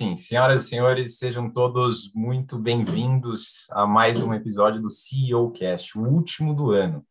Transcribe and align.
Sim, 0.00 0.16
senhoras 0.16 0.64
e 0.64 0.68
senhores, 0.70 1.18
sejam 1.18 1.50
todos 1.50 2.10
muito 2.14 2.58
bem-vindos 2.58 3.66
a 3.70 3.86
mais 3.86 4.22
um 4.22 4.32
episódio 4.32 4.80
do 4.80 4.88
CEO 4.88 5.50
Cast, 5.50 5.98
o 5.98 6.08
último 6.08 6.54
do 6.54 6.70
ano. 6.70 7.06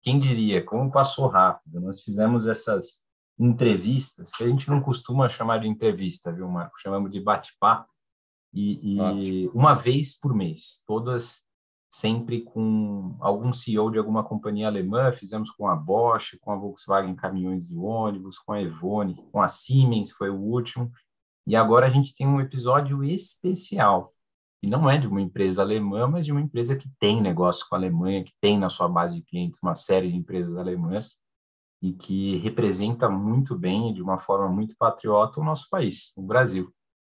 Quem 0.00 0.18
diria, 0.18 0.64
como 0.64 0.90
passou 0.90 1.26
rápido. 1.26 1.82
Nós 1.82 2.00
fizemos 2.00 2.46
essas 2.46 3.04
entrevistas, 3.38 4.30
que 4.30 4.42
a 4.42 4.48
gente 4.48 4.70
não 4.70 4.80
costuma 4.80 5.28
chamar 5.28 5.58
de 5.58 5.68
entrevista, 5.68 6.32
viu, 6.32 6.48
Marco? 6.48 6.80
Chamamos 6.80 7.10
de 7.10 7.20
bate-papo. 7.20 7.90
E, 8.54 9.44
e 9.44 9.48
uma 9.48 9.74
vez 9.74 10.18
por 10.18 10.34
mês, 10.34 10.82
todas 10.86 11.44
sempre 11.90 12.40
com 12.40 13.18
algum 13.20 13.52
CEO 13.52 13.90
de 13.90 13.98
alguma 13.98 14.24
companhia 14.24 14.68
alemã, 14.68 15.12
fizemos 15.12 15.50
com 15.50 15.68
a 15.68 15.76
Bosch, 15.76 16.38
com 16.40 16.52
a 16.52 16.56
Volkswagen 16.56 17.14
Caminhões 17.14 17.68
e 17.68 17.76
Ônibus, 17.76 18.38
com 18.38 18.54
a 18.54 18.62
Evone, 18.62 19.22
com 19.30 19.42
a 19.42 19.48
Siemens, 19.50 20.10
foi 20.10 20.30
o 20.30 20.40
último, 20.40 20.90
e 21.50 21.56
agora 21.56 21.84
a 21.84 21.90
gente 21.90 22.14
tem 22.14 22.28
um 22.28 22.40
episódio 22.40 23.02
especial, 23.02 24.08
e 24.62 24.68
não 24.68 24.88
é 24.88 24.96
de 24.96 25.08
uma 25.08 25.20
empresa 25.20 25.62
alemã, 25.62 26.06
mas 26.06 26.24
de 26.24 26.30
uma 26.30 26.40
empresa 26.40 26.76
que 26.76 26.88
tem 27.00 27.20
negócio 27.20 27.66
com 27.68 27.74
a 27.74 27.78
Alemanha, 27.78 28.22
que 28.22 28.32
tem 28.40 28.56
na 28.56 28.70
sua 28.70 28.88
base 28.88 29.16
de 29.16 29.22
clientes 29.22 29.58
uma 29.60 29.74
série 29.74 30.12
de 30.12 30.16
empresas 30.16 30.56
alemãs, 30.56 31.18
e 31.82 31.92
que 31.92 32.36
representa 32.36 33.10
muito 33.10 33.58
bem, 33.58 33.92
de 33.92 34.00
uma 34.00 34.16
forma 34.16 34.48
muito 34.48 34.76
patriota, 34.78 35.40
o 35.40 35.44
nosso 35.44 35.68
país, 35.68 36.12
o 36.16 36.22
Brasil. 36.22 36.72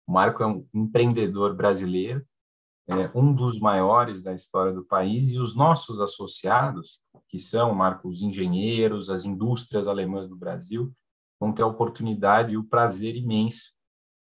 O 0.07 0.13
Marco 0.13 0.41
é 0.41 0.47
um 0.47 0.65
empreendedor 0.73 1.55
brasileiro, 1.55 2.25
é, 2.89 3.11
um 3.13 3.31
dos 3.31 3.59
maiores 3.59 4.23
da 4.23 4.33
história 4.33 4.73
do 4.73 4.83
país, 4.83 5.29
e 5.29 5.37
os 5.37 5.55
nossos 5.55 6.01
associados, 6.01 6.99
que 7.29 7.37
são, 7.37 7.75
Marco, 7.75 8.09
os 8.09 8.23
engenheiros, 8.23 9.11
as 9.11 9.25
indústrias 9.25 9.87
alemãs 9.87 10.27
do 10.27 10.35
Brasil, 10.35 10.91
vão 11.39 11.53
ter 11.53 11.61
a 11.61 11.67
oportunidade 11.67 12.53
e 12.53 12.57
o 12.57 12.63
prazer 12.63 13.15
imenso 13.15 13.73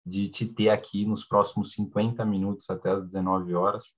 de 0.09 0.29
te 0.29 0.47
ter 0.47 0.71
aqui 0.71 1.05
nos 1.05 1.25
próximos 1.25 1.73
50 1.73 2.25
minutos 2.25 2.69
até 2.71 2.91
as 2.91 3.05
19 3.05 3.55
horas, 3.55 3.95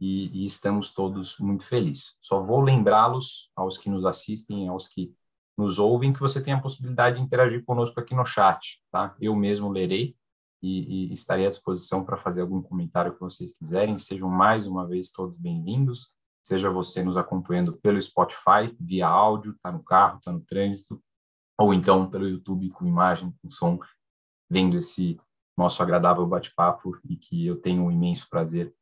e, 0.00 0.42
e 0.42 0.46
estamos 0.46 0.92
todos 0.92 1.38
muito 1.38 1.64
felizes. 1.64 2.16
Só 2.20 2.40
vou 2.42 2.60
lembrá-los, 2.60 3.50
aos 3.56 3.76
que 3.76 3.90
nos 3.90 4.04
assistem, 4.04 4.68
aos 4.68 4.86
que 4.86 5.12
nos 5.56 5.78
ouvem, 5.78 6.12
que 6.12 6.20
você 6.20 6.40
tem 6.40 6.52
a 6.52 6.60
possibilidade 6.60 7.16
de 7.16 7.22
interagir 7.22 7.64
conosco 7.64 7.98
aqui 7.98 8.14
no 8.14 8.24
chat, 8.24 8.80
tá? 8.92 9.16
Eu 9.20 9.34
mesmo 9.34 9.68
lerei, 9.70 10.14
e, 10.62 11.10
e 11.10 11.12
estarei 11.12 11.46
à 11.46 11.50
disposição 11.50 12.04
para 12.04 12.16
fazer 12.16 12.40
algum 12.40 12.60
comentário 12.60 13.14
que 13.14 13.20
vocês 13.20 13.56
quiserem. 13.56 13.98
Sejam 13.98 14.28
mais 14.28 14.66
uma 14.66 14.86
vez 14.86 15.10
todos 15.10 15.36
bem-vindos. 15.38 16.14
Seja 16.42 16.70
você 16.70 17.02
nos 17.02 17.16
acompanhando 17.16 17.76
pelo 17.76 18.00
Spotify, 18.00 18.74
via 18.80 19.06
áudio, 19.06 19.52
está 19.52 19.70
no 19.70 19.82
carro, 19.82 20.18
está 20.18 20.32
no 20.32 20.40
trânsito, 20.40 21.02
ou 21.58 21.74
então 21.74 22.08
pelo 22.08 22.28
YouTube 22.28 22.70
com 22.70 22.86
imagem, 22.86 23.34
com 23.42 23.50
som, 23.50 23.78
vendo 24.50 24.78
esse 24.78 25.20
nosso 25.58 25.82
agradável 25.82 26.24
bate-papo 26.24 26.96
e 27.10 27.16
que 27.16 27.44
eu 27.44 27.56
tenho 27.56 27.82
um 27.82 27.90
imenso 27.90 28.28
prazer 28.30 28.72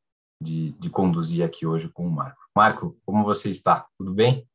de, 0.40 0.72
de 0.72 0.90
conduzir 0.90 1.42
aqui 1.42 1.66
hoje 1.66 1.88
com 1.88 2.06
o 2.06 2.10
Marco. 2.10 2.38
Marco, 2.54 2.98
como 3.06 3.24
você 3.24 3.48
está? 3.48 3.86
Tudo 3.96 4.12
bem? 4.12 4.46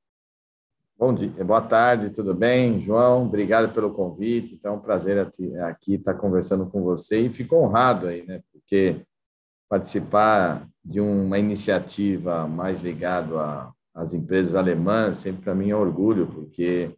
Bom 0.96 1.16
dia, 1.16 1.44
boa 1.44 1.64
tarde, 1.64 2.12
tudo 2.12 2.36
bem? 2.36 2.80
João, 2.80 3.26
obrigado 3.26 3.74
pelo 3.74 3.90
convite. 3.90 4.54
Então, 4.54 4.74
é 4.74 4.78
um 4.78 4.80
prazer 4.80 5.18
aqui 5.66 5.96
estar 5.96 6.14
conversando 6.14 6.70
com 6.70 6.84
você 6.84 7.22
e 7.22 7.30
fico 7.32 7.56
honrado 7.56 8.06
aí, 8.06 8.24
né? 8.24 8.44
Porque 8.52 9.02
participar 9.68 10.70
de 10.86 11.02
uma 11.02 11.40
iniciativa 11.40 12.48
mais 12.48 12.82
ligada 12.82 13.74
às 13.96 14.14
empresas 14.14 14.56
alemãs 14.56 15.18
sempre 15.18 15.42
para 15.42 15.56
mim 15.56 15.72
é 15.72 15.76
um 15.76 15.82
orgulho, 15.82 16.28
porque 16.28 16.96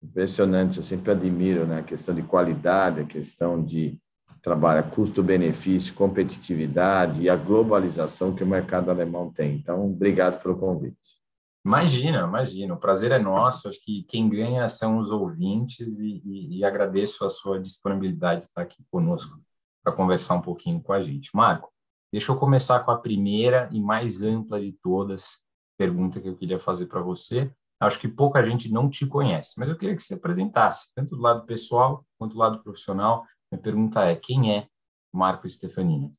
impressionante, 0.00 0.76
eu 0.76 0.84
sempre 0.84 1.10
admiro 1.10 1.66
né? 1.66 1.80
a 1.80 1.82
questão 1.82 2.14
de 2.14 2.22
qualidade, 2.22 3.00
a 3.00 3.04
questão 3.04 3.60
de 3.64 3.98
trabalho, 4.42 4.90
custo-benefício, 4.90 5.94
competitividade 5.94 7.22
e 7.22 7.30
a 7.30 7.36
globalização 7.36 8.34
que 8.34 8.42
o 8.42 8.46
mercado 8.46 8.90
alemão 8.90 9.30
tem. 9.30 9.54
Então, 9.54 9.86
obrigado 9.86 10.42
pelo 10.42 10.58
convite. 10.58 11.22
Imagina, 11.64 12.26
imagina. 12.26 12.74
O 12.74 12.80
prazer 12.80 13.12
é 13.12 13.18
nosso. 13.20 13.68
Acho 13.68 13.80
que 13.84 14.02
quem 14.02 14.28
ganha 14.28 14.68
são 14.68 14.98
os 14.98 15.10
ouvintes 15.12 16.00
e, 16.00 16.20
e, 16.24 16.58
e 16.58 16.64
agradeço 16.64 17.24
a 17.24 17.30
sua 17.30 17.60
disponibilidade 17.60 18.40
de 18.40 18.46
estar 18.46 18.62
aqui 18.62 18.84
conosco 18.90 19.40
para 19.84 19.92
conversar 19.92 20.34
um 20.34 20.42
pouquinho 20.42 20.82
com 20.82 20.92
a 20.92 21.02
gente. 21.02 21.30
Marco, 21.34 21.70
deixa 22.12 22.32
eu 22.32 22.36
começar 22.36 22.80
com 22.80 22.90
a 22.90 22.98
primeira 22.98 23.68
e 23.72 23.80
mais 23.80 24.22
ampla 24.22 24.60
de 24.60 24.72
todas 24.82 25.44
pergunta 25.78 26.20
que 26.20 26.28
eu 26.28 26.36
queria 26.36 26.58
fazer 26.58 26.86
para 26.86 27.00
você. 27.00 27.50
Acho 27.80 27.98
que 27.98 28.06
pouca 28.06 28.44
gente 28.46 28.70
não 28.70 28.88
te 28.88 29.04
conhece, 29.04 29.54
mas 29.58 29.68
eu 29.68 29.76
queria 29.76 29.96
que 29.96 30.02
você 30.02 30.14
apresentasse, 30.14 30.94
tanto 30.94 31.16
do 31.16 31.22
lado 31.22 31.44
pessoal 31.44 32.04
quanto 32.16 32.34
do 32.34 32.38
lado 32.38 32.62
profissional. 32.62 33.24
Minha 33.52 33.62
pergunta 33.62 34.02
é: 34.04 34.16
quem 34.16 34.56
é 34.56 34.66
Marco 35.12 35.48
Stefanini? 35.48 36.10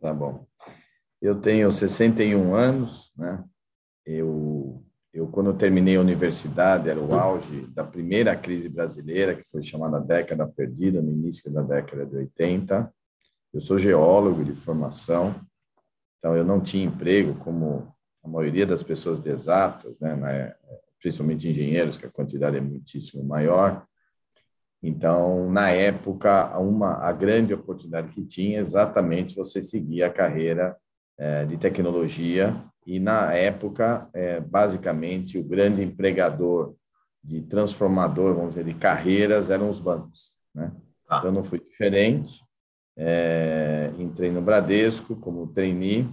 Tá 0.00 0.12
bom. 0.12 0.44
Eu 1.22 1.40
tenho 1.40 1.70
61 1.70 2.52
anos, 2.52 3.12
né? 3.16 3.44
Eu, 4.04 4.84
eu, 5.14 5.28
quando 5.28 5.50
eu 5.50 5.56
terminei 5.56 5.96
a 5.96 6.00
universidade, 6.00 6.90
era 6.90 7.00
o 7.00 7.14
auge 7.14 7.68
da 7.68 7.84
primeira 7.84 8.34
crise 8.34 8.68
brasileira, 8.68 9.36
que 9.36 9.48
foi 9.48 9.62
chamada 9.62 10.00
década 10.00 10.46
perdida, 10.48 11.00
no 11.00 11.12
início 11.12 11.50
da 11.52 11.62
década 11.62 12.04
de 12.04 12.16
80. 12.16 12.92
Eu 13.54 13.60
sou 13.60 13.78
geólogo 13.78 14.44
de 14.44 14.54
formação, 14.54 15.34
então 16.18 16.36
eu 16.36 16.44
não 16.44 16.60
tinha 16.60 16.84
emprego 16.84 17.36
como 17.36 17.94
a 18.22 18.28
maioria 18.28 18.66
das 18.66 18.82
pessoas 18.82 19.20
de 19.20 19.30
exatas, 19.30 19.98
né, 20.00 20.14
na, 20.16 20.54
principalmente 21.00 21.48
engenheiros, 21.48 21.96
que 21.96 22.06
a 22.06 22.10
quantidade 22.10 22.56
é 22.56 22.60
muitíssimo 22.60 23.22
maior. 23.22 23.86
Então, 24.82 25.50
na 25.50 25.70
época, 25.70 26.58
uma 26.58 26.98
a 26.98 27.12
grande 27.12 27.54
oportunidade 27.54 28.08
que 28.08 28.24
tinha 28.24 28.58
é 28.58 28.60
exatamente 28.60 29.34
você 29.34 29.62
seguir 29.62 30.02
a 30.02 30.10
carreira 30.10 30.76
é, 31.18 31.44
de 31.44 31.56
tecnologia 31.56 32.54
e 32.86 33.00
na 33.00 33.32
época, 33.32 34.08
é, 34.12 34.38
basicamente, 34.38 35.38
o 35.38 35.44
grande 35.44 35.82
empregador 35.82 36.74
de 37.24 37.42
transformador, 37.42 38.34
vamos 38.34 38.50
dizer, 38.50 38.64
de 38.64 38.74
carreiras 38.74 39.50
eram 39.50 39.70
os 39.70 39.80
bancos. 39.80 40.36
Né? 40.54 40.70
Ah. 41.08 41.18
Então, 41.18 41.32
não 41.32 41.42
fui 41.42 41.58
diferente. 41.58 42.44
Entrei 43.98 44.30
no 44.30 44.40
Bradesco 44.40 45.16
como 45.16 45.48
trainee, 45.48 46.08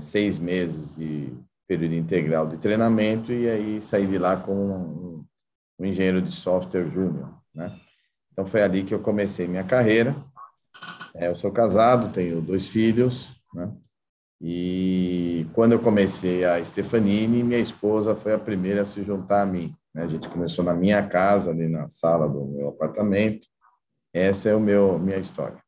seis 0.00 0.40
meses 0.40 0.96
de 0.96 1.32
período 1.68 1.94
integral 1.94 2.48
de 2.48 2.56
treinamento 2.56 3.32
e 3.32 3.48
aí 3.48 3.80
saí 3.80 4.04
de 4.04 4.18
lá 4.18 4.36
como 4.36 4.60
um, 4.60 5.24
um 5.78 5.84
engenheiro 5.84 6.20
de 6.20 6.32
software 6.32 6.90
júnior. 6.90 7.43
Né? 7.54 7.70
Então, 8.32 8.44
foi 8.46 8.62
ali 8.62 8.82
que 8.82 8.94
eu 8.94 9.00
comecei 9.00 9.46
minha 9.46 9.64
carreira. 9.64 10.14
É, 11.14 11.28
eu 11.28 11.36
sou 11.36 11.52
casado, 11.52 12.12
tenho 12.12 12.40
dois 12.40 12.68
filhos, 12.68 13.44
né? 13.54 13.72
E 14.40 15.46
quando 15.54 15.72
eu 15.72 15.78
comecei 15.78 16.44
a 16.44 16.62
Stefanini, 16.62 17.42
minha 17.42 17.58
esposa 17.58 18.14
foi 18.14 18.34
a 18.34 18.38
primeira 18.38 18.82
a 18.82 18.84
se 18.84 19.02
juntar 19.02 19.42
a 19.42 19.46
mim. 19.46 19.74
Né? 19.94 20.02
A 20.02 20.06
gente 20.06 20.28
começou 20.28 20.64
na 20.64 20.74
minha 20.74 21.06
casa, 21.08 21.50
ali 21.50 21.68
na 21.68 21.88
sala 21.88 22.28
do 22.28 22.44
meu 22.44 22.68
apartamento. 22.68 23.48
Essa 24.12 24.50
é 24.50 24.54
o 24.54 24.60
meu 24.60 24.98
minha 24.98 25.18
história. 25.18 25.58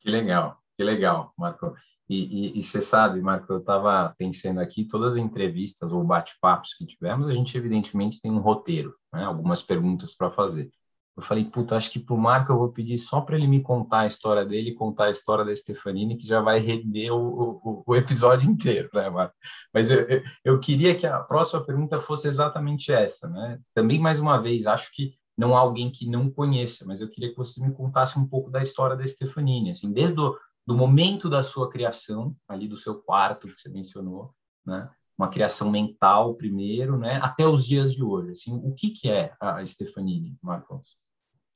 Que 0.00 0.10
legal, 0.10 0.58
que 0.76 0.84
legal, 0.84 1.32
Marco. 1.36 1.74
E, 2.08 2.60
você 2.60 2.80
sabe, 2.80 3.20
Marco, 3.20 3.52
eu 3.52 3.58
estava 3.58 4.12
pensando 4.18 4.60
aqui, 4.60 4.84
todas 4.84 5.14
as 5.14 5.22
entrevistas 5.22 5.92
ou 5.92 6.02
bate-papos 6.02 6.74
que 6.74 6.84
tivemos, 6.84 7.28
a 7.28 7.32
gente 7.32 7.56
evidentemente 7.56 8.20
tem 8.20 8.32
um 8.32 8.40
roteiro, 8.40 8.96
né? 9.12 9.24
algumas 9.24 9.62
perguntas 9.62 10.16
para 10.16 10.30
fazer. 10.30 10.70
Eu 11.16 11.22
falei, 11.22 11.44
puta, 11.44 11.76
acho 11.76 11.90
que 11.90 11.98
pro 11.98 12.16
Marco 12.16 12.52
eu 12.52 12.58
vou 12.58 12.72
pedir 12.72 12.98
só 12.98 13.20
para 13.20 13.36
ele 13.36 13.46
me 13.46 13.60
contar 13.60 14.00
a 14.00 14.06
história 14.06 14.44
dele, 14.44 14.74
contar 14.74 15.06
a 15.06 15.10
história 15.10 15.44
da 15.44 15.54
Stefanini, 15.54 16.16
que 16.16 16.26
já 16.26 16.40
vai 16.40 16.58
render 16.58 17.10
o, 17.10 17.60
o, 17.62 17.82
o 17.86 17.96
episódio 17.96 18.48
inteiro, 18.50 18.88
né, 18.94 19.10
Marco? 19.10 19.34
Mas 19.74 19.90
eu, 19.90 20.06
eu, 20.44 20.60
queria 20.60 20.94
que 20.94 21.06
a 21.06 21.20
próxima 21.20 21.64
pergunta 21.64 22.00
fosse 22.00 22.28
exatamente 22.28 22.92
essa, 22.92 23.28
né? 23.28 23.58
Também, 23.74 23.98
mais 23.98 24.20
uma 24.20 24.40
vez, 24.40 24.66
acho 24.66 24.90
que 24.94 25.14
não 25.36 25.56
há 25.56 25.60
alguém 25.60 25.90
que 25.90 26.08
não 26.08 26.30
conheça, 26.30 26.84
mas 26.86 27.00
eu 27.00 27.08
queria 27.08 27.30
que 27.30 27.36
você 27.36 27.64
me 27.64 27.72
contasse 27.72 28.18
um 28.18 28.26
pouco 28.26 28.50
da 28.50 28.62
história 28.62 28.96
da 28.96 29.06
Stefanini, 29.06 29.70
assim, 29.70 29.92
desde 29.92 30.20
o 30.20 30.36
do 30.66 30.76
momento 30.76 31.28
da 31.28 31.42
sua 31.42 31.68
criação, 31.68 32.36
ali 32.46 32.68
do 32.68 32.76
seu 32.76 32.94
quarto 32.94 33.48
que 33.48 33.58
você 33.58 33.68
mencionou, 33.68 34.32
né? 34.64 34.88
Uma 35.20 35.28
criação 35.28 35.70
mental 35.70 36.34
primeiro, 36.34 36.98
né? 36.98 37.20
Até 37.22 37.46
os 37.46 37.66
dias 37.66 37.92
de 37.92 38.02
hoje, 38.02 38.30
assim, 38.30 38.58
o 38.64 38.72
que 38.72 38.88
que 38.88 39.10
é 39.10 39.34
a 39.38 39.62
Stefanini, 39.66 40.34
Marcos? 40.42 40.96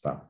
Tá. 0.03 0.29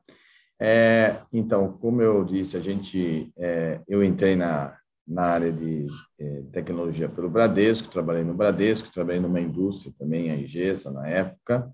É, 0.57 1.17
então, 1.33 1.73
como 1.73 2.01
eu 2.01 2.23
disse, 2.23 2.55
a 2.55 2.61
gente, 2.61 3.33
é, 3.35 3.81
eu 3.89 4.01
entrei 4.01 4.37
na, 4.37 4.77
na 5.05 5.23
área 5.23 5.51
de 5.51 5.85
é, 6.17 6.43
tecnologia 6.53 7.09
pelo 7.09 7.29
Bradesco, 7.29 7.89
trabalhei 7.89 8.23
no 8.23 8.33
Bradesco, 8.33 8.89
trabalhei 8.89 9.19
numa 9.19 9.41
indústria 9.41 9.93
também, 9.99 10.31
a 10.31 10.37
IGESA, 10.37 10.89
na 10.89 11.05
época, 11.05 11.69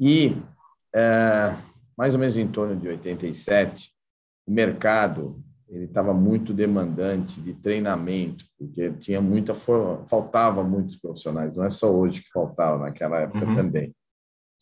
e 0.00 0.36
é, 0.92 1.54
mais 1.96 2.12
ou 2.12 2.18
menos 2.18 2.36
em 2.36 2.48
torno 2.48 2.74
de 2.74 2.88
87, 2.88 3.92
o 4.44 4.50
mercado 4.50 5.40
ele 5.68 5.84
estava 5.84 6.14
muito 6.14 6.54
demandante 6.54 7.40
de 7.40 7.52
treinamento, 7.54 8.44
porque 8.58 8.92
tinha 8.92 9.20
muita 9.20 9.54
faltava 9.54 10.62
muitos 10.62 10.96
profissionais, 10.96 11.54
não 11.54 11.64
é 11.64 11.70
só 11.70 11.92
hoje 11.92 12.22
que 12.22 12.30
faltava, 12.30 12.78
naquela 12.78 13.20
época 13.20 13.44
uhum. 13.44 13.56
também 13.56 13.94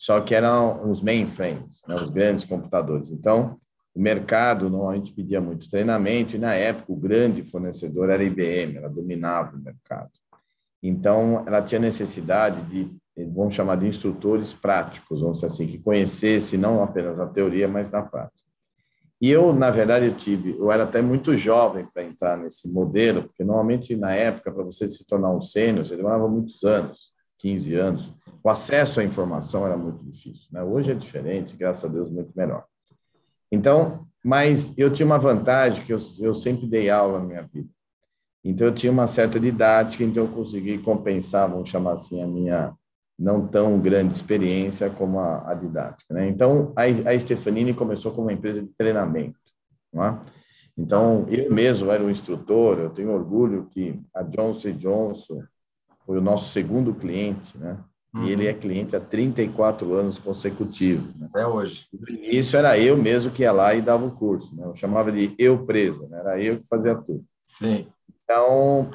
só 0.04 0.20
que 0.20 0.34
eram 0.34 0.90
os 0.90 1.00
mainframes, 1.00 1.82
né, 1.88 1.94
os 1.94 2.10
grandes 2.10 2.46
computadores. 2.46 3.10
Então, 3.10 3.58
o 3.94 4.00
mercado 4.00 4.68
normalmente 4.68 5.14
pedia 5.14 5.40
muito 5.40 5.70
treinamento, 5.70 6.36
e 6.36 6.38
na 6.38 6.54
época 6.54 6.92
o 6.92 6.96
grande 6.96 7.42
fornecedor 7.42 8.10
era 8.10 8.22
a 8.22 8.26
IBM, 8.26 8.76
ela 8.76 8.88
dominava 8.88 9.56
o 9.56 9.60
mercado. 9.60 10.10
Então, 10.82 11.42
ela 11.46 11.62
tinha 11.62 11.80
necessidade 11.80 12.60
de, 12.62 12.94
vamos 13.32 13.54
chamar 13.54 13.76
de 13.76 13.86
instrutores 13.86 14.52
práticos, 14.52 15.22
vamos 15.22 15.40
dizer 15.40 15.46
assim, 15.46 15.66
que 15.66 15.78
conhecesse 15.78 16.58
não 16.58 16.82
apenas 16.82 17.18
a 17.18 17.26
teoria, 17.26 17.66
mas 17.66 17.90
na 17.90 18.02
prática. 18.02 18.43
E 19.24 19.30
eu, 19.30 19.54
na 19.54 19.70
verdade, 19.70 20.04
eu 20.04 20.14
tive, 20.14 20.50
eu 20.50 20.70
era 20.70 20.84
até 20.84 21.00
muito 21.00 21.34
jovem 21.34 21.86
para 21.86 22.04
entrar 22.04 22.36
nesse 22.36 22.70
modelo, 22.70 23.22
porque 23.22 23.42
normalmente 23.42 23.96
na 23.96 24.14
época, 24.14 24.52
para 24.52 24.62
você 24.62 24.86
se 24.86 25.06
tornar 25.06 25.30
um 25.30 25.40
sênior, 25.40 25.86
você 25.86 25.96
demorava 25.96 26.28
muitos 26.28 26.62
anos, 26.62 26.98
15 27.38 27.74
anos. 27.74 28.12
O 28.42 28.50
acesso 28.50 29.00
à 29.00 29.02
informação 29.02 29.64
era 29.64 29.78
muito 29.78 30.04
difícil. 30.04 30.46
Né? 30.52 30.62
Hoje 30.62 30.90
é 30.90 30.94
diferente, 30.94 31.56
graças 31.56 31.86
a 31.86 31.88
Deus, 31.88 32.10
muito 32.10 32.32
melhor. 32.36 32.66
Então, 33.50 34.06
mas 34.22 34.76
eu 34.76 34.92
tinha 34.92 35.06
uma 35.06 35.18
vantagem 35.18 35.82
que 35.86 35.94
eu, 35.94 35.98
eu 36.20 36.34
sempre 36.34 36.66
dei 36.66 36.90
aula 36.90 37.18
na 37.18 37.24
minha 37.24 37.48
vida. 37.50 37.70
Então, 38.44 38.66
eu 38.66 38.74
tinha 38.74 38.92
uma 38.92 39.06
certa 39.06 39.40
didática, 39.40 40.04
então 40.04 40.24
eu 40.24 40.30
consegui 40.30 40.76
compensar, 40.76 41.48
vamos 41.48 41.70
chamar 41.70 41.92
assim, 41.92 42.22
a 42.22 42.26
minha 42.26 42.74
não 43.18 43.46
tão 43.46 43.78
grande 43.80 44.14
experiência 44.14 44.90
como 44.90 45.18
a, 45.18 45.50
a 45.50 45.54
didática. 45.54 46.12
Né? 46.12 46.28
Então, 46.28 46.72
a, 46.76 46.82
a 46.82 47.18
Stefanini 47.18 47.72
começou 47.72 48.12
como 48.12 48.26
uma 48.26 48.32
empresa 48.32 48.62
de 48.62 48.68
treinamento. 48.76 49.38
É? 49.94 50.14
Então, 50.76 51.24
eu 51.28 51.52
mesmo 51.52 51.90
era 51.90 52.02
um 52.02 52.10
instrutor, 52.10 52.78
eu 52.78 52.90
tenho 52.90 53.12
orgulho 53.12 53.68
que 53.70 54.00
a 54.12 54.22
Johnson 54.22 54.72
Johnson 54.72 55.42
foi 56.04 56.18
o 56.18 56.22
nosso 56.22 56.52
segundo 56.52 56.92
cliente, 56.94 57.56
né? 57.56 57.78
Uhum. 58.14 58.24
E 58.24 58.32
ele 58.32 58.46
é 58.46 58.52
cliente 58.52 58.94
há 58.94 59.00
34 59.00 59.92
anos 59.94 60.18
consecutivos. 60.18 61.14
Né? 61.16 61.26
Até 61.30 61.46
hoje. 61.46 61.86
No 61.92 62.08
início 62.08 62.56
era 62.56 62.78
eu 62.78 62.96
mesmo 62.96 63.30
que 63.30 63.42
ia 63.42 63.50
lá 63.50 63.74
e 63.74 63.82
dava 63.82 64.04
o 64.04 64.12
curso, 64.12 64.54
né? 64.54 64.64
Eu 64.64 64.74
chamava 64.74 65.10
de 65.10 65.34
eu 65.38 65.64
presa, 65.64 66.06
né? 66.08 66.18
Era 66.18 66.40
eu 66.40 66.60
que 66.60 66.68
fazia 66.68 66.94
tudo. 66.94 67.24
Sim. 67.46 67.86
Então, 68.22 68.90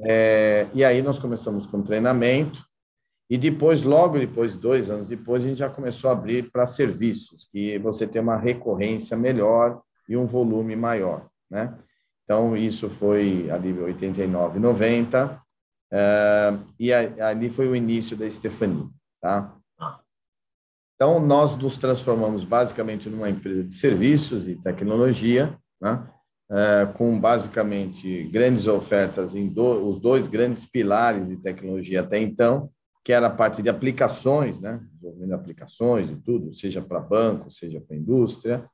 é, 0.00 0.66
e 0.74 0.84
aí 0.84 1.02
nós 1.02 1.18
começamos 1.18 1.66
com 1.66 1.82
treinamento, 1.82 2.67
e 3.30 3.36
depois, 3.36 3.82
logo 3.82 4.18
depois, 4.18 4.56
dois 4.56 4.90
anos 4.90 5.06
depois, 5.06 5.42
a 5.42 5.48
gente 5.48 5.58
já 5.58 5.68
começou 5.68 6.08
a 6.08 6.14
abrir 6.14 6.50
para 6.50 6.64
serviços, 6.64 7.46
que 7.52 7.78
você 7.78 8.06
tem 8.06 8.22
uma 8.22 8.38
recorrência 8.38 9.16
melhor 9.16 9.82
e 10.08 10.16
um 10.16 10.26
volume 10.26 10.74
maior, 10.74 11.28
né? 11.50 11.76
Então, 12.24 12.56
isso 12.56 12.88
foi 12.88 13.50
ali 13.50 13.72
89, 13.72 14.58
90, 14.58 15.42
uh, 15.92 16.58
e 16.78 16.92
ali 16.92 17.50
foi 17.50 17.68
o 17.68 17.76
início 17.76 18.16
da 18.16 18.28
Stefani, 18.30 18.88
tá? 19.20 19.54
Então, 20.94 21.20
nós 21.20 21.56
nos 21.56 21.76
transformamos 21.78 22.44
basicamente 22.44 23.08
numa 23.08 23.30
empresa 23.30 23.62
de 23.62 23.74
serviços 23.74 24.48
e 24.48 24.56
tecnologia, 24.56 25.56
né? 25.80 26.06
Uh, 26.50 26.92
com 26.94 27.20
basicamente 27.20 28.24
grandes 28.32 28.66
ofertas 28.66 29.34
em 29.34 29.52
do, 29.52 29.86
os 29.86 30.00
dois 30.00 30.26
grandes 30.26 30.64
pilares 30.64 31.28
de 31.28 31.36
tecnologia 31.36 32.00
até 32.00 32.18
então, 32.18 32.70
que 33.08 33.12
era 33.14 33.28
a 33.28 33.30
parte 33.30 33.62
de 33.62 33.70
aplicações, 33.70 34.60
né? 34.60 34.82
desenvolvimento 34.92 35.28
de 35.28 35.34
aplicações 35.34 36.10
e 36.10 36.16
tudo, 36.16 36.54
seja 36.54 36.82
para 36.82 37.00
banco, 37.00 37.50
seja 37.50 37.80
para 37.80 37.96
indústria, 37.96 38.68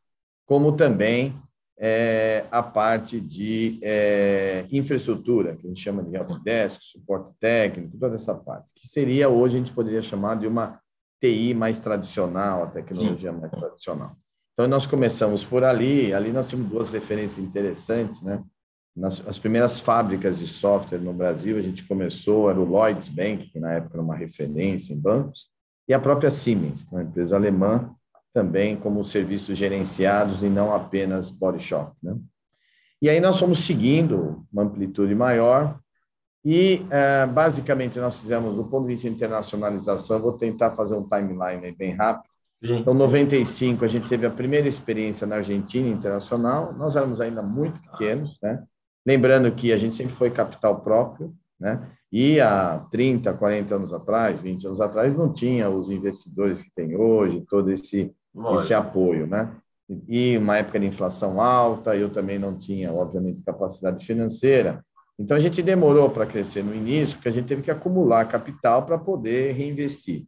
como 0.45 0.73
também 0.73 1.41
é, 1.79 2.45
a 2.51 2.61
parte 2.61 3.21
de 3.21 3.79
é, 3.81 4.67
infraestrutura, 4.73 5.55
que 5.55 5.65
a 5.65 5.69
gente 5.69 5.81
chama 5.81 6.03
de 6.03 6.17
helpdesk, 6.17 6.81
suporte 6.83 7.33
técnico, 7.39 7.97
toda 7.97 8.17
essa 8.17 8.35
parte, 8.35 8.73
que 8.75 8.89
seria 8.89 9.29
hoje 9.29 9.55
a 9.55 9.59
gente 9.61 9.73
poderia 9.73 10.03
chamar 10.03 10.37
de 10.37 10.49
uma 10.49 10.81
TI 11.21 11.55
mais 11.55 11.79
tradicional, 11.79 12.65
a 12.65 12.67
tecnologia 12.67 13.33
Sim. 13.33 13.39
mais 13.39 13.53
tradicional. 13.53 14.17
Então, 14.55 14.67
nós 14.67 14.85
começamos 14.85 15.45
por 15.45 15.63
ali, 15.63 16.13
ali 16.13 16.33
nós 16.33 16.49
temos 16.49 16.69
duas 16.69 16.91
referências 16.91 17.39
interessantes, 17.39 18.21
né? 18.21 18.43
Nas 18.97 19.27
as 19.27 19.39
primeiras 19.39 19.81
fábricas 19.81 20.39
de 20.39 20.47
software 20.47 20.99
no 20.99 21.13
Brasil, 21.13 21.59
a 21.59 21.63
gente 21.63 21.85
começou, 21.85 22.49
era 22.49 22.61
o 22.61 22.65
Lloyds 22.65 23.09
Bank, 23.09 23.51
que 23.51 23.59
na 23.59 23.73
época 23.73 23.95
era 23.95 24.03
uma 24.03 24.15
referência 24.15 24.95
em 24.95 25.01
bancos, 25.01 25.49
e 25.89 25.93
a 25.93 26.01
própria 26.01 26.31
Siemens, 26.31 26.87
uma 26.91 27.03
empresa 27.03 27.37
alemã, 27.37 27.91
também 28.33 28.77
como 28.77 29.05
serviços 29.05 29.57
gerenciados 29.57 30.43
e 30.43 30.47
não 30.47 30.75
apenas 30.75 31.31
body 31.31 31.63
shop. 31.63 31.93
Né? 32.03 32.17
E 33.01 33.09
aí 33.09 33.21
nós 33.21 33.39
fomos 33.39 33.65
seguindo 33.65 34.45
uma 34.53 34.63
amplitude 34.63 35.15
maior 35.15 35.79
e, 36.45 36.85
é, 36.91 37.27
basicamente, 37.27 37.99
nós 37.99 38.21
fizemos, 38.21 38.55
do 38.55 38.65
ponto 38.65 38.87
de 38.87 38.93
vista 38.93 39.09
de 39.09 39.15
internacionalização, 39.15 40.21
vou 40.21 40.33
tentar 40.33 40.73
fazer 40.73 40.95
um 40.95 41.09
timeline 41.09 41.73
bem 41.73 41.95
rápido. 41.95 42.29
Então, 42.63 42.95
em 42.95 42.99
95, 42.99 43.85
a 43.85 43.89
gente 43.89 44.09
teve 44.09 44.27
a 44.27 44.31
primeira 44.31 44.69
experiência 44.69 45.27
na 45.27 45.37
Argentina 45.37 45.89
internacional. 45.89 46.73
Nós 46.75 46.97
éramos 46.97 47.21
ainda 47.21 47.43
muito 47.43 47.81
pequenos, 47.81 48.39
né? 48.43 48.63
Lembrando 49.07 49.53
que 49.53 49.73
a 49.73 49.77
gente 49.77 49.95
sempre 49.95 50.15
foi 50.15 50.31
capital 50.31 50.81
próprio, 50.81 51.35
né? 51.61 51.87
E 52.11 52.41
há 52.41 52.79
30, 52.91 53.35
40 53.35 53.75
anos 53.75 53.93
atrás, 53.93 54.41
20 54.41 54.67
anos 54.67 54.81
atrás, 54.81 55.17
não 55.17 55.33
tinha 55.33 55.69
os 55.69 55.91
investidores 55.91 56.63
que 56.63 56.71
tem 56.71 56.97
hoje, 56.97 57.45
todo 57.49 57.73
esse, 57.73 58.15
esse 58.55 58.73
apoio, 58.73 59.27
né? 59.27 59.53
E 60.09 60.39
uma 60.39 60.57
época 60.57 60.81
de 60.81 60.87
inflação 60.87 61.41
alta, 61.41 61.97
eu 61.97 62.09
também 62.09 62.39
não 62.39 62.57
tinha, 62.57 62.93
obviamente, 62.93 63.43
capacidade 63.43 64.07
financeira. 64.07 64.85
Então, 65.19 65.37
a 65.37 65.41
gente 65.41 65.63
demorou 65.63 66.09
para 66.09 66.25
crescer 66.25 66.63
no 66.63 66.75
início, 66.75 67.17
porque 67.17 67.29
a 67.29 67.33
gente 67.33 67.47
teve 67.47 67.63
que 67.63 67.71
acumular 67.71 68.25
capital 68.27 68.87
para 68.87 68.97
poder 68.97 69.53
reinvestir. 69.53 70.25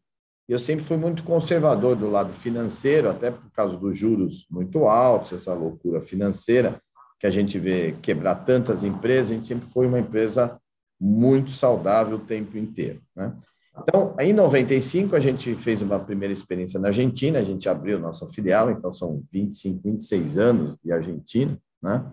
Eu 0.48 0.58
sempre 0.58 0.84
fui 0.84 0.96
muito 0.96 1.22
conservador 1.24 1.96
do 1.96 2.10
lado 2.10 2.32
financeiro, 2.32 3.08
até 3.08 3.30
por 3.30 3.50
causa 3.52 3.76
dos 3.76 3.96
juros 3.96 4.46
muito 4.50 4.86
altos, 4.86 5.32
essa 5.32 5.54
loucura 5.54 6.00
financeira 6.02 6.80
que 7.18 7.26
a 7.26 7.30
gente 7.30 7.58
vê 7.58 7.94
quebrar 8.02 8.34
tantas 8.36 8.84
empresas, 8.84 9.30
a 9.30 9.34
gente 9.34 9.46
sempre 9.46 9.68
foi 9.70 9.86
uma 9.86 9.98
empresa 9.98 10.60
muito 11.00 11.50
saudável 11.50 12.16
o 12.16 12.20
tempo 12.20 12.56
inteiro. 12.56 13.00
Né? 13.14 13.34
Então, 13.82 14.14
em 14.18 14.32
95, 14.32 15.14
a 15.14 15.20
gente 15.20 15.54
fez 15.54 15.82
uma 15.82 15.98
primeira 15.98 16.32
experiência 16.32 16.80
na 16.80 16.88
Argentina, 16.88 17.38
a 17.38 17.44
gente 17.44 17.68
abriu 17.68 17.98
nossa 17.98 18.26
filial, 18.28 18.70
então 18.70 18.92
são 18.92 19.22
25, 19.30 19.80
26 19.82 20.38
anos 20.38 20.76
de 20.82 20.92
Argentina, 20.92 21.58
né? 21.82 22.04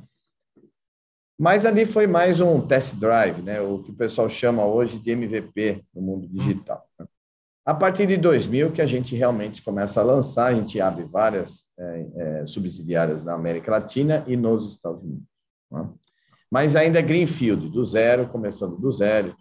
Mas 1.39 1.65
ali 1.65 1.85
foi 1.85 2.05
mais 2.05 2.39
um 2.39 2.61
test 2.65 2.95
drive, 2.95 3.41
né? 3.41 3.59
o 3.59 3.79
que 3.79 3.91
o 3.91 3.95
pessoal 3.95 4.29
chama 4.29 4.65
hoje 4.65 4.99
de 4.99 5.11
MVP 5.11 5.83
no 5.93 6.01
mundo 6.01 6.27
digital. 6.27 6.87
Né? 6.97 7.07
A 7.65 7.73
partir 7.73 8.05
de 8.05 8.17
2000 8.17 8.71
que 8.71 8.81
a 8.81 8.85
gente 8.85 9.15
realmente 9.15 9.61
começa 9.61 10.01
a 10.01 10.03
lançar, 10.03 10.47
a 10.47 10.53
gente 10.53 10.81
abre 10.81 11.05
várias 11.05 11.65
é, 11.79 12.05
é, 12.15 12.45
subsidiárias 12.45 13.23
na 13.23 13.33
América 13.33 13.71
Latina 13.71 14.23
e 14.27 14.35
nos 14.35 14.73
Estados 14.73 15.01
Unidos. 15.01 15.23
Né? 15.71 15.89
Mas 16.51 16.75
ainda 16.75 16.99
é 16.99 17.01
greenfield, 17.01 17.69
do 17.69 17.83
zero, 17.85 18.27
começando 18.27 18.77
do 18.77 18.91
zero. 18.91 19.33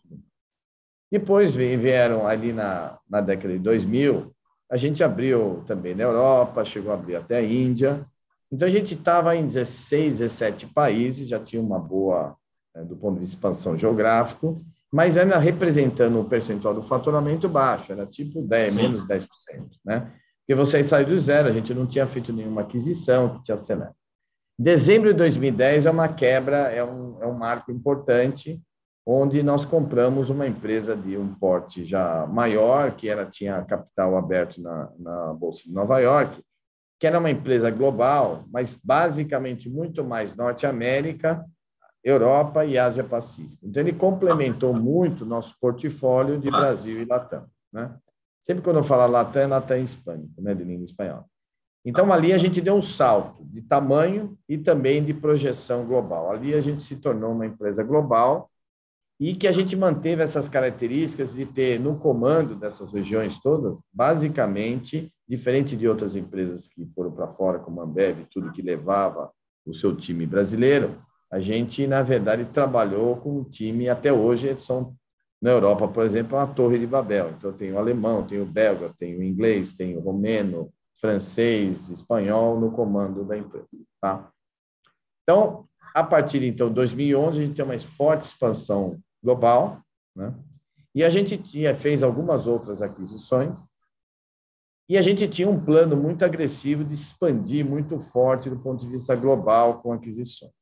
Depois 1.11 1.55
vieram 1.55 2.27
ali 2.27 2.53
na, 2.53 2.97
na 3.11 3.21
década 3.21 3.53
de 3.53 3.59
2000, 3.59 4.33
a 4.71 4.79
gente 4.79 5.05
abriu 5.05 5.63
também 5.67 5.95
na 5.95 6.05
Europa, 6.05 6.65
chegou 6.65 6.93
a 6.93 6.95
abrir 6.95 7.17
até 7.17 7.37
a 7.37 7.43
Índia. 7.43 8.07
Então 8.51 8.67
a 8.67 8.71
gente 8.71 8.95
estava 8.95 9.37
em 9.37 9.47
16, 9.47 10.21
17 10.21 10.69
países, 10.69 11.29
já 11.29 11.39
tinha 11.39 11.61
uma 11.61 11.79
boa, 11.79 12.35
é, 12.75 12.83
do 12.83 12.97
ponto 12.97 13.19
de 13.19 13.27
expansão 13.27 13.77
geográfico, 13.77 14.65
mas 14.93 15.17
ainda 15.17 15.39
representando 15.39 16.21
um 16.21 16.25
percentual 16.25 16.75
do 16.75 16.83
faturamento 16.83 17.49
baixo, 17.49 17.93
era 17.93 18.05
tipo 18.05 18.43
10, 18.43 18.75
Sim. 18.75 18.83
menos 18.83 19.07
10%, 19.07 19.27
né? 19.85 20.13
Porque 20.41 20.55
você 20.55 20.85
sai 20.85 21.05
do 21.05 21.19
zero, 21.19 21.49
a 21.49 21.53
gente 21.53 21.73
não 21.73 21.87
tinha 21.87 22.07
feito 22.07 22.33
nenhuma 22.33 22.61
aquisição 22.61 23.31
que 23.31 23.43
te 23.43 23.53
acelera. 23.53 23.95
Dezembro 24.59 25.11
de 25.13 25.19
2010 25.19 25.87
é 25.87 25.91
uma 25.91 26.09
quebra, 26.09 26.71
é 26.71 26.85
um, 26.85 27.23
é 27.23 27.27
um 27.27 27.33
marco 27.33 27.73
importante, 27.73 28.61
onde 29.07 29.43
nós 29.43 29.65
compramos 29.65 30.31
uma 30.31 30.47
empresa 30.47 30.95
de 30.95 31.17
um 31.17 31.35
porte 31.35 31.85
já 31.85 32.27
maior, 32.27 32.93
que 32.93 33.09
era, 33.09 33.25
tinha 33.25 33.63
capital 33.63 34.17
aberto 34.17 34.61
na, 34.61 34.91
na 34.99 35.33
Bolsa 35.33 35.63
de 35.65 35.73
Nova 35.73 35.99
York, 36.01 36.43
que 37.01 37.07
era 37.07 37.19
uma 37.19 37.31
empresa 37.31 37.71
global, 37.71 38.45
mas 38.53 38.75
basicamente 38.75 39.69
muito 39.71 40.05
mais 40.05 40.37
Norte 40.37 40.67
América 40.67 41.45
Europa 42.05 42.65
e 42.65 42.79
Ásia 42.79 43.05
Pacífico. 43.05 43.59
Então, 43.63 43.83
ele 43.83 43.93
complementou 43.93 44.75
muito 44.75 45.25
nosso 45.25 45.57
portfólio 45.61 46.39
de 46.39 46.51
Brasil 46.51 47.01
e 47.01 47.05
Latam. 47.05 47.47
Né? 47.73 47.95
Sempre 48.41 48.63
quando 48.63 48.79
eu 48.79 48.83
falo 48.83 49.11
Latam, 49.11 49.43
é 49.43 49.47
Latam 49.47 49.79
hispânico, 49.79 50.41
né? 50.43 50.55
de 50.55 50.65
língua 50.65 50.85
espanhola. 50.85 51.25
Então, 51.85 52.13
ali 52.13 52.33
a 52.33 52.39
gente 52.39 52.61
deu 52.61 52.75
um 52.75 52.83
salto 52.83 53.45
de 53.45 53.61
tamanho 53.63 54.39
e 54.49 54.57
também 54.57 55.05
de 55.05 55.13
projeção 55.13 55.85
global. 55.85 56.31
Ali 56.31 56.55
a 56.55 56.61
gente 56.61 56.83
se 56.83 56.97
tornou 56.97 57.33
uma 57.33 57.47
empresa 57.47 57.83
global 57.83 58.49
e 59.19 59.35
que 59.35 59.47
a 59.47 59.53
gente 59.53 59.77
manteve 59.77 60.23
essas 60.23 60.49
características 60.49 61.35
de 61.35 61.47
ter 61.47 61.79
no 61.79 61.97
comando 61.97 62.55
dessas 62.55 62.93
regiões 62.93 63.41
todas, 63.41 63.79
basicamente, 63.93 65.13
diferente 65.29 65.77
de 65.77 65.87
outras 65.89 66.17
empresas 66.17 66.69
que 66.69 66.85
foram 66.95 67.11
para 67.13 67.29
fora, 67.29 67.59
como 67.59 67.81
a 67.81 67.85
Ambev, 67.85 68.27
tudo 68.31 68.53
que 68.53 68.63
levava 68.63 69.31
o 69.65 69.73
seu 69.73 69.95
time 69.95 70.27
brasileiro, 70.27 70.97
a 71.33 71.41
gente, 71.41 71.87
na 71.87 72.03
verdade, 72.03 72.45
trabalhou 72.45 73.17
com 73.17 73.39
um 73.39 73.45
time, 73.45 73.89
até 73.89 74.13
hoje, 74.13 74.55
são, 74.61 74.95
na 75.41 75.51
Europa, 75.51 75.89
por 75.89 76.05
exemplo, 76.05 76.37
uma 76.37 76.47
torre 76.47 76.79
de 76.79 76.87
Babel. 76.87 77.31
Então, 77.31 77.51
tem 77.55 77.73
o 77.73 77.79
alemão, 77.79 78.27
tem 78.27 78.39
o 78.39 78.45
belga, 78.45 78.93
tem 78.99 79.17
o 79.17 79.23
inglês, 79.23 79.73
tem 79.73 79.97
o 79.97 80.01
romeno, 80.01 80.71
francês, 80.95 81.89
espanhol 81.89 82.61
no 82.61 82.71
comando 82.71 83.25
da 83.25 83.39
empresa. 83.39 83.67
Tá? 83.99 84.31
Então, 85.23 85.67
a 85.95 86.05
partir 86.05 86.41
de 86.41 86.49
então, 86.49 86.71
2011, 86.71 87.39
a 87.39 87.47
gente 87.47 87.57
tem 87.57 87.65
uma 87.65 87.79
forte 87.79 88.27
expansão 88.27 89.01
global, 89.25 89.81
né? 90.15 90.35
e 90.95 91.03
a 91.03 91.09
gente 91.09 91.39
tinha, 91.39 91.75
fez 91.75 92.03
algumas 92.03 92.47
outras 92.47 92.83
aquisições, 92.83 93.67
e 94.87 94.99
a 94.99 95.03
gente 95.03 95.27
tinha 95.29 95.49
um 95.49 95.59
plano 95.59 95.97
muito 95.97 96.27
agressivo 96.27 96.85
de 96.85 96.93
expandir 96.93 97.65
muito 97.65 97.99
forte 97.99 98.51
do 98.51 98.59
ponto 98.59 98.85
de 98.85 98.93
vista 98.93 99.17
global 99.17 99.81
com 99.81 99.95
aquisições. 99.95 100.62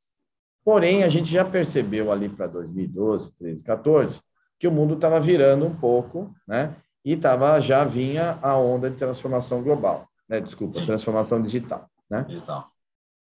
Porém, 0.65 1.03
a 1.03 1.09
gente 1.09 1.31
já 1.31 1.45
percebeu 1.45 2.13
ali 2.13 2.29
para 2.29 2.47
2012, 2.47 3.37
13, 3.37 3.65
14, 3.65 4.21
que 4.59 4.69
o 4.69 4.73
mundo 4.73 4.95
estava 4.95 5.19
virando 5.19 5.67
um 5.67 5.75
pouco, 5.75 6.35
né? 6.47 6.77
E 7.05 7.17
tava, 7.17 7.59
já 7.61 7.83
vinha 7.83 8.39
a 8.43 8.57
onda 8.57 8.91
de 8.91 8.97
transformação 8.97 9.63
global, 9.63 10.07
né? 10.29 10.41
Desculpa, 10.41 10.85
transformação 10.85 11.41
digital, 11.41 11.89
né? 12.11 12.25
Digital. 12.29 12.69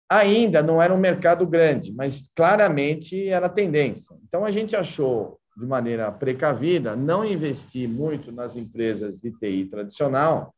Ainda 0.09 0.63
não 0.63 0.81
era 0.81 0.91
um 0.91 0.97
mercado 0.97 1.45
grande, 1.45 1.93
mas 1.93 2.31
claramente 2.35 3.29
era 3.29 3.47
tendência. 3.47 4.17
Então, 4.27 4.43
a 4.43 4.49
gente 4.49 4.75
achou, 4.75 5.39
de 5.55 5.67
maneira 5.67 6.11
precavida, 6.11 6.95
não 6.95 7.23
investir 7.23 7.87
muito 7.87 8.31
nas 8.31 8.55
empresas 8.55 9.19
de 9.19 9.31
TI 9.31 9.65
tradicional 9.65 10.51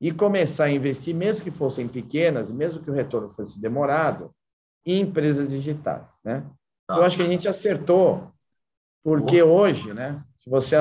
e 0.00 0.12
começar 0.12 0.64
a 0.64 0.70
investir, 0.70 1.14
mesmo 1.14 1.42
que 1.42 1.50
fossem 1.50 1.88
pequenas, 1.88 2.48
mesmo 2.48 2.80
que 2.80 2.90
o 2.90 2.94
retorno 2.94 3.28
fosse 3.30 3.60
demorado, 3.60 4.32
em 4.84 5.00
empresas 5.00 5.48
digitais. 5.48 6.18
Né? 6.24 6.44
Tá. 6.86 6.96
Eu 6.96 7.02
acho 7.02 7.16
que 7.16 7.22
a 7.22 7.28
gente 7.28 7.48
acertou, 7.48 8.30
porque 9.02 9.42
hoje, 9.42 9.92
né, 9.92 10.22
se 10.42 10.50
você 10.50 10.76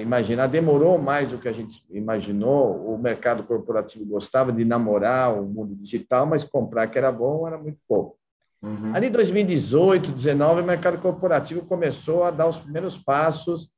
imaginar, 0.00 0.48
demorou 0.48 0.98
mais 0.98 1.30
do 1.30 1.38
que 1.38 1.48
a 1.48 1.52
gente 1.52 1.82
imaginou. 1.90 2.94
O 2.94 2.98
mercado 2.98 3.42
corporativo 3.42 4.04
gostava 4.04 4.52
de 4.52 4.66
namorar 4.66 5.32
o 5.32 5.46
mundo 5.46 5.74
digital, 5.74 6.26
mas 6.26 6.44
comprar 6.44 6.86
que 6.88 6.98
era 6.98 7.10
bom 7.10 7.46
era 7.46 7.56
muito 7.56 7.78
pouco. 7.88 8.18
Uhum. 8.62 8.94
Ali 8.94 9.06
em 9.06 9.12
2018, 9.12 10.08
2019, 10.08 10.60
o 10.60 10.64
mercado 10.64 10.98
corporativo 10.98 11.64
começou 11.64 12.24
a 12.24 12.30
dar 12.30 12.48
os 12.48 12.58
primeiros 12.58 12.98
passos 12.98 13.70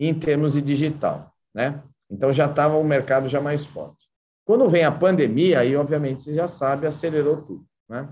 em 0.00 0.12
termos 0.12 0.54
de 0.54 0.60
digital, 0.60 1.32
né? 1.54 1.80
Então 2.10 2.32
já 2.32 2.46
estava 2.46 2.76
o 2.76 2.84
mercado 2.84 3.28
já 3.28 3.40
mais 3.40 3.64
forte. 3.64 4.08
Quando 4.44 4.68
vem 4.68 4.84
a 4.84 4.90
pandemia, 4.90 5.60
aí 5.60 5.76
obviamente 5.76 6.24
você 6.24 6.34
já 6.34 6.48
sabe, 6.48 6.88
acelerou 6.88 7.36
tudo, 7.36 7.64
né? 7.88 8.08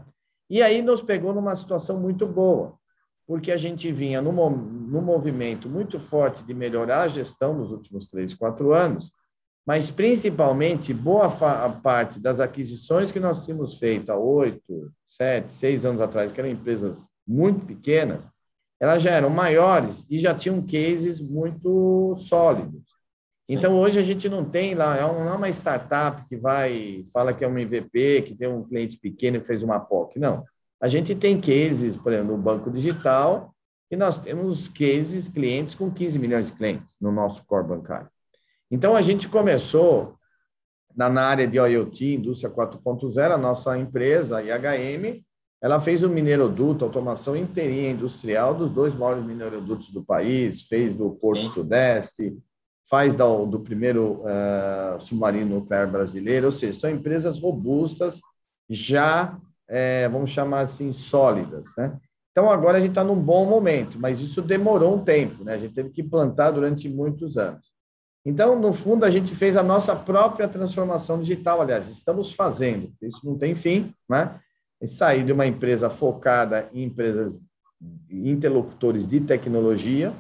E 0.53 0.61
aí 0.61 0.83
nos 0.83 1.01
pegou 1.01 1.33
numa 1.33 1.57
situação 1.57 1.99
muito 1.99 2.27
boa, 2.27 2.75
porque 3.27 3.51
a 3.51 3.57
gente 3.57 3.91
vinha 3.91 4.21
num, 4.21 4.51
num 4.51 5.01
movimento 5.01 5.67
muito 5.67 5.99
forte 5.99 6.45
de 6.45 6.53
melhorar 6.53 7.05
a 7.05 7.09
gestão 7.09 7.55
nos 7.55 7.73
últimos 7.73 8.11
três, 8.11 8.35
quatro 8.35 8.75
anos, 8.75 9.13
mas 9.67 9.91
principalmente 9.91 10.93
boa 10.93 11.31
parte 11.83 12.21
das 12.21 12.39
aquisições 12.39 13.11
que 13.11 13.19
nós 13.19 13.47
tínhamos 13.47 13.79
feito 13.79 14.13
há 14.13 14.19
oito, 14.19 14.93
sete, 15.07 15.55
seis 15.55 15.87
anos 15.87 16.03
atrás, 16.03 16.33
que 16.33 16.39
eram 16.39 16.51
empresas 16.51 17.09
muito 17.27 17.65
pequenas, 17.65 18.29
elas 18.79 19.03
já 19.03 19.13
eram 19.13 19.31
maiores 19.31 20.05
e 20.11 20.19
já 20.19 20.35
tinham 20.35 20.61
cases 20.61 21.19
muito 21.19 22.15
sólidos. 22.17 22.92
Então, 23.49 23.79
hoje 23.79 23.99
a 23.99 24.03
gente 24.03 24.29
não 24.29 24.45
tem 24.45 24.75
lá, 24.75 24.97
é 24.97 25.01
não 25.01 25.29
é 25.29 25.33
uma 25.33 25.49
startup 25.49 26.27
que 26.29 26.37
vai, 26.37 27.05
fala 27.13 27.35
que 27.35 27.45
é 27.45 27.49
um 27.49 27.59
MVP, 27.59 28.23
que 28.23 28.35
tem 28.35 28.49
um 28.49 28.63
cliente 28.63 28.97
pequeno 28.97 29.39
e 29.39 29.45
fez 29.45 29.63
uma 29.63 29.81
POC. 29.81 30.19
Não. 30.19 30.45
A 30.81 30.89
gente 30.89 31.15
tem 31.15 31.41
cases, 31.41 31.97
por 31.97 32.13
exemplo, 32.13 32.37
no 32.37 32.43
banco 32.43 32.71
digital, 32.71 33.55
e 33.91 33.97
nós 33.97 34.19
temos 34.19 34.69
cases, 34.69 35.29
clientes 35.29 35.75
com 35.75 35.91
15 35.91 36.19
milhões 36.19 36.47
de 36.47 36.53
clientes 36.53 36.95
no 37.01 37.13
nosso 37.13 37.45
core 37.45 37.67
bancário. 37.67 38.09
Então, 38.71 38.97
a 38.97 39.03
gente 39.03 39.29
começou 39.29 40.17
na, 40.97 41.09
na 41.11 41.27
área 41.27 41.47
de 41.47 41.59
IoT, 41.59 42.15
indústria 42.15 42.51
4.0, 42.51 43.33
a 43.33 43.39
nossa 43.39 43.77
empresa, 43.77 44.39
a 44.39 44.43
IHM, 44.43 45.23
ela 45.61 45.79
fez 45.79 46.03
o 46.03 46.09
mineroduto, 46.09 46.85
automação 46.85 47.37
inteirinha 47.37 47.91
industrial 47.91 48.55
dos 48.55 48.71
dois 48.71 48.95
maiores 48.95 49.25
minerodutos 49.25 49.93
do 49.93 50.03
país, 50.03 50.63
fez 50.63 50.97
do 50.97 51.11
Porto 51.11 51.45
Sim. 51.45 51.51
Sudeste, 51.51 52.37
faz 52.93 53.15
do, 53.15 53.59
primeiro 53.59 54.21
uh, 54.21 55.01
submarino 55.01 55.61
nuclear 55.61 55.91
brasileiro, 55.91 56.45
ou 56.45 56.53
seja, 56.53 56.79
são 56.79 56.91
empresas 56.91 57.41
robustas, 57.41 58.21
já 58.69 59.39
é, 59.67 60.07
vamos 60.11 60.29
chamar 60.29 60.61
assim, 60.61 60.93
sólidas. 60.93 61.65
Né? 61.75 61.99
Então, 62.31 62.51
agora 62.51 62.77
a 62.77 62.81
gente 62.83 62.91
está 62.91 63.03
num 63.03 63.19
bom 63.19 63.47
momento, 63.47 63.99
mas 63.99 64.21
isso 64.21 64.43
demorou 64.43 64.97
um 64.97 65.03
tempo, 65.03 65.43
né? 65.43 65.55
a 65.55 65.57
gente 65.57 65.73
teve 65.73 65.89
que 65.89 66.03
plantar 66.03 66.51
durante 66.51 66.87
muitos 66.87 67.39
anos. 67.39 67.73
Então, 68.27 68.61
no 68.61 68.75
fundo, 68.75 69.07
a 69.07 69.11
gente 69.11 69.35
fez 69.35 69.57
a 69.57 69.63
nossa 69.63 69.97
própria 69.97 70.47
transformação 70.47 71.19
digital, 71.19 71.63
aliás, 71.63 71.89
estamos 71.89 72.35
fazendo, 72.35 72.93
isso 73.01 73.25
não 73.25 73.39
tem 73.39 73.57
fim, 73.57 73.95
né? 74.07 74.39
E 74.83 74.87
sair 74.87 75.25
de 75.25 75.33
uma 75.33 75.47
empresa 75.47 75.89
focada 75.89 76.69
em 76.75 76.85
empresas 76.85 77.41
interlocutores 78.11 79.09
de 79.09 79.19
tecnologia 79.19 80.13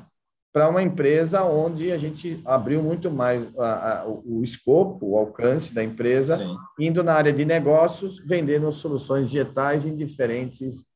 para 0.53 0.69
uma 0.69 0.83
empresa 0.83 1.43
onde 1.45 1.91
a 1.91 1.97
gente 1.97 2.41
abriu 2.45 2.83
muito 2.83 3.11
mais 3.11 3.43
a, 3.59 4.01
a, 4.01 4.07
o 4.07 4.43
escopo, 4.45 5.07
o 5.07 5.17
alcance 5.17 5.73
da 5.73 5.83
empresa, 5.83 6.37
Sim. 6.37 6.57
indo 6.79 7.03
na 7.03 7.15
área 7.15 7.33
de 7.33 7.45
negócios, 7.45 8.19
vendendo 8.19 8.71
soluções 8.71 9.31
digitais 9.31 9.87
em 9.87 9.95
diferentes 9.95 10.87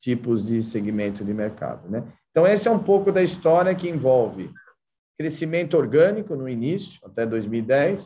tipos 0.00 0.44
de 0.46 0.62
segmento 0.62 1.24
de 1.24 1.32
mercado. 1.32 1.88
Né? 1.88 2.02
Então, 2.30 2.46
esse 2.46 2.66
é 2.66 2.70
um 2.70 2.78
pouco 2.78 3.12
da 3.12 3.22
história 3.22 3.74
que 3.74 3.88
envolve 3.88 4.50
crescimento 5.16 5.76
orgânico 5.76 6.34
no 6.34 6.48
início, 6.48 6.98
até 7.04 7.24
2010, 7.24 8.04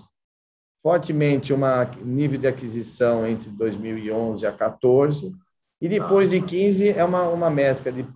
fortemente 0.83 1.53
um 1.53 1.59
nível 2.05 2.39
de 2.39 2.47
aquisição 2.47 3.27
entre 3.27 3.49
2011 3.51 4.47
a 4.47 4.53
14, 4.53 5.35
e 5.81 5.89
depois 5.89 6.31
de 6.31 6.41
15 6.41 6.91
é 6.91 7.05
uma, 7.05 7.29
uma 7.29 7.51
mescla 7.51 7.91
de 7.91 8.07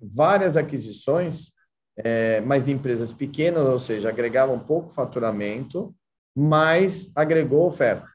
várias 0.00 0.56
aquisições, 0.56 1.51
é, 1.96 2.40
mas 2.40 2.64
de 2.64 2.72
empresas 2.72 3.12
pequenas, 3.12 3.66
ou 3.66 3.78
seja, 3.78 4.08
agregavam 4.08 4.58
pouco 4.58 4.90
faturamento, 4.90 5.94
mas 6.34 7.10
agregou 7.14 7.66
oferta. 7.66 8.08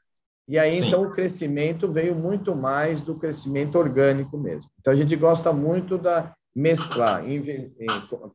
E 0.48 0.58
aí, 0.58 0.80
Sim. 0.80 0.88
então, 0.88 1.02
o 1.02 1.10
crescimento 1.10 1.92
veio 1.92 2.14
muito 2.14 2.54
mais 2.56 3.02
do 3.02 3.14
crescimento 3.14 3.78
orgânico 3.78 4.38
mesmo. 4.38 4.70
Então, 4.80 4.92
a 4.92 4.96
gente 4.96 5.14
gosta 5.14 5.52
muito 5.52 5.98
da 5.98 6.34
mesclar, 6.54 7.22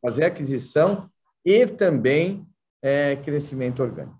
fazer 0.00 0.24
aquisição 0.24 1.10
e 1.44 1.66
também 1.66 2.46
é, 2.82 3.16
crescimento 3.16 3.82
orgânico. 3.82 4.18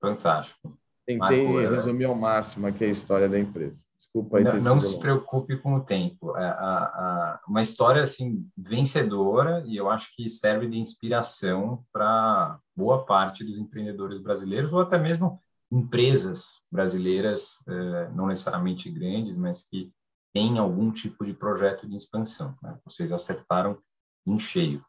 Fantástico. 0.00 0.78
Tentei 1.08 1.48
Marco, 1.48 1.74
resumir 1.74 2.04
ao 2.04 2.14
máximo 2.14 2.66
aqui 2.66 2.84
a 2.84 2.88
história 2.88 3.30
da 3.30 3.38
empresa. 3.40 3.86
Desculpa 3.96 4.36
aí. 4.36 4.44
Não, 4.44 4.58
não 4.60 4.80
se 4.80 5.00
preocupe 5.00 5.56
com 5.56 5.74
o 5.74 5.80
tempo. 5.80 6.36
É, 6.36 6.44
a, 6.44 6.52
a, 6.52 7.40
uma 7.48 7.62
história 7.62 8.02
assim 8.02 8.46
vencedora 8.54 9.64
e 9.66 9.74
eu 9.74 9.88
acho 9.88 10.14
que 10.14 10.28
serve 10.28 10.68
de 10.68 10.76
inspiração 10.76 11.82
para 11.90 12.58
boa 12.76 13.06
parte 13.06 13.42
dos 13.42 13.56
empreendedores 13.56 14.20
brasileiros 14.20 14.74
ou 14.74 14.82
até 14.82 14.98
mesmo 14.98 15.40
empresas 15.72 16.60
brasileiras, 16.70 17.64
é, 17.66 18.10
não 18.10 18.26
necessariamente 18.26 18.90
grandes, 18.90 19.34
mas 19.34 19.66
que 19.66 19.90
têm 20.34 20.58
algum 20.58 20.92
tipo 20.92 21.24
de 21.24 21.32
projeto 21.32 21.88
de 21.88 21.96
expansão. 21.96 22.54
Né? 22.62 22.78
Vocês 22.84 23.12
acertaram 23.12 23.78
em 24.26 24.38
cheio. 24.38 24.84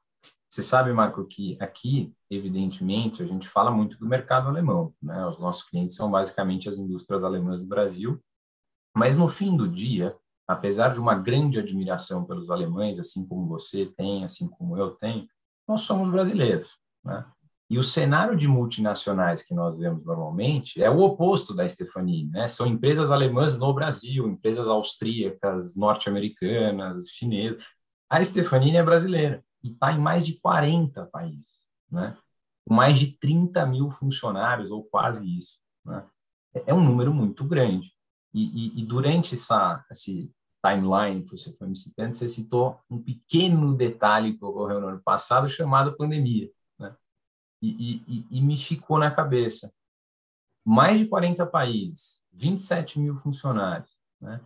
Você 0.49 0.63
sabe, 0.63 0.91
Marco, 0.91 1.23
que 1.25 1.55
aqui, 1.61 2.11
evidentemente, 2.27 3.21
a 3.21 3.25
gente 3.27 3.47
fala 3.47 3.69
muito 3.69 3.99
do 3.99 4.07
mercado 4.07 4.47
alemão, 4.47 4.91
né? 4.99 5.23
Os 5.27 5.37
nossos 5.37 5.61
clientes 5.69 5.95
são 5.95 6.09
basicamente 6.09 6.67
as 6.67 6.75
indústrias 6.75 7.23
alemãs 7.23 7.61
do 7.61 7.67
Brasil, 7.67 8.19
mas 8.95 9.15
no 9.15 9.29
fim 9.29 9.55
do 9.55 9.69
dia, 9.69 10.15
apesar 10.47 10.91
de 10.91 10.99
uma 10.99 11.13
grande 11.13 11.59
admiração 11.59 12.25
pelos 12.25 12.49
alemães, 12.49 12.97
assim 12.97 13.27
como 13.27 13.47
você 13.47 13.85
tem, 13.95 14.23
assim 14.25 14.49
como 14.49 14.75
eu 14.75 14.89
tenho, 14.91 15.27
nós 15.67 15.81
somos 15.81 16.09
brasileiros, 16.09 16.79
né? 17.05 17.23
E 17.69 17.77
o 17.77 17.83
cenário 17.83 18.35
de 18.35 18.47
multinacionais 18.47 19.43
que 19.43 19.53
nós 19.53 19.77
vemos 19.77 20.03
normalmente 20.03 20.81
é 20.81 20.89
o 20.89 21.01
oposto 21.01 21.53
da 21.53 21.69
Stephanie, 21.69 22.25
né? 22.25 22.47
São 22.47 22.65
empresas 22.65 23.11
alemãs 23.11 23.55
no 23.55 23.71
Brasil, 23.71 24.27
empresas 24.27 24.67
austríacas, 24.67 25.75
norte-americanas, 25.75 27.07
chinesas. 27.09 27.63
A 28.09 28.23
Stephanie 28.23 28.77
é 28.77 28.81
brasileira 28.81 29.43
e 29.63 29.71
está 29.71 29.91
em 29.91 29.99
mais 29.99 30.25
de 30.25 30.39
40 30.39 31.05
países, 31.07 31.65
né? 31.91 32.17
com 32.67 32.73
mais 32.73 32.99
de 32.99 33.13
30 33.17 33.65
mil 33.65 33.89
funcionários, 33.89 34.71
ou 34.71 34.83
quase 34.83 35.25
isso. 35.25 35.59
Né? 35.83 36.05
É 36.65 36.73
um 36.73 36.83
número 36.83 37.13
muito 37.13 37.43
grande. 37.43 37.91
E, 38.33 38.43
e, 38.43 38.81
e, 38.81 38.85
durante 38.85 39.33
essa 39.33 39.83
esse 39.91 40.31
timeline 40.63 41.23
que 41.23 41.31
você 41.31 41.51
foi 41.53 41.67
me 41.67 41.75
citando, 41.75 42.15
você 42.15 42.29
citou 42.29 42.79
um 42.89 43.01
pequeno 43.01 43.75
detalhe 43.75 44.37
que 44.37 44.45
ocorreu 44.45 44.79
no 44.79 44.87
ano 44.87 45.01
passado, 45.03 45.49
chamado 45.49 45.97
pandemia. 45.97 46.51
Né? 46.77 46.95
E, 47.61 48.25
e 48.29 48.41
me 48.41 48.55
ficou 48.55 48.99
na 48.99 49.09
cabeça. 49.09 49.73
Mais 50.63 50.99
de 50.99 51.07
40 51.07 51.45
países, 51.47 52.23
27 52.33 52.99
mil 52.99 53.15
funcionários. 53.15 53.97
Né? 54.21 54.39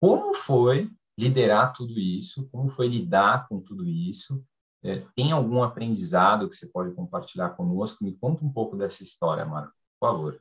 Como 0.00 0.32
foi 0.32 0.90
liderar 1.18 1.72
tudo 1.72 1.98
isso, 1.98 2.48
como 2.50 2.68
foi 2.68 2.86
lidar 2.86 3.48
com 3.48 3.60
tudo 3.60 3.84
isso. 3.88 4.44
É, 4.84 5.04
tem 5.16 5.32
algum 5.32 5.60
aprendizado 5.64 6.48
que 6.48 6.54
você 6.54 6.68
pode 6.68 6.94
compartilhar 6.94 7.50
conosco? 7.50 8.04
Me 8.04 8.14
conta 8.14 8.44
um 8.44 8.52
pouco 8.52 8.76
dessa 8.76 9.02
história, 9.02 9.44
Marco, 9.44 9.74
por 9.98 10.08
favor. 10.08 10.40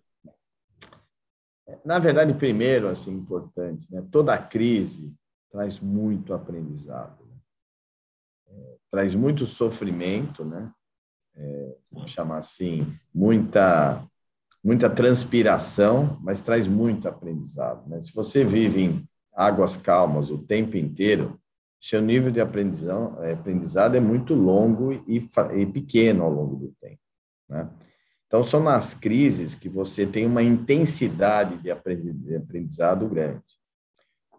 Na 1.84 1.98
verdade, 1.98 2.34
primeiro, 2.36 2.88
assim, 2.88 3.12
importante, 3.12 3.92
né? 3.92 4.08
toda 4.12 4.38
crise 4.38 5.14
traz 5.52 5.80
muito 5.80 6.34
aprendizado, 6.34 7.26
né? 7.26 7.36
é, 8.48 8.76
traz 8.92 9.16
muito 9.16 9.46
sofrimento, 9.46 10.46
né? 10.46 10.72
É, 11.36 11.76
vamos 11.92 12.12
chamar 12.12 12.38
assim, 12.38 12.96
muita 13.14 14.04
muita 14.64 14.90
transpiração, 14.90 16.20
mas 16.22 16.42
traz 16.42 16.68
muito 16.68 17.08
aprendizado. 17.08 17.88
Né? 17.88 18.02
Se 18.02 18.14
você 18.14 18.44
vive 18.44 18.82
em 18.84 19.10
águas 19.38 19.78
calmas 19.78 20.32
o 20.32 20.40
tempo 20.40 20.76
inteiro, 20.76 21.40
seu 21.80 22.02
nível 22.02 22.32
de 22.32 22.40
é, 22.40 22.44
aprendizado 23.34 23.96
é 23.96 24.00
muito 24.00 24.34
longo 24.34 24.92
e, 24.92 25.30
e 25.56 25.66
pequeno 25.68 26.24
ao 26.24 26.32
longo 26.32 26.56
do 26.56 26.74
tempo. 26.82 27.00
Né? 27.48 27.70
Então, 28.26 28.44
são 28.44 28.62
nas 28.62 28.96
crises 28.96 29.54
que 29.54 29.70
você 29.70 30.06
tem 30.08 30.26
uma 30.26 30.42
intensidade 30.42 31.56
de 31.58 31.72
aprendizado 31.72 33.08
grande. 33.08 33.44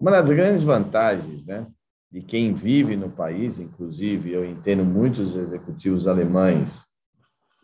Uma 0.01 0.11
das 0.11 0.31
grandes 0.31 0.65
vantagens 0.65 1.47
né, 1.47 1.67
de 2.11 2.21
quem 2.21 2.53
vive 2.53 2.97
no 2.97 3.09
país, 3.09 3.59
inclusive 3.61 4.33
eu 4.33 4.45
entendo 4.45 4.85
muitos 4.85 5.37
executivos 5.37 6.07
alemães, 6.09 6.87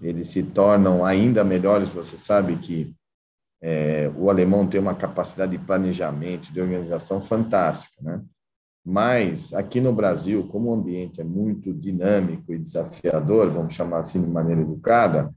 eles 0.00 0.28
se 0.28 0.42
tornam 0.42 1.04
ainda 1.04 1.44
melhores. 1.44 1.88
Você 1.90 2.16
sabe 2.16 2.56
que 2.56 2.94
é, 3.66 4.10
o 4.14 4.28
alemão 4.28 4.66
tem 4.66 4.78
uma 4.78 4.94
capacidade 4.94 5.52
de 5.56 5.64
planejamento, 5.64 6.52
de 6.52 6.60
organização 6.60 7.22
fantástica, 7.22 7.94
né? 8.02 8.20
Mas 8.84 9.54
aqui 9.54 9.80
no 9.80 9.90
Brasil, 9.90 10.46
como 10.48 10.68
o 10.68 10.74
ambiente 10.74 11.18
é 11.18 11.24
muito 11.24 11.72
dinâmico 11.72 12.52
e 12.52 12.58
desafiador, 12.58 13.48
vamos 13.50 13.72
chamar 13.72 14.00
assim 14.00 14.20
de 14.20 14.28
maneira 14.28 14.60
educada, 14.60 15.34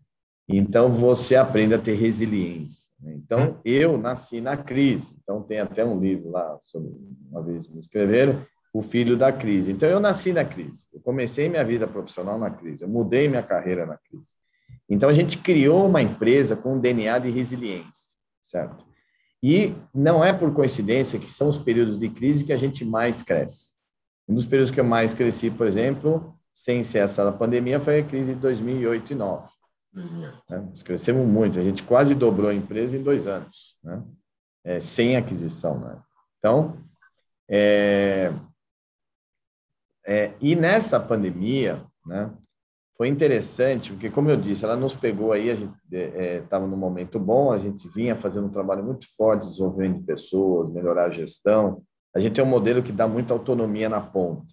então 0.49 0.89
você 0.89 1.37
aprende 1.37 1.73
a 1.73 1.79
ter 1.79 1.93
resiliência. 1.93 2.89
Né? 2.99 3.13
Então 3.15 3.61
eu 3.63 3.97
nasci 3.97 4.41
na 4.41 4.57
crise. 4.57 5.15
Então 5.23 5.41
tem 5.41 5.61
até 5.61 5.85
um 5.85 5.97
livro 5.97 6.29
lá 6.29 6.59
sobre 6.65 6.91
uma 7.31 7.41
vez 7.41 7.69
me 7.69 7.79
escreveram 7.79 8.45
o 8.73 8.81
filho 8.81 9.15
da 9.15 9.31
crise. 9.31 9.71
Então 9.71 9.87
eu 9.87 10.01
nasci 10.01 10.33
na 10.33 10.43
crise. 10.43 10.85
Eu 10.93 10.99
comecei 10.99 11.47
minha 11.47 11.63
vida 11.63 11.87
profissional 11.87 12.37
na 12.37 12.49
crise. 12.49 12.81
Eu 12.83 12.89
mudei 12.89 13.29
minha 13.29 13.43
carreira 13.43 13.85
na 13.85 13.95
crise. 13.95 14.35
Então 14.89 15.09
a 15.09 15.13
gente 15.13 15.37
criou 15.37 15.85
uma 15.85 16.01
empresa 16.01 16.55
com 16.55 16.75
um 16.75 16.79
DNA 16.79 17.19
de 17.19 17.29
resiliência, 17.29 18.06
certo? 18.47 18.85
E 19.43 19.73
não 19.93 20.23
é 20.23 20.33
por 20.33 20.53
coincidência 20.53 21.19
que 21.19 21.27
são 21.27 21.47
os 21.47 21.57
períodos 21.57 21.99
de 21.99 22.09
crise 22.09 22.43
que 22.43 22.53
a 22.53 22.57
gente 22.57 22.83
mais 22.83 23.21
cresce. 23.21 23.75
Um 24.27 24.33
dos 24.33 24.45
períodos 24.45 24.71
que 24.71 24.79
eu 24.79 24.83
mais 24.83 25.13
cresci, 25.13 25.51
por 25.51 25.67
exemplo, 25.67 26.35
sem 26.51 26.83
ser 26.83 26.99
essa 26.99 27.23
da 27.23 27.31
pandemia, 27.31 27.79
foi 27.79 27.99
a 27.99 28.03
crise 28.03 28.33
de 28.33 28.39
2008 28.39 29.13
e 29.13 29.15
2009. 29.15 29.57
Né? 30.49 30.59
Nós 30.69 30.81
crescemos 30.81 31.27
muito, 31.27 31.59
a 31.59 31.63
gente 31.63 31.83
quase 31.83 32.15
dobrou 32.15 32.49
a 32.49 32.53
empresa 32.53 32.97
em 32.97 33.03
dois 33.03 33.27
anos, 33.27 33.77
né? 33.83 34.03
é, 34.63 34.79
sem 34.79 35.15
aquisição. 35.15 35.79
Né? 35.79 36.01
Então, 36.39 36.77
é, 37.49 38.33
é, 40.05 40.33
e 40.41 40.55
nessa 40.55 40.99
pandemia, 40.99 41.83
né, 42.05 42.31
foi 42.97 43.07
interessante, 43.09 43.91
porque, 43.91 44.09
como 44.09 44.29
eu 44.31 44.35
disse, 44.35 44.65
ela 44.65 44.75
nos 44.75 44.95
pegou 44.95 45.31
aí, 45.31 45.51
a 45.51 45.55
gente 45.55 45.73
estava 45.91 46.65
é, 46.65 46.67
é 46.67 46.69
num 46.69 46.77
momento 46.77 47.19
bom, 47.19 47.51
a 47.51 47.59
gente 47.59 47.87
vinha 47.87 48.15
fazendo 48.15 48.47
um 48.47 48.51
trabalho 48.51 48.83
muito 48.83 49.05
forte, 49.15 49.43
de 49.43 49.51
desenvolvimento 49.51 49.99
de 49.99 50.05
pessoas, 50.05 50.73
melhorar 50.73 51.05
a 51.05 51.11
gestão. 51.11 51.83
A 52.15 52.19
gente 52.19 52.33
tem 52.33 52.43
um 52.43 52.47
modelo 52.47 52.81
que 52.81 52.91
dá 52.91 53.07
muita 53.07 53.35
autonomia 53.35 53.87
na 53.87 54.01
ponta. 54.01 54.47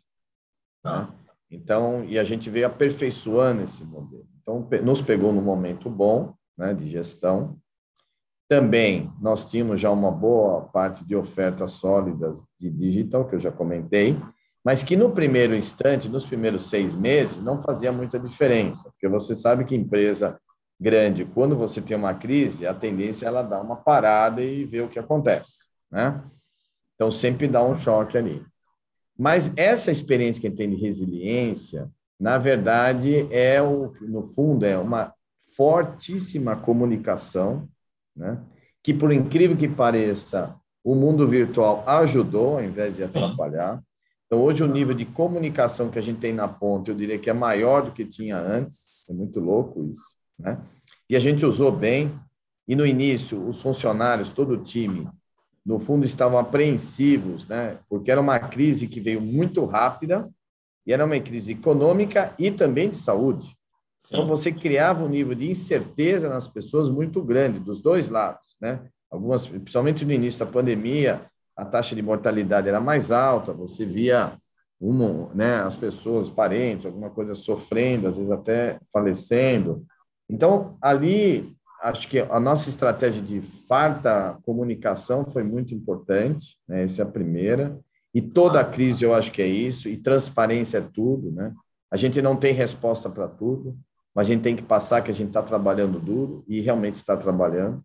Né? 0.85 1.09
Então, 1.51 2.05
e 2.05 2.19
a 2.19 2.25
gente 2.25 2.51
veio 2.51 2.67
aperfeiçoando 2.67 3.63
esse 3.63 3.83
modelo. 3.83 4.27
Então, 4.43 4.69
nos 4.83 5.01
pegou 5.01 5.33
num 5.33 5.41
momento 5.41 5.89
bom 5.89 6.35
né, 6.59 6.75
de 6.75 6.87
gestão. 6.87 7.57
Também 8.47 9.11
nós 9.23 9.49
tínhamos 9.51 9.81
já 9.81 9.91
uma 9.91 10.11
boa 10.11 10.61
parte 10.67 11.03
de 11.03 11.17
ofertas 11.17 11.73
sólidas 11.73 12.47
de 12.61 12.69
digital, 12.69 13.27
que 13.27 13.37
eu 13.37 13.41
já 13.41 13.51
comentei, 13.51 14.19
mas 14.64 14.83
que 14.83 14.97
no 14.97 15.11
primeiro 15.11 15.54
instante, 15.54 16.09
nos 16.09 16.25
primeiros 16.25 16.71
seis 16.71 16.94
meses, 16.94 17.37
não 17.37 17.61
fazia 17.61 17.92
muita 17.92 18.18
diferença, 18.18 18.91
porque 18.91 19.06
você 19.08 19.34
sabe 19.34 19.65
que 19.65 19.75
empresa 19.75 20.41
grande, 20.80 21.25
quando 21.25 21.54
você 21.56 21.80
tem 21.80 21.97
uma 21.97 22.15
crise, 22.15 22.67
a 22.67 22.75
tendência 22.75 23.26
é 23.26 23.28
ela 23.28 23.43
dar 23.43 23.60
uma 23.60 23.76
parada 23.76 24.43
e 24.43 24.65
ver 24.65 24.82
o 24.82 24.89
que 24.89 24.99
acontece, 24.99 25.67
né? 25.91 26.23
Então 26.95 27.10
sempre 27.10 27.47
dá 27.47 27.62
um 27.62 27.76
choque 27.76 28.17
ali. 28.17 28.45
Mas 29.17 29.52
essa 29.56 29.93
experiência 29.93 30.41
que 30.41 30.50
tem 30.50 30.71
de 30.71 30.76
resiliência, 30.76 31.91
na 32.19 32.39
verdade, 32.39 33.28
é 33.30 33.62
o, 33.62 33.93
no 34.00 34.23
fundo 34.23 34.65
é 34.65 34.78
uma 34.78 35.12
fortíssima 35.56 36.56
comunicação, 36.56 37.69
né? 38.17 38.41
Que 38.82 38.93
por 38.93 39.12
incrível 39.12 39.56
que 39.56 39.69
pareça, 39.69 40.54
o 40.82 40.95
mundo 40.95 41.26
virtual 41.26 41.84
ajudou 41.86 42.54
ao 42.54 42.65
invés 42.65 42.97
de 42.97 43.04
atrapalhar. 43.04 43.82
Então, 44.26 44.43
hoje, 44.43 44.63
o 44.63 44.67
nível 44.67 44.95
de 44.95 45.04
comunicação 45.04 45.91
que 45.91 45.99
a 45.99 46.02
gente 46.02 46.19
tem 46.19 46.32
na 46.32 46.49
ponta, 46.49 46.91
eu 46.91 46.95
diria 46.95 47.19
que 47.19 47.30
é 47.30 47.32
maior 47.32 47.82
do 47.82 47.93
que 47.93 48.04
tinha 48.04 48.39
antes. 48.39 48.89
É 49.08 49.13
muito 49.13 49.39
louco 49.39 49.84
isso, 49.84 50.17
né? 50.39 50.58
E 51.08 51.17
a 51.17 51.21
gente 51.21 51.45
usou 51.45 51.71
bem. 51.71 52.13
E 52.67 52.75
no 52.75 52.87
início, 52.87 53.47
os 53.47 53.60
funcionários, 53.60 54.30
todo 54.30 54.54
o 54.54 54.63
time, 54.63 55.06
no 55.65 55.78
fundo, 55.78 56.06
estavam 56.06 56.39
apreensivos, 56.39 57.47
né? 57.47 57.78
Porque 57.89 58.10
era 58.10 58.21
uma 58.21 58.39
crise 58.39 58.89
que 58.89 59.00
veio 59.00 59.21
muito 59.21 59.65
rápida 59.67 60.28
e 60.87 60.93
era 60.93 61.04
uma 61.04 61.21
crise 61.21 61.52
econômica 61.52 62.32
e 62.39 62.50
também 62.50 62.89
de 62.89 62.97
saúde. 62.97 63.54
Então, 64.06 64.26
você 64.26 64.52
criava 64.52 65.04
um 65.04 65.08
nível 65.08 65.34
de 65.34 65.50
incerteza 65.50 66.28
nas 66.28 66.47
pessoas 66.47 66.91
muito 66.91 67.23
grande, 67.23 67.58
dos 67.58 67.80
dois 67.80 68.08
lados, 68.08 68.56
né? 68.60 68.80
Algumas, 69.10 69.47
principalmente 69.47 70.04
no 70.04 70.13
início 70.13 70.45
da 70.45 70.50
pandemia, 70.50 71.23
a 71.56 71.64
taxa 71.64 71.95
de 71.95 72.02
mortalidade 72.02 72.69
era 72.69 72.80
mais 72.80 73.12
alta, 73.12 73.52
você 73.52 73.84
via 73.84 74.32
uma, 74.80 75.32
né, 75.34 75.56
as 75.62 75.76
pessoas, 75.76 76.30
parentes, 76.30 76.86
alguma 76.86 77.10
coisa 77.10 77.34
sofrendo, 77.34 78.08
às 78.08 78.17
vezes 78.17 78.30
até 78.30 78.78
falecendo. 78.93 79.86
Então, 80.28 80.76
ali, 80.80 81.56
acho 81.82 82.08
que 82.08 82.19
a 82.19 82.40
nossa 82.40 82.69
estratégia 82.69 83.23
de 83.23 83.40
farta 83.40 84.38
comunicação 84.43 85.25
foi 85.26 85.43
muito 85.43 85.75
importante, 85.75 86.58
né, 86.69 86.84
essa 86.84 87.02
é 87.02 87.04
a 87.04 87.08
primeira. 87.08 87.78
E 88.12 88.23
toda 88.23 88.60
a 88.60 88.64
crise, 88.64 89.04
eu 89.04 89.14
acho 89.14 89.32
que 89.32 89.43
é 89.43 89.47
isso, 89.47 89.88
e 89.88 89.97
transparência 89.97 90.78
é 90.78 90.80
tudo, 90.80 91.32
né? 91.32 91.52
A 91.90 91.97
gente 91.97 92.23
não 92.23 92.36
tem 92.36 92.52
resposta 92.52 93.10
para 93.10 93.26
tudo, 93.26 93.76
mas 94.14 94.28
a 94.28 94.32
gente 94.32 94.43
tem 94.43 94.54
que 94.54 94.62
passar 94.62 95.02
que 95.02 95.10
a 95.10 95.14
gente 95.14 95.28
está 95.28 95.43
trabalhando 95.43 95.99
duro 95.99 96.45
e 96.47 96.60
realmente 96.60 96.97
está 96.97 97.17
trabalhando. 97.17 97.84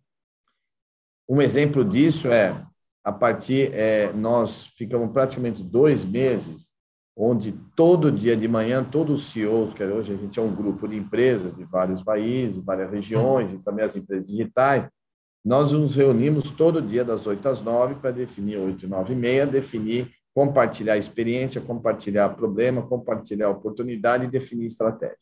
Um 1.28 1.42
exemplo 1.42 1.84
disso 1.84 2.28
é 2.28 2.64
a 3.10 3.12
partir, 3.12 3.74
é, 3.74 4.14
nós 4.14 4.68
ficamos 4.78 5.12
praticamente 5.12 5.64
dois 5.64 6.06
meses, 6.06 6.70
onde 7.18 7.52
todo 7.76 8.12
dia 8.12 8.38
de 8.38 8.48
manhã, 8.48 8.84
todos 8.84 9.24
os 9.24 9.32
CEOs, 9.32 9.74
que 9.74 9.84
hoje 9.84 10.14
a 10.14 10.16
gente 10.16 10.40
é 10.40 10.42
um 10.44 10.54
grupo 10.54 10.88
de 10.88 10.96
empresas 10.96 11.56
de 11.56 11.64
vários 11.64 12.04
países, 12.04 12.64
várias 12.64 12.92
regiões, 12.92 13.52
e 13.52 13.64
também 13.64 13.84
as 13.84 13.96
empresas 13.96 14.28
digitais, 14.28 14.88
nós 15.44 15.72
nos 15.72 15.96
reunimos 15.96 16.52
todo 16.52 16.84
dia 16.84 17.04
das 17.04 17.26
8 17.26 17.50
às 17.50 17.62
9 17.64 17.96
para 17.96 18.12
definir, 18.12 18.58
8, 18.58 18.88
9 18.88 19.14
e 19.14 19.16
meia, 19.16 19.48
definir, 19.48 20.08
compartilhar 20.32 20.96
experiência, 20.96 21.60
compartilhar 21.60 22.30
problema, 22.36 22.84
compartilhar 22.84 23.50
oportunidade 23.50 24.26
e 24.26 24.30
definir 24.30 24.68
estratégia. 24.68 25.18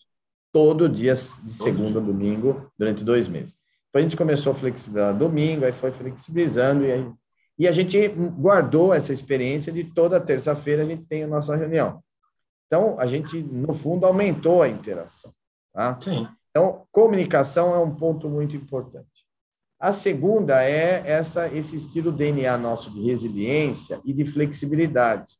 Todo 0.51 0.89
dia, 0.89 1.13
de 1.13 1.53
segunda 1.53 2.01
a 2.01 2.03
domingo, 2.03 2.69
durante 2.77 3.01
dois 3.01 3.29
meses. 3.29 3.55
Então, 3.89 4.01
a 4.01 4.03
gente 4.03 4.17
começou 4.17 4.51
a 4.51 4.55
flexibilizar 4.55 5.17
domingo, 5.17 5.63
aí 5.63 5.71
foi 5.71 5.91
flexibilizando, 5.91 6.83
e 6.83 6.91
aí 6.91 7.11
e 7.57 7.67
a 7.67 7.71
gente 7.71 8.07
guardou 8.07 8.93
essa 8.93 9.11
experiência 9.11 9.73
de 9.73 9.83
toda 9.83 10.19
terça-feira 10.19 10.83
a 10.83 10.85
gente 10.85 11.05
tem 11.05 11.23
a 11.23 11.27
nossa 11.27 11.55
reunião. 11.55 12.03
Então, 12.67 12.99
a 12.99 13.07
gente, 13.07 13.41
no 13.41 13.73
fundo, 13.73 14.05
aumentou 14.05 14.61
a 14.61 14.69
interação. 14.69 15.33
Tá? 15.73 15.97
Sim. 15.99 16.27
Então, 16.51 16.85
comunicação 16.91 17.73
é 17.73 17.79
um 17.79 17.95
ponto 17.95 18.29
muito 18.29 18.55
importante. 18.55 19.07
A 19.79 19.91
segunda 19.91 20.63
é 20.63 21.03
essa, 21.05 21.47
esse 21.47 21.77
estilo 21.77 22.11
DNA 22.11 22.57
nosso 22.57 22.91
de 22.91 23.01
resiliência 23.01 23.99
e 24.03 24.13
de 24.13 24.25
flexibilidade. 24.25 25.31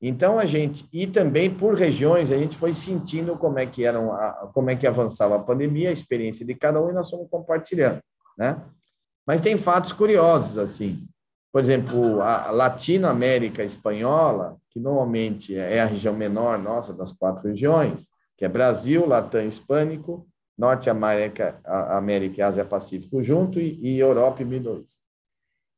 Então, 0.00 0.38
a 0.38 0.44
gente, 0.44 0.86
e 0.92 1.06
também 1.06 1.52
por 1.52 1.74
regiões, 1.74 2.32
a 2.32 2.38
gente 2.38 2.56
foi 2.56 2.74
sentindo 2.74 3.36
como 3.36 3.58
é 3.58 3.66
que, 3.66 3.84
eram 3.84 4.12
a, 4.12 4.50
como 4.54 4.70
é 4.70 4.76
que 4.76 4.86
avançava 4.86 5.36
a 5.36 5.42
pandemia, 5.42 5.90
a 5.90 5.92
experiência 5.92 6.46
de 6.46 6.54
cada 6.54 6.82
um, 6.82 6.90
e 6.90 6.92
nós 6.92 7.10
fomos 7.10 7.28
compartilhando. 7.30 8.00
Né? 8.36 8.60
Mas 9.26 9.40
tem 9.40 9.56
fatos 9.56 9.92
curiosos, 9.92 10.58
assim 10.58 11.06
por 11.52 11.60
exemplo, 11.60 12.22
a 12.22 12.50
Latinoamérica 12.50 13.62
espanhola, 13.62 14.56
que 14.70 14.80
normalmente 14.80 15.54
é 15.54 15.82
a 15.82 15.86
região 15.86 16.14
menor 16.14 16.58
nossa 16.58 16.94
das 16.94 17.12
quatro 17.12 17.46
regiões, 17.46 18.08
que 18.38 18.44
é 18.44 18.48
Brasil, 18.48 19.06
Latam 19.06 19.46
Hispânico, 19.46 20.26
Norte 20.56 20.88
América, 20.88 21.60
América 21.64 22.40
e 22.40 22.42
Ásia 22.42 22.64
Pacífico 22.64 23.22
junto 23.22 23.60
e, 23.60 23.78
e 23.82 23.98
Europa 23.98 24.40
e 24.40 24.46
Middle 24.46 24.78
East. 24.78 25.00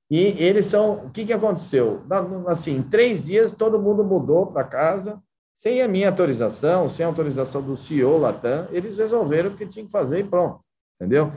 E 0.08 0.18
eles 0.42 0.66
são, 0.66 1.06
o 1.06 1.10
que, 1.10 1.24
que 1.24 1.32
aconteceu? 1.32 2.04
Assim, 2.46 2.76
em 2.76 2.82
três 2.82 3.24
dias 3.24 3.52
todo 3.52 3.80
mundo 3.80 4.04
mudou 4.04 4.46
para 4.46 4.62
casa, 4.62 5.20
sem 5.56 5.82
a 5.82 5.88
minha 5.88 6.10
autorização, 6.10 6.88
sem 6.88 7.04
a 7.04 7.08
autorização 7.08 7.62
do 7.62 7.76
CEO 7.76 8.18
Latam, 8.18 8.68
eles 8.70 8.98
resolveram 8.98 9.50
o 9.50 9.56
que 9.56 9.66
tinha 9.66 9.84
que 9.84 9.90
fazer 9.90 10.20
e 10.20 10.24
pronto, 10.24 10.60
entendeu? 11.00 11.32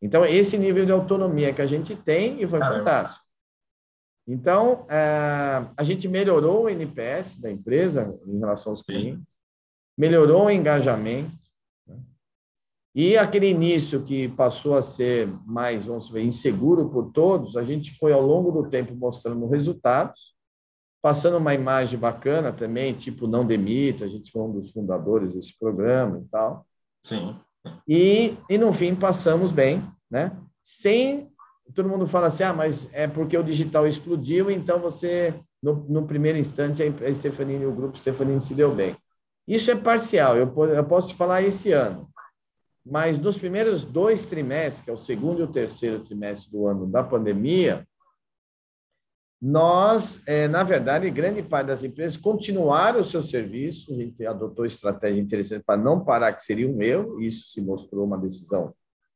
Então, 0.00 0.24
esse 0.24 0.56
nível 0.56 0.86
de 0.86 0.92
autonomia 0.92 1.52
que 1.52 1.62
a 1.62 1.66
gente 1.66 1.94
tem 1.94 2.42
e 2.42 2.46
foi 2.46 2.58
Caramba. 2.58 2.78
fantástico. 2.78 3.21
Então, 4.26 4.86
é, 4.88 5.66
a 5.76 5.82
gente 5.82 6.06
melhorou 6.06 6.64
o 6.64 6.68
NPS 6.68 7.40
da 7.40 7.50
empresa 7.50 8.18
em 8.26 8.38
relação 8.38 8.72
aos 8.72 8.82
clientes, 8.82 9.34
melhorou 9.98 10.46
o 10.46 10.50
engajamento, 10.50 11.32
né? 11.86 11.98
e 12.94 13.16
aquele 13.16 13.48
início 13.48 14.02
que 14.02 14.28
passou 14.28 14.76
a 14.76 14.82
ser 14.82 15.26
mais, 15.44 15.86
vamos 15.86 16.08
ver, 16.08 16.22
inseguro 16.22 16.88
por 16.88 17.10
todos, 17.10 17.56
a 17.56 17.64
gente 17.64 17.92
foi 17.98 18.12
ao 18.12 18.22
longo 18.22 18.52
do 18.52 18.70
tempo 18.70 18.94
mostrando 18.94 19.48
resultados, 19.48 20.32
passando 21.02 21.36
uma 21.36 21.52
imagem 21.52 21.98
bacana 21.98 22.52
também, 22.52 22.94
tipo 22.94 23.26
não 23.26 23.44
demita, 23.44 24.04
a 24.04 24.08
gente 24.08 24.30
foi 24.30 24.42
um 24.42 24.52
dos 24.52 24.70
fundadores 24.70 25.34
desse 25.34 25.58
programa 25.58 26.18
e 26.18 26.24
tal. 26.28 26.64
Sim. 27.02 27.36
E, 27.88 28.36
e 28.48 28.56
no 28.56 28.72
fim 28.72 28.94
passamos 28.94 29.50
bem, 29.50 29.82
né? 30.08 30.36
Sem 30.62 31.31
todo 31.74 31.88
mundo 31.88 32.06
fala 32.06 32.26
assim, 32.28 32.44
ah, 32.44 32.52
mas 32.52 32.88
é 32.92 33.06
porque 33.06 33.36
o 33.36 33.42
digital 33.42 33.86
explodiu, 33.86 34.50
então 34.50 34.78
você 34.78 35.34
no, 35.62 35.74
no 35.88 36.06
primeiro 36.06 36.38
instante 36.38 36.82
a 36.82 37.14
Stefanini, 37.14 37.64
o 37.64 37.72
grupo 37.72 37.96
Stefanini 37.96 38.42
se 38.42 38.54
deu 38.54 38.74
bem. 38.74 38.96
Isso 39.46 39.70
é 39.70 39.76
parcial, 39.76 40.36
eu, 40.36 40.52
eu 40.66 40.84
posso 40.84 41.08
te 41.08 41.14
falar 41.14 41.42
esse 41.42 41.72
ano. 41.72 42.08
Mas 42.84 43.18
nos 43.18 43.38
primeiros 43.38 43.84
dois 43.84 44.26
trimestres, 44.26 44.84
que 44.84 44.90
é 44.90 44.92
o 44.92 44.96
segundo 44.96 45.40
e 45.40 45.44
o 45.44 45.52
terceiro 45.52 46.00
trimestre 46.00 46.50
do 46.50 46.66
ano 46.66 46.86
da 46.86 47.02
pandemia, 47.02 47.86
nós, 49.40 50.22
é, 50.26 50.46
na 50.46 50.62
verdade, 50.62 51.10
grande 51.10 51.42
parte 51.42 51.66
das 51.68 51.82
empresas 51.82 52.16
continuaram 52.16 53.00
o 53.00 53.04
seu 53.04 53.22
serviço, 53.22 53.92
a 53.92 53.96
gente 53.96 54.24
adotou 54.24 54.64
estratégia 54.64 55.20
interessante 55.20 55.64
para 55.64 55.80
não 55.80 56.04
parar, 56.04 56.32
que 56.32 56.44
seria 56.44 56.68
um 56.68 56.80
erro, 56.80 57.20
isso 57.20 57.50
se 57.50 57.60
mostrou 57.60 58.04
uma 58.04 58.18
decisão 58.18 58.72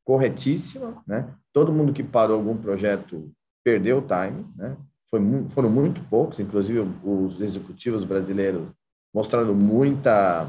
corretíssima, 0.07 1.03
né? 1.07 1.29
Todo 1.53 1.73
mundo 1.73 1.92
que 1.92 2.03
parou 2.03 2.37
algum 2.37 2.57
projeto 2.57 3.29
perdeu 3.64 3.99
o 3.99 4.03
time, 4.03 4.47
né? 4.57 4.77
Foi, 5.11 5.21
foram 5.49 5.69
muito 5.69 6.01
poucos, 6.09 6.38
inclusive 6.38 6.81
os 7.05 7.40
executivos 7.40 8.05
brasileiros 8.05 8.69
mostraram 9.12 9.53
muita 9.53 10.49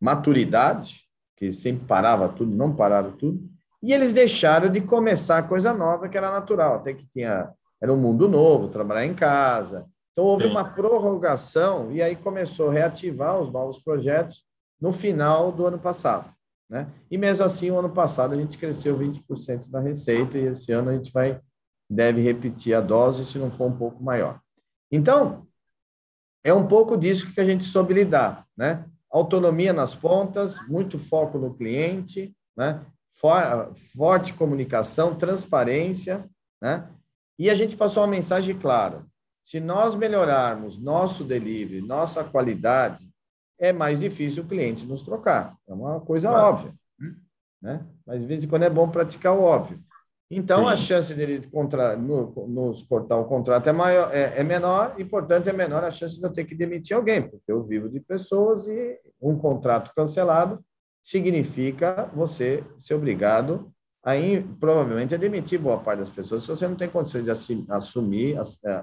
maturidade, 0.00 1.02
que 1.36 1.52
sempre 1.52 1.84
parava 1.86 2.28
tudo, 2.28 2.56
não 2.56 2.74
pararam 2.74 3.12
tudo, 3.12 3.46
e 3.82 3.92
eles 3.92 4.12
deixaram 4.12 4.72
de 4.72 4.80
começar 4.80 5.46
coisa 5.48 5.74
nova 5.74 6.08
que 6.08 6.16
era 6.16 6.30
natural, 6.30 6.76
até 6.76 6.94
que 6.94 7.06
tinha 7.06 7.52
era 7.80 7.92
um 7.92 7.98
mundo 7.98 8.26
novo, 8.26 8.68
trabalhar 8.68 9.04
em 9.04 9.14
casa. 9.14 9.86
Então, 10.12 10.24
houve 10.24 10.44
Sim. 10.44 10.50
uma 10.52 10.64
prorrogação 10.64 11.92
e 11.92 12.00
aí 12.00 12.16
começou 12.16 12.70
a 12.70 12.72
reativar 12.72 13.38
os 13.38 13.52
novos 13.52 13.78
projetos 13.78 14.42
no 14.80 14.90
final 14.90 15.52
do 15.52 15.66
ano 15.66 15.78
passado. 15.78 16.33
Né? 16.68 16.88
E 17.10 17.18
mesmo 17.18 17.44
assim, 17.44 17.70
o 17.70 17.78
ano 17.78 17.90
passado 17.90 18.34
a 18.34 18.36
gente 18.36 18.58
cresceu 18.58 18.98
20% 18.98 19.70
da 19.70 19.80
receita 19.80 20.38
e 20.38 20.46
esse 20.46 20.72
ano 20.72 20.90
a 20.90 20.94
gente 20.94 21.12
vai 21.12 21.40
deve 21.88 22.22
repetir 22.22 22.74
a 22.74 22.80
dose, 22.80 23.26
se 23.26 23.38
não 23.38 23.50
for 23.50 23.66
um 23.66 23.76
pouco 23.76 24.02
maior. 24.02 24.40
Então, 24.90 25.46
é 26.42 26.52
um 26.52 26.66
pouco 26.66 26.96
disso 26.96 27.32
que 27.32 27.40
a 27.40 27.44
gente 27.44 27.64
soube 27.64 27.94
lidar, 27.94 28.46
né? 28.56 28.84
Autonomia 29.10 29.72
nas 29.72 29.94
pontas, 29.94 30.58
muito 30.66 30.98
foco 30.98 31.38
no 31.38 31.54
cliente, 31.54 32.34
né? 32.56 32.84
Forte 33.96 34.32
comunicação, 34.32 35.14
transparência, 35.14 36.28
né? 36.60 36.88
E 37.38 37.50
a 37.50 37.54
gente 37.54 37.76
passou 37.76 38.02
uma 38.02 38.10
mensagem 38.10 38.58
clara. 38.58 39.04
Se 39.44 39.60
nós 39.60 39.94
melhorarmos 39.94 40.78
nosso 40.78 41.22
delivery, 41.22 41.80
nossa 41.80 42.24
qualidade, 42.24 43.06
é 43.58 43.72
mais 43.72 43.98
difícil 43.98 44.42
o 44.42 44.46
cliente 44.46 44.86
nos 44.86 45.02
trocar. 45.02 45.56
É 45.68 45.72
uma 45.72 46.00
coisa 46.00 46.28
claro. 46.28 46.46
óbvia. 46.46 46.74
Né? 47.62 47.86
Mas, 48.06 48.20
de 48.20 48.26
vez 48.26 48.44
em 48.44 48.48
quando, 48.48 48.64
é 48.64 48.70
bom 48.70 48.88
praticar 48.88 49.32
o 49.34 49.42
óbvio. 49.42 49.80
Então, 50.30 50.64
Sim. 50.64 50.68
a 50.68 50.76
chance 50.76 51.14
dele 51.14 51.46
contra, 51.50 51.96
no, 51.96 52.46
nos 52.48 52.82
cortar 52.82 53.16
o 53.16 53.24
contrato 53.24 53.68
é, 53.68 53.72
maior, 53.72 54.14
é, 54.14 54.34
é, 54.36 54.42
menor, 54.42 54.94
e, 54.98 55.04
portanto, 55.04 55.48
é 55.48 55.52
menor 55.52 55.84
a 55.84 55.90
chance 55.90 56.18
de 56.18 56.24
eu 56.24 56.32
ter 56.32 56.44
que 56.44 56.54
demitir 56.54 56.96
alguém, 56.96 57.22
porque 57.22 57.50
eu 57.50 57.62
vivo 57.62 57.88
de 57.88 58.00
pessoas 58.00 58.66
e 58.66 58.98
um 59.20 59.38
contrato 59.38 59.92
cancelado 59.94 60.62
significa 61.02 62.10
você 62.14 62.64
ser 62.78 62.94
obrigado 62.94 63.70
aí 64.04 64.42
provavelmente 64.60 65.14
é 65.14 65.18
demitir 65.18 65.58
boa 65.58 65.78
parte 65.78 66.00
das 66.00 66.10
pessoas 66.10 66.42
se 66.42 66.48
você 66.48 66.68
não 66.68 66.76
tem 66.76 66.88
condições 66.88 67.24
de 67.24 67.30
assumir, 67.70 68.36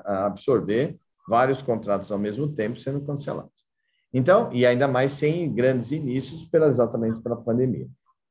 absorver 0.04 0.98
vários 1.28 1.62
contratos 1.62 2.12
ao 2.12 2.18
mesmo 2.18 2.48
tempo 2.52 2.80
sendo 2.80 3.02
cancelados. 3.02 3.71
Então, 4.14 4.50
e 4.52 4.66
ainda 4.66 4.88
mais 4.88 5.14
sem 5.14 5.52
grandes 5.54 5.92
inícios, 5.92 6.46
pela, 6.46 6.68
exatamente 6.68 7.22
pela 7.22 7.36
pandemia. 7.36 7.88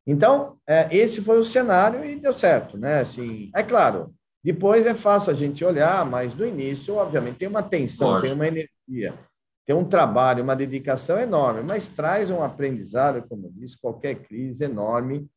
Então, 0.07 0.57
é, 0.67 0.95
esse 0.95 1.23
foi 1.23 1.39
o 1.39 1.45
cenário 1.45 2.05
e 2.05 2.17
deu 2.17 2.33
certo, 2.33 2.77
né? 2.77 3.01
Assim, 3.01 3.51
é 3.55 3.63
claro, 3.63 4.15
depois 4.43 4.87
é 4.87 4.95
fácil 4.95 5.31
a 5.31 5.35
gente 5.35 5.65
olhar, 5.65 6.05
mas 6.05 6.35
no 6.35 6.47
início, 6.47 6.97
obviamente, 6.97 7.39
tem 7.39 7.49
uma 7.49 7.63
tensão, 7.63 8.09
Lógico. 8.09 8.27
tem 8.27 8.35
uma 8.35 8.49
energia, 8.49 9.15
tem 9.67 9.77
um 9.77 9.85
trabalho, 9.85 10.43
uma 10.43 10.57
dedicação 10.57 11.19
enorme, 11.19 11.63
mas 11.67 11.89
traz 11.89 12.31
um 12.31 12.43
aprendizado, 12.43 13.27
como 13.29 13.47
eu 13.47 13.53
disse, 13.53 13.81
qualquer 13.81 14.17
crise 14.17 14.65
enorme 14.65 15.29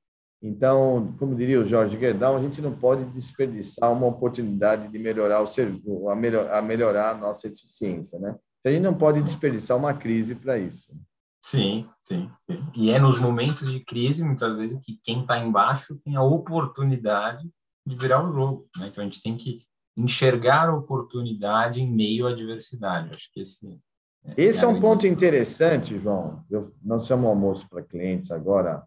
então, 0.43 1.15
como 1.17 1.33
diria 1.33 1.61
o 1.61 1.65
Jorge 1.65 1.95
Guedal, 1.95 2.35
a 2.35 2.41
gente 2.41 2.61
não 2.61 2.73
pode 2.75 3.05
desperdiçar 3.05 3.89
uma 3.93 4.07
oportunidade 4.07 4.89
de 4.89 4.99
melhorar 4.99 5.39
o 5.39 5.47
serviço, 5.47 6.09
a, 6.09 6.15
melhor, 6.15 6.51
a 6.51 6.61
melhorar 6.61 7.11
a 7.11 7.17
nossa 7.17 7.47
eficiência, 7.47 8.19
né? 8.19 8.35
A 8.65 8.69
gente 8.69 8.81
não 8.81 8.93
pode 8.93 9.21
desperdiçar 9.21 9.77
uma 9.77 9.93
crise 9.93 10.35
para 10.35 10.57
isso. 10.57 10.93
Sim, 11.41 11.89
sim, 12.01 12.31
sim, 12.49 12.65
E 12.73 12.89
é 12.89 12.97
nos 12.97 13.19
momentos 13.19 13.69
de 13.69 13.81
crise, 13.81 14.23
muitas 14.23 14.55
vezes, 14.55 14.79
que 14.81 14.97
quem 15.03 15.21
está 15.21 15.37
embaixo 15.37 15.99
tem 16.03 16.15
a 16.15 16.23
oportunidade 16.23 17.49
de 17.85 17.97
virar 17.97 18.23
o 18.23 18.31
jogo. 18.31 18.69
Né? 18.77 18.87
Então, 18.87 19.01
a 19.01 19.05
gente 19.05 19.21
tem 19.21 19.35
que 19.35 19.65
enxergar 19.97 20.69
a 20.69 20.75
oportunidade 20.75 21.81
em 21.81 21.91
meio 21.91 22.27
à 22.27 22.29
adversidade. 22.29 23.09
Acho 23.13 23.29
que 23.33 23.41
esse. 23.41 23.77
É, 24.23 24.33
esse 24.37 24.59
é, 24.59 24.63
é 24.63 24.67
um 24.67 24.79
ponto 24.79 25.05
interessante, 25.05 25.99
João. 25.99 26.45
Eu, 26.49 26.73
nós 26.81 27.05
chamamos 27.05 27.31
almoço 27.31 27.69
para 27.69 27.83
clientes 27.83 28.31
agora 28.31 28.81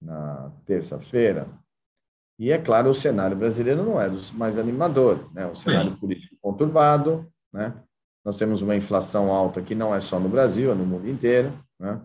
na 0.00 0.50
terça-feira. 0.64 1.46
E 2.38 2.50
é 2.50 2.58
claro, 2.58 2.90
o 2.90 2.94
cenário 2.94 3.36
brasileiro 3.36 3.82
não 3.82 4.00
é 4.00 4.08
dos 4.08 4.30
mais 4.30 4.58
animadores, 4.58 5.30
né? 5.32 5.46
O 5.46 5.54
cenário 5.54 5.92
Sim. 5.92 5.98
político 5.98 6.36
conturbado, 6.40 7.30
né? 7.52 7.82
Nós 8.26 8.36
temos 8.36 8.60
uma 8.60 8.74
inflação 8.74 9.30
alta 9.30 9.62
que 9.62 9.72
não 9.72 9.94
é 9.94 10.00
só 10.00 10.18
no 10.18 10.28
Brasil, 10.28 10.72
é 10.72 10.74
no 10.74 10.84
mundo 10.84 11.08
inteiro, 11.08 11.52
né? 11.78 12.00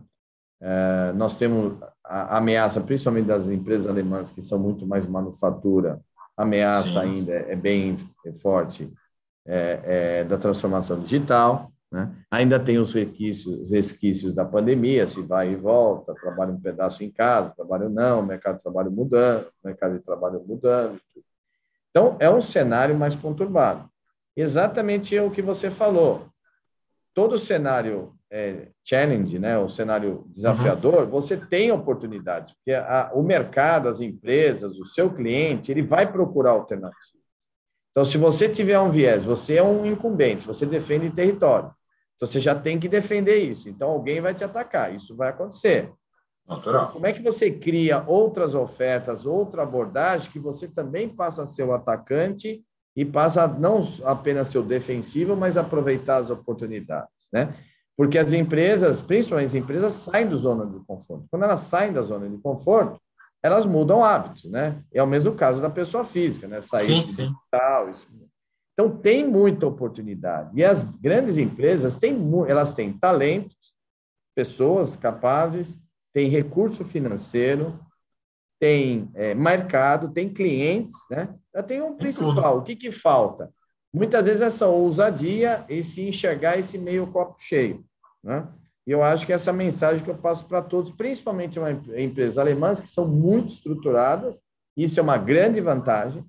É, 0.62 1.12
nós 1.14 1.36
temos 1.36 1.74
a 2.06 2.38
ameaça, 2.38 2.80
principalmente 2.80 3.26
das 3.26 3.50
empresas 3.50 3.88
alemãs 3.88 4.30
que 4.30 4.40
são 4.40 4.60
muito 4.60 4.86
mais 4.86 5.08
manufatura, 5.08 6.00
a 6.38 6.44
ameaça 6.44 7.02
sim, 7.02 7.08
ainda 7.08 7.34
é 7.34 7.56
bem 7.56 7.98
forte 8.40 8.94
é, 9.48 9.80
é, 9.84 10.24
da 10.24 10.38
transformação 10.38 11.00
digital. 11.00 11.72
Né? 11.92 12.10
Ainda 12.30 12.60
tem 12.60 12.78
os 12.78 12.94
resquícios, 12.94 13.72
resquícios 13.72 14.36
da 14.36 14.46
pandemia, 14.46 15.08
se 15.08 15.24
vai 15.24 15.52
e 15.52 15.56
volta, 15.56 16.14
trabalha 16.14 16.52
um 16.52 16.62
pedaço 16.62 17.04
em 17.04 17.10
casa, 17.10 17.56
trabalho 17.56 17.90
não, 17.90 18.24
mercado 18.24 18.58
de 18.58 18.62
trabalho 18.62 18.92
mudando, 18.92 19.48
mercado 19.66 19.98
de 19.98 20.04
trabalho 20.04 20.44
mudando. 20.48 21.02
Então, 21.90 22.16
é 22.20 22.30
um 22.30 22.40
cenário 22.40 22.96
mais 22.96 23.16
conturbado. 23.16 23.91
Exatamente 24.36 25.18
o 25.20 25.32
que 25.32 25.42
você 25.42 25.70
falou. 25.70 26.28
Todo 27.14 27.38
cenário 27.38 28.16
é, 28.32 28.70
challenge, 28.84 29.38
né, 29.38 29.58
o 29.58 29.68
cenário 29.68 30.24
desafiador, 30.30 31.04
uhum. 31.04 31.10
você 31.10 31.36
tem 31.36 31.70
oportunidades, 31.72 32.54
porque 32.56 32.72
a, 32.72 33.12
o 33.14 33.22
mercado, 33.22 33.90
as 33.90 34.00
empresas, 34.00 34.80
o 34.80 34.86
seu 34.86 35.14
cliente, 35.14 35.70
ele 35.70 35.82
vai 35.82 36.10
procurar 36.10 36.52
alternativas. 36.52 37.22
Então, 37.92 38.06
se 38.06 38.18
você 38.18 38.48
tiver 38.48 38.80
um 38.80 38.90
viés, 38.90 39.26
você 39.26 39.58
é 39.58 39.64
um 39.64 39.86
incumbente, 39.86 40.48
você 40.48 40.66
defende 40.66 41.12
território. 41.12 41.74
Então, 42.16 42.30
você 42.30 42.40
já 42.40 42.56
tem 42.56 42.80
que 42.80 42.88
defender 42.88 43.38
isso. 43.40 43.68
Então, 43.68 43.90
alguém 43.90 44.22
vai 44.22 44.34
te 44.34 44.46
atacar. 44.46 44.96
Isso 44.96 45.14
vai 45.14 45.30
acontecer. 45.30 45.92
Natural. 46.48 46.84
Então, 46.84 46.94
como 46.94 47.08
é 47.08 47.12
que 47.12 47.22
você 47.22 47.52
cria 47.52 48.02
outras 48.08 48.56
ofertas, 48.56 49.26
outra 49.26 49.64
abordagem 49.64 50.32
que 50.32 50.40
você 50.40 50.70
também 50.70 51.10
passa 51.10 51.44
a 51.44 51.46
ser 51.46 51.64
o 51.64 51.74
atacante 51.74 52.64
e 52.96 53.06
passa 53.06 53.44
a 53.44 53.48
não 53.48 53.82
apenas 54.04 54.50
ser 54.50 54.62
defensivo, 54.64 55.36
mas 55.36 55.58
aproveitar 55.58 56.18
as 56.18 56.30
oportunidades, 56.30 57.30
né? 57.34 57.56
Porque 57.98 58.18
as 58.18 58.34
empresas, 58.34 59.00
principalmente 59.00 59.48
as 59.48 59.56
empresas, 59.56 59.94
saem 59.94 60.28
da 60.28 60.36
zona 60.36 60.66
de 60.66 60.80
conforto. 60.86 61.26
Quando 61.30 61.44
elas 61.44 61.62
saem 61.62 61.94
da 61.94 62.02
zona 62.02 62.28
de 62.28 62.38
conforto, 62.38 63.00
elas 63.44 63.66
mudam 63.66 64.04
hábitos, 64.04 64.46
né? 64.46 64.84
É 64.94 65.02
o 65.02 65.08
mesmo 65.08 65.34
caso 65.36 65.62
da 65.62 65.70
pessoa 65.70 66.04
física, 66.04 66.48
né? 66.48 66.62
Sair 66.62 66.88
sim, 66.88 67.08
sim. 67.08 67.28
digital, 67.28 67.90
isso 67.90 68.08
então, 68.82 68.98
tem 68.98 69.28
muita 69.28 69.68
oportunidade. 69.68 70.50
E 70.56 70.64
as 70.64 70.84
grandes 70.84 71.38
empresas 71.38 71.96
têm, 71.96 72.18
elas 72.48 72.74
têm 72.74 72.92
talentos, 72.94 73.76
pessoas 74.36 74.96
capazes, 74.96 75.78
têm 76.14 76.30
recurso 76.30 76.84
financeiro, 76.84 77.80
tem 78.62 79.10
é, 79.16 79.34
mercado, 79.34 80.14
tem 80.14 80.30
clientes, 80.30 80.96
né? 81.10 81.34
Já 81.54 81.64
tem 81.64 81.82
um 81.82 81.96
principal. 81.96 82.60
O 82.60 82.62
que, 82.62 82.76
que 82.76 82.92
falta? 82.92 83.52
Muitas 83.92 84.28
vezes 84.28 84.42
essa 84.42 84.68
ousadia 84.68 85.66
e 85.68 85.84
se 85.84 86.08
enxergar 86.08 86.60
esse 86.60 86.78
meio 86.78 87.08
copo 87.08 87.36
cheio, 87.40 87.84
né? 88.24 88.48
E 88.86 88.92
eu 88.92 89.04
acho 89.04 89.26
que 89.26 89.34
essa 89.34 89.52
mensagem 89.52 90.04
que 90.04 90.12
eu 90.12 90.18
passo 90.18 90.46
para 90.46 90.62
todos, 90.62 90.92
principalmente 90.92 91.58
uma 91.58 91.72
empresas 91.72 92.38
alemãs 92.38 92.80
que 92.80 92.88
são 92.88 93.08
muito 93.08 93.50
estruturadas 93.50 94.42
Isso 94.78 95.00
é 95.00 95.04
uma 95.04 95.18
grande 95.18 95.60
vantagem, 95.60 96.24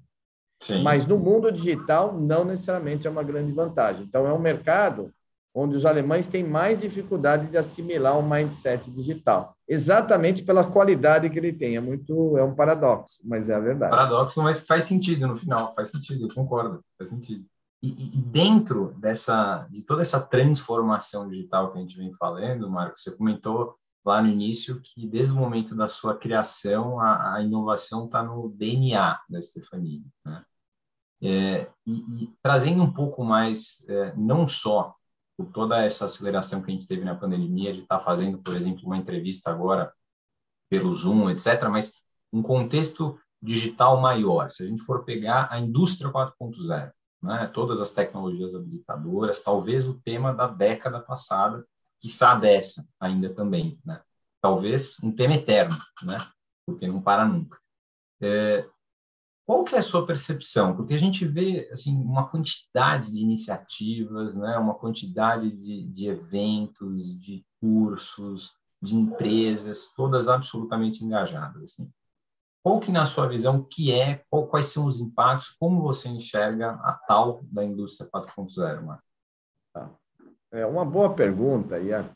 Sim. 0.62 0.82
mas 0.82 1.06
no 1.06 1.18
mundo 1.18 1.52
digital 1.52 2.18
não 2.18 2.46
necessariamente 2.46 3.06
é 3.06 3.10
uma 3.10 3.22
grande 3.22 3.52
vantagem. 3.52 4.04
Então, 4.04 4.26
é 4.26 4.32
um 4.32 4.38
mercado 4.38 5.12
onde 5.54 5.76
os 5.76 5.84
alemães 5.84 6.28
têm 6.28 6.42
mais 6.42 6.80
dificuldade 6.80 7.46
de 7.46 7.58
assimilar 7.58 8.18
um 8.18 8.28
mindset 8.28 8.90
digital, 8.90 9.56
exatamente 9.68 10.42
pela 10.42 10.64
qualidade 10.64 11.28
que 11.28 11.38
ele 11.38 11.52
tem. 11.52 11.76
É 11.76 11.80
muito, 11.80 12.36
é 12.38 12.42
um 12.42 12.54
paradoxo, 12.54 13.18
mas 13.22 13.50
é 13.50 13.54
a 13.54 13.60
verdade. 13.60 13.90
Paradoxo, 13.90 14.42
mas 14.42 14.66
faz 14.66 14.84
sentido 14.84 15.26
no 15.26 15.36
final, 15.36 15.74
faz 15.74 15.90
sentido, 15.90 16.24
eu 16.24 16.34
concordo, 16.34 16.82
faz 16.98 17.10
sentido. 17.10 17.44
E, 17.82 17.88
e, 17.88 18.22
dentro 18.22 18.94
dessa, 18.98 19.66
de 19.68 19.82
toda 19.82 20.02
essa 20.02 20.20
transformação 20.20 21.28
digital 21.28 21.72
que 21.72 21.78
a 21.78 21.80
gente 21.80 21.96
vem 21.96 22.14
falando, 22.14 22.70
Marco, 22.70 22.98
você 22.98 23.10
comentou 23.10 23.74
lá 24.04 24.22
no 24.22 24.28
início 24.28 24.80
que 24.80 25.06
desde 25.06 25.32
o 25.32 25.36
momento 25.36 25.74
da 25.74 25.88
sua 25.88 26.16
criação 26.16 27.00
a, 27.00 27.34
a 27.34 27.42
inovação 27.42 28.06
está 28.06 28.22
no 28.22 28.48
DNA 28.50 29.20
da 29.28 29.42
Stefania, 29.42 30.02
né? 30.24 30.44
É, 31.24 31.70
e, 31.86 31.92
e, 31.92 32.32
trazendo 32.42 32.82
um 32.82 32.92
pouco 32.92 33.22
mais, 33.22 33.84
é, 33.88 34.12
não 34.16 34.48
só 34.48 34.96
por 35.36 35.46
toda 35.46 35.84
essa 35.84 36.04
aceleração 36.04 36.62
que 36.62 36.70
a 36.70 36.74
gente 36.74 36.86
teve 36.86 37.04
na 37.04 37.14
pandemia, 37.14 37.72
de 37.72 37.80
estar 37.80 37.98
tá 37.98 38.04
fazendo, 38.04 38.38
por 38.38 38.54
exemplo, 38.54 38.84
uma 38.84 38.96
entrevista 38.96 39.50
agora 39.50 39.92
pelo 40.68 40.94
Zoom, 40.94 41.30
etc., 41.30 41.68
mas 41.70 41.92
um 42.32 42.42
contexto 42.42 43.18
digital 43.42 44.00
maior. 44.00 44.50
Se 44.50 44.62
a 44.62 44.66
gente 44.66 44.82
for 44.82 45.04
pegar 45.04 45.48
a 45.50 45.58
indústria 45.58 46.10
4.0, 46.10 46.92
né, 47.22 47.50
todas 47.52 47.80
as 47.80 47.90
tecnologias 47.90 48.54
habilitadoras, 48.54 49.40
talvez 49.40 49.86
o 49.86 50.00
tema 50.00 50.32
da 50.32 50.46
década 50.46 51.00
passada, 51.00 51.64
quiçá 52.00 52.34
dessa 52.34 52.86
ainda 52.98 53.32
também, 53.32 53.78
né? 53.84 54.00
Talvez 54.40 54.96
um 55.02 55.12
tema 55.12 55.34
eterno, 55.34 55.76
né? 56.02 56.18
Porque 56.66 56.86
não 56.88 57.00
para 57.00 57.24
nunca. 57.24 57.58
É, 58.20 58.66
qual 59.46 59.64
que 59.64 59.74
é 59.74 59.78
a 59.78 59.82
sua 59.82 60.06
percepção? 60.06 60.74
Porque 60.76 60.94
a 60.94 60.98
gente 60.98 61.26
vê 61.26 61.68
assim 61.72 61.96
uma 61.96 62.28
quantidade 62.28 63.12
de 63.12 63.20
iniciativas, 63.20 64.34
né? 64.34 64.56
Uma 64.56 64.74
quantidade 64.74 65.50
de, 65.50 65.86
de 65.86 66.08
eventos, 66.08 67.18
de 67.20 67.44
cursos, 67.60 68.52
de 68.80 68.94
empresas, 68.94 69.92
todas 69.94 70.28
absolutamente 70.28 71.04
engajadas. 71.04 71.62
Assim. 71.62 71.90
Qual 72.62 72.78
que, 72.78 72.92
na 72.92 73.04
sua 73.04 73.26
visão, 73.26 73.64
que 73.64 73.92
é, 73.92 74.22
qual, 74.30 74.46
quais 74.46 74.66
são 74.66 74.86
os 74.86 74.98
impactos, 74.98 75.50
como 75.50 75.82
você 75.82 76.08
enxerga 76.08 76.70
a 76.70 76.92
tal 76.92 77.42
da 77.44 77.64
indústria 77.64 78.08
4.0, 78.08 78.82
Marco? 78.82 79.04
Tá. 79.72 79.90
É 80.52 80.64
uma 80.64 80.84
boa 80.84 81.12
pergunta, 81.14 81.78
Ian. 81.80 82.08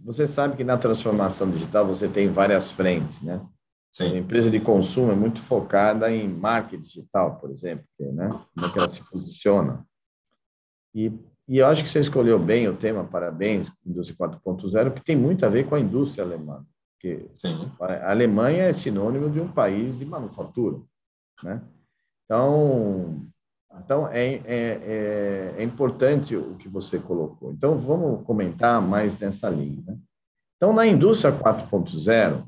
Você 0.00 0.26
sabe 0.26 0.56
que 0.56 0.64
na 0.64 0.78
transformação 0.78 1.50
digital 1.50 1.86
você 1.86 2.08
tem 2.08 2.28
várias 2.28 2.70
frentes, 2.70 3.20
né? 3.20 3.46
Sim. 3.92 4.14
A 4.14 4.18
empresa 4.18 4.50
de 4.50 4.58
consumo 4.58 5.12
é 5.12 5.14
muito 5.14 5.40
focada 5.40 6.10
em 6.10 6.26
marketing 6.26 6.82
digital, 6.82 7.36
por 7.36 7.50
exemplo, 7.50 7.84
né? 7.98 8.28
como 8.54 8.66
é 8.66 8.72
que 8.72 8.78
ela 8.78 8.88
se 8.88 9.10
posiciona. 9.10 9.86
E, 10.94 11.12
e 11.46 11.58
eu 11.58 11.66
acho 11.66 11.82
que 11.82 11.88
você 11.88 12.00
escolheu 12.00 12.38
bem 12.38 12.66
o 12.68 12.76
tema, 12.76 13.04
parabéns, 13.04 13.70
Indústria 13.84 14.16
4.0, 14.16 14.94
que 14.94 15.04
tem 15.04 15.14
muito 15.14 15.44
a 15.44 15.48
ver 15.50 15.68
com 15.68 15.74
a 15.74 15.80
indústria 15.80 16.24
alemã. 16.24 16.64
Porque 16.94 17.28
Sim. 17.34 17.70
a 17.80 18.10
Alemanha 18.10 18.62
é 18.62 18.72
sinônimo 18.72 19.28
de 19.28 19.40
um 19.40 19.48
país 19.48 19.98
de 19.98 20.06
manufatura. 20.06 20.80
Né? 21.42 21.60
Então, 22.24 23.26
então 23.84 24.08
é, 24.08 24.34
é, 24.34 24.42
é, 24.46 25.54
é, 25.58 25.64
importante 25.64 26.36
o 26.36 26.54
que 26.54 26.68
você 26.68 26.98
colocou. 26.98 27.52
Então, 27.52 27.76
vamos 27.76 28.24
comentar 28.24 28.80
mais 28.80 29.18
nessa 29.18 29.50
linha. 29.50 29.82
Né? 29.84 29.98
Então, 30.56 30.72
na 30.72 30.86
indústria 30.86 31.32
4.0, 31.32 32.46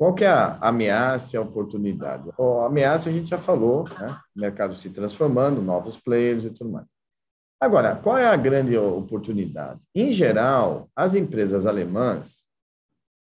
qual 0.00 0.14
que 0.14 0.24
é 0.24 0.28
a 0.28 0.56
ameaça 0.62 1.36
e 1.36 1.38
a 1.38 1.42
oportunidade? 1.42 2.30
a 2.30 2.64
ameaça 2.64 3.10
a 3.10 3.12
gente 3.12 3.28
já 3.28 3.36
falou, 3.36 3.84
né? 3.86 4.18
o 4.34 4.40
mercado 4.40 4.74
se 4.74 4.88
transformando, 4.88 5.60
novos 5.60 5.98
players 5.98 6.42
e 6.42 6.48
tudo 6.48 6.70
mais. 6.70 6.86
Agora, 7.60 7.94
qual 7.96 8.16
é 8.16 8.26
a 8.26 8.34
grande 8.34 8.74
oportunidade? 8.78 9.78
Em 9.94 10.10
geral, 10.10 10.88
as 10.96 11.14
empresas 11.14 11.66
alemãs 11.66 12.46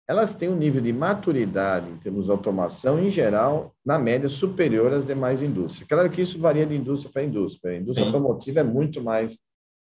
elas 0.07 0.37
têm 0.37 0.49
um 0.49 0.55
nível 0.55 0.81
de 0.81 0.93
maturidade 0.93 1.91
em 1.91 1.97
termos 1.97 2.27
de 2.27 2.31
automação, 2.31 3.01
em 3.01 3.11
geral, 3.11 3.75
na 3.85 3.99
média, 3.99 4.29
superior 4.29 4.93
às 4.93 5.05
demais 5.05 5.43
indústrias. 5.43 5.89
Claro 5.89 6.09
que 6.09 6.23
isso 6.23 6.39
varia 6.39 6.67
de 6.67 6.77
indústria 6.77 7.13
para 7.13 7.25
indústria. 7.25 7.73
A 7.73 7.81
indústria 7.81 8.09
Sim. 8.09 8.15
automotiva 8.15 8.61
é 8.61 8.65
muito 8.65 9.03
mais 9.03 9.41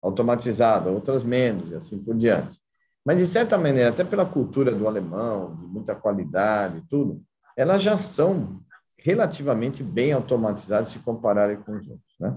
automatizada, 0.03 0.91
outras 0.91 1.23
menos, 1.25 1.71
e 1.71 1.75
assim 1.75 2.03
por 2.03 2.17
diante. 2.17 2.60
Mas, 3.11 3.19
de 3.19 3.27
certa 3.27 3.59
maneira, 3.59 3.91
até 3.91 4.05
pela 4.05 4.25
cultura 4.25 4.73
do 4.73 4.87
alemão, 4.87 5.57
de 5.57 5.67
muita 5.67 5.97
qualidade 5.97 6.79
e 6.79 6.83
tudo, 6.83 7.21
elas 7.57 7.83
já 7.83 7.99
são 7.99 8.61
relativamente 8.97 9.83
bem 9.83 10.13
automatizadas 10.13 10.91
se 10.91 11.01
compararem 11.01 11.57
com 11.57 11.73
os 11.73 11.89
outros. 11.89 12.15
Né? 12.21 12.37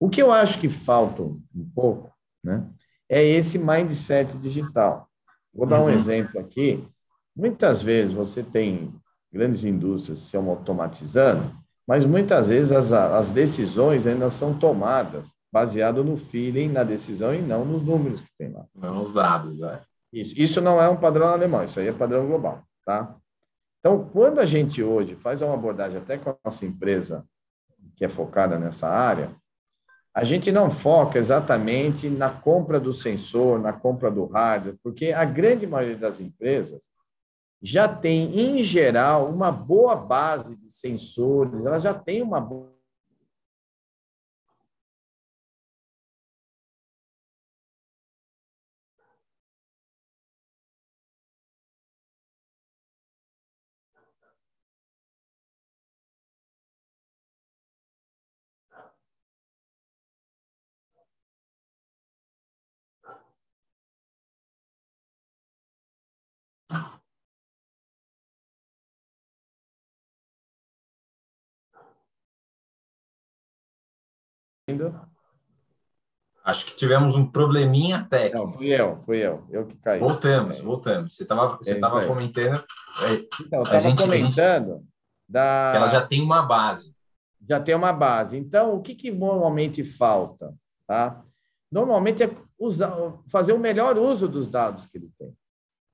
O 0.00 0.08
que 0.08 0.22
eu 0.22 0.32
acho 0.32 0.58
que 0.58 0.68
falta 0.68 1.22
um 1.22 1.70
pouco 1.74 2.10
né, 2.42 2.66
é 3.06 3.22
esse 3.22 3.58
mindset 3.58 4.34
digital. 4.38 5.08
Vou 5.52 5.66
dar 5.66 5.80
um 5.80 5.84
uhum. 5.84 5.90
exemplo 5.90 6.40
aqui 6.40 6.82
Muitas 7.38 7.80
vezes 7.80 8.12
você 8.12 8.42
tem 8.42 8.92
grandes 9.32 9.62
indústrias 9.62 10.18
se 10.18 10.36
automatizando, 10.36 11.54
mas 11.86 12.04
muitas 12.04 12.48
vezes 12.48 12.72
as, 12.72 12.92
as 12.92 13.28
decisões 13.28 14.04
ainda 14.08 14.28
são 14.28 14.58
tomadas 14.58 15.24
baseado 15.52 16.02
no 16.02 16.16
feeling, 16.16 16.66
na 16.66 16.82
decisão 16.82 17.32
e 17.32 17.40
não 17.40 17.64
nos 17.64 17.84
números 17.84 18.22
que 18.22 18.30
tem 18.36 18.50
lá. 18.50 18.64
Não 18.74 18.92
nos 18.92 19.12
dados, 19.12 19.62
é. 19.62 19.80
Isso, 20.12 20.34
isso 20.36 20.60
não 20.60 20.80
é 20.80 20.88
um 20.88 20.96
padrão 20.96 21.28
alemão, 21.28 21.64
isso 21.64 21.78
aí 21.78 21.88
é 21.88 21.92
padrão 21.92 22.26
global, 22.26 22.62
tá? 22.84 23.16
Então, 23.80 24.08
quando 24.10 24.40
a 24.40 24.46
gente 24.46 24.82
hoje 24.82 25.14
faz 25.14 25.42
uma 25.42 25.54
abordagem 25.54 25.98
até 25.98 26.18
com 26.18 26.30
a 26.30 26.36
nossa 26.44 26.64
empresa 26.64 27.26
que 27.96 28.04
é 28.04 28.08
focada 28.08 28.58
nessa 28.58 28.88
área, 28.88 29.30
a 30.14 30.24
gente 30.24 30.50
não 30.50 30.70
foca 30.70 31.18
exatamente 31.18 32.08
na 32.08 32.30
compra 32.30 32.80
do 32.80 32.92
sensor, 32.92 33.60
na 33.60 33.72
compra 33.72 34.10
do 34.10 34.24
hardware, 34.26 34.76
porque 34.82 35.12
a 35.12 35.24
grande 35.24 35.66
maioria 35.66 35.96
das 35.96 36.20
empresas 36.20 36.90
já 37.62 37.88
tem, 37.88 38.38
em 38.38 38.62
geral, 38.62 39.28
uma 39.28 39.50
boa 39.50 39.94
base 39.94 40.56
de 40.56 40.70
sensores, 40.70 41.64
ela 41.64 41.78
já 41.78 41.92
tem 41.92 42.22
uma 42.22 42.40
boa 42.40 42.77
Acho 76.48 76.64
que 76.64 76.74
tivemos 76.74 77.14
um 77.14 77.26
probleminha 77.26 78.06
técnico. 78.08 78.46
Não, 78.46 78.52
fui 78.54 78.68
eu, 78.68 78.96
fui 79.02 79.18
eu, 79.18 79.44
eu 79.50 79.66
que 79.66 79.76
caí. 79.76 80.00
Voltamos, 80.00 80.58
é. 80.58 80.62
voltamos. 80.62 81.14
Você 81.14 81.24
estava 81.24 81.58
você 81.58 81.72
é 81.72 81.78
tava 81.78 82.06
comentando. 82.06 82.64
É, 83.02 83.12
então, 83.42 83.58
eu 83.58 83.62
estava 83.64 83.94
comentando 83.94 84.76
gente, 84.76 84.88
da. 85.28 85.72
Ela 85.76 85.88
já 85.88 86.06
tem 86.06 86.22
uma 86.22 86.40
base. 86.40 86.96
Já 87.46 87.60
tem 87.60 87.74
uma 87.74 87.92
base. 87.92 88.38
Então, 88.38 88.74
o 88.74 88.80
que, 88.80 88.94
que 88.94 89.10
normalmente 89.10 89.84
falta? 89.84 90.54
Tá? 90.86 91.22
Normalmente 91.70 92.22
é 92.22 92.30
usar, 92.58 92.96
fazer 93.30 93.52
o 93.52 93.58
melhor 93.58 93.98
uso 93.98 94.26
dos 94.26 94.48
dados 94.48 94.86
que 94.86 94.96
ele 94.96 95.10
tem. 95.18 95.36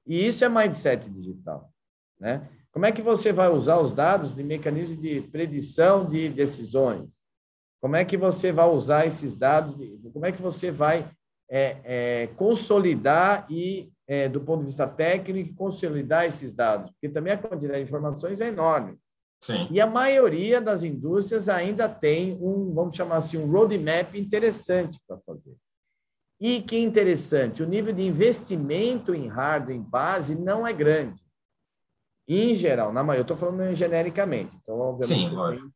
E 0.06 0.24
isso 0.24 0.44
é 0.44 0.48
mindset 0.48 1.10
digital. 1.10 1.68
Né? 2.16 2.48
Como 2.70 2.86
é 2.86 2.92
que 2.92 3.02
você 3.02 3.32
vai 3.32 3.48
usar 3.48 3.80
os 3.80 3.92
dados 3.92 4.36
de 4.36 4.44
mecanismo 4.44 4.94
de 4.94 5.20
predição 5.20 6.08
de 6.08 6.28
decisões? 6.28 7.08
Como 7.84 7.96
é 7.96 8.02
que 8.06 8.16
você 8.16 8.50
vai 8.50 8.66
usar 8.66 9.04
esses 9.04 9.36
dados? 9.36 9.76
Como 10.10 10.24
é 10.24 10.32
que 10.32 10.40
você 10.40 10.70
vai 10.70 11.06
é, 11.50 11.76
é, 11.84 12.26
consolidar 12.28 13.46
e, 13.50 13.92
é, 14.08 14.26
do 14.26 14.40
ponto 14.40 14.60
de 14.60 14.68
vista 14.68 14.86
técnico, 14.86 15.54
consolidar 15.54 16.24
esses 16.24 16.54
dados? 16.54 16.90
Porque 16.92 17.10
também 17.10 17.34
a 17.34 17.36
quantidade 17.36 17.80
de 17.80 17.84
informações 17.84 18.40
é 18.40 18.48
enorme. 18.48 18.98
Sim. 19.38 19.68
E 19.70 19.82
a 19.82 19.86
maioria 19.86 20.62
das 20.62 20.82
indústrias 20.82 21.46
ainda 21.50 21.86
tem 21.86 22.38
um, 22.40 22.72
vamos 22.72 22.96
chamar 22.96 23.18
assim, 23.18 23.36
um 23.36 23.52
roadmap 23.52 24.14
interessante 24.14 24.98
para 25.06 25.18
fazer. 25.18 25.54
E 26.40 26.62
que 26.62 26.78
interessante, 26.78 27.62
o 27.62 27.68
nível 27.68 27.92
de 27.92 28.02
investimento 28.02 29.14
em 29.14 29.28
hardware 29.28 29.76
em 29.76 29.82
base 29.82 30.34
não 30.34 30.66
é 30.66 30.72
grande. 30.72 31.22
Em 32.26 32.54
geral, 32.54 32.94
na 32.94 33.02
maioria, 33.02 33.20
eu 33.20 33.34
estou 33.34 33.36
falando 33.36 33.74
genericamente. 33.74 34.56
Então, 34.62 34.78
obviamente, 34.78 35.28
Sim, 35.28 35.34
lógico. 35.34 35.66
Tem, 35.66 35.74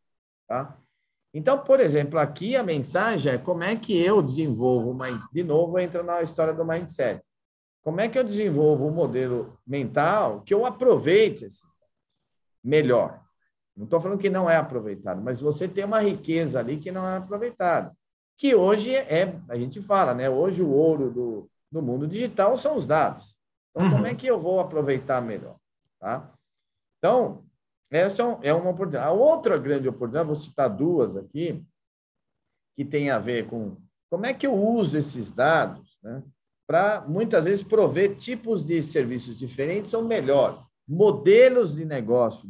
tá? 0.49 0.79
Então, 1.33 1.59
por 1.63 1.79
exemplo, 1.79 2.19
aqui 2.19 2.57
a 2.57 2.63
mensagem 2.63 3.35
é 3.35 3.39
como 3.39 3.63
é 3.63 3.77
que 3.77 3.97
eu 4.03 4.23
desenvolvo, 4.23 4.91
uma, 4.91 5.07
de 5.33 5.45
novo, 5.45 5.79
entra 5.79 6.03
na 6.03 6.23
história 6.23 6.55
do 6.55 6.65
mindset. 6.65 7.23
Como 7.83 8.01
é 8.01 8.09
que 8.09 8.19
eu 8.19 8.25
desenvolvo 8.25 8.87
um 8.87 8.91
modelo 8.91 9.59
mental 9.67 10.43
que 10.43 10.53
eu 10.53 10.65
aproveite 10.65 11.45
esses 11.45 11.63
melhor? 12.63 13.23
Não 13.77 13.85
estou 13.85 14.01
falando 14.01 14.19
que 14.19 14.29
não 14.29 14.51
é 14.51 14.57
aproveitado, 14.57 15.23
mas 15.23 15.41
você 15.41 15.69
tem 15.69 15.85
uma 15.85 16.01
riqueza 16.01 16.59
ali 16.59 16.79
que 16.79 16.91
não 16.91 17.07
é 17.07 17.19
aproveitada. 17.19 17.97
Que 18.37 18.55
hoje 18.55 18.95
é, 18.95 19.37
a 19.49 19.57
gente 19.57 19.81
fala, 19.81 20.13
né? 20.15 20.29
Hoje 20.29 20.63
o 20.63 20.71
ouro 20.71 21.11
do, 21.11 21.51
do 21.71 21.81
mundo 21.81 22.07
digital 22.07 22.57
são 22.57 22.75
os 22.75 22.85
dados. 22.85 23.35
Então, 23.71 23.85
uhum. 23.85 23.93
como 23.93 24.07
é 24.07 24.15
que 24.15 24.27
eu 24.27 24.41
vou 24.41 24.59
aproveitar 24.59 25.21
melhor? 25.21 25.57
Tá? 26.01 26.29
Então, 26.99 27.45
essa 27.91 28.23
é, 28.43 28.49
é 28.49 28.55
uma 28.55 28.71
oportunidade. 28.71 29.07
A 29.07 29.13
outra 29.13 29.59
grande 29.59 29.89
oportunidade, 29.89 30.27
vou 30.27 30.35
citar 30.35 30.69
duas 30.69 31.17
aqui, 31.17 31.65
que 32.77 32.85
tem 32.85 33.11
a 33.11 33.19
ver 33.19 33.47
com 33.47 33.77
como 34.11 34.27
é 34.27 34.33
que 34.33 34.47
eu 34.47 34.55
uso 34.55 34.97
esses 34.97 35.33
dados 35.33 35.99
né, 36.03 36.23
para, 36.67 37.05
muitas 37.07 37.45
vezes, 37.45 37.63
prover 37.63 38.17
tipos 38.17 38.65
de 38.65 38.83
serviços 38.83 39.39
diferentes 39.39 39.93
ou 39.95 40.05
melhor, 40.05 40.67
modelos 40.87 41.75
de 41.75 41.85
negócio. 41.85 42.49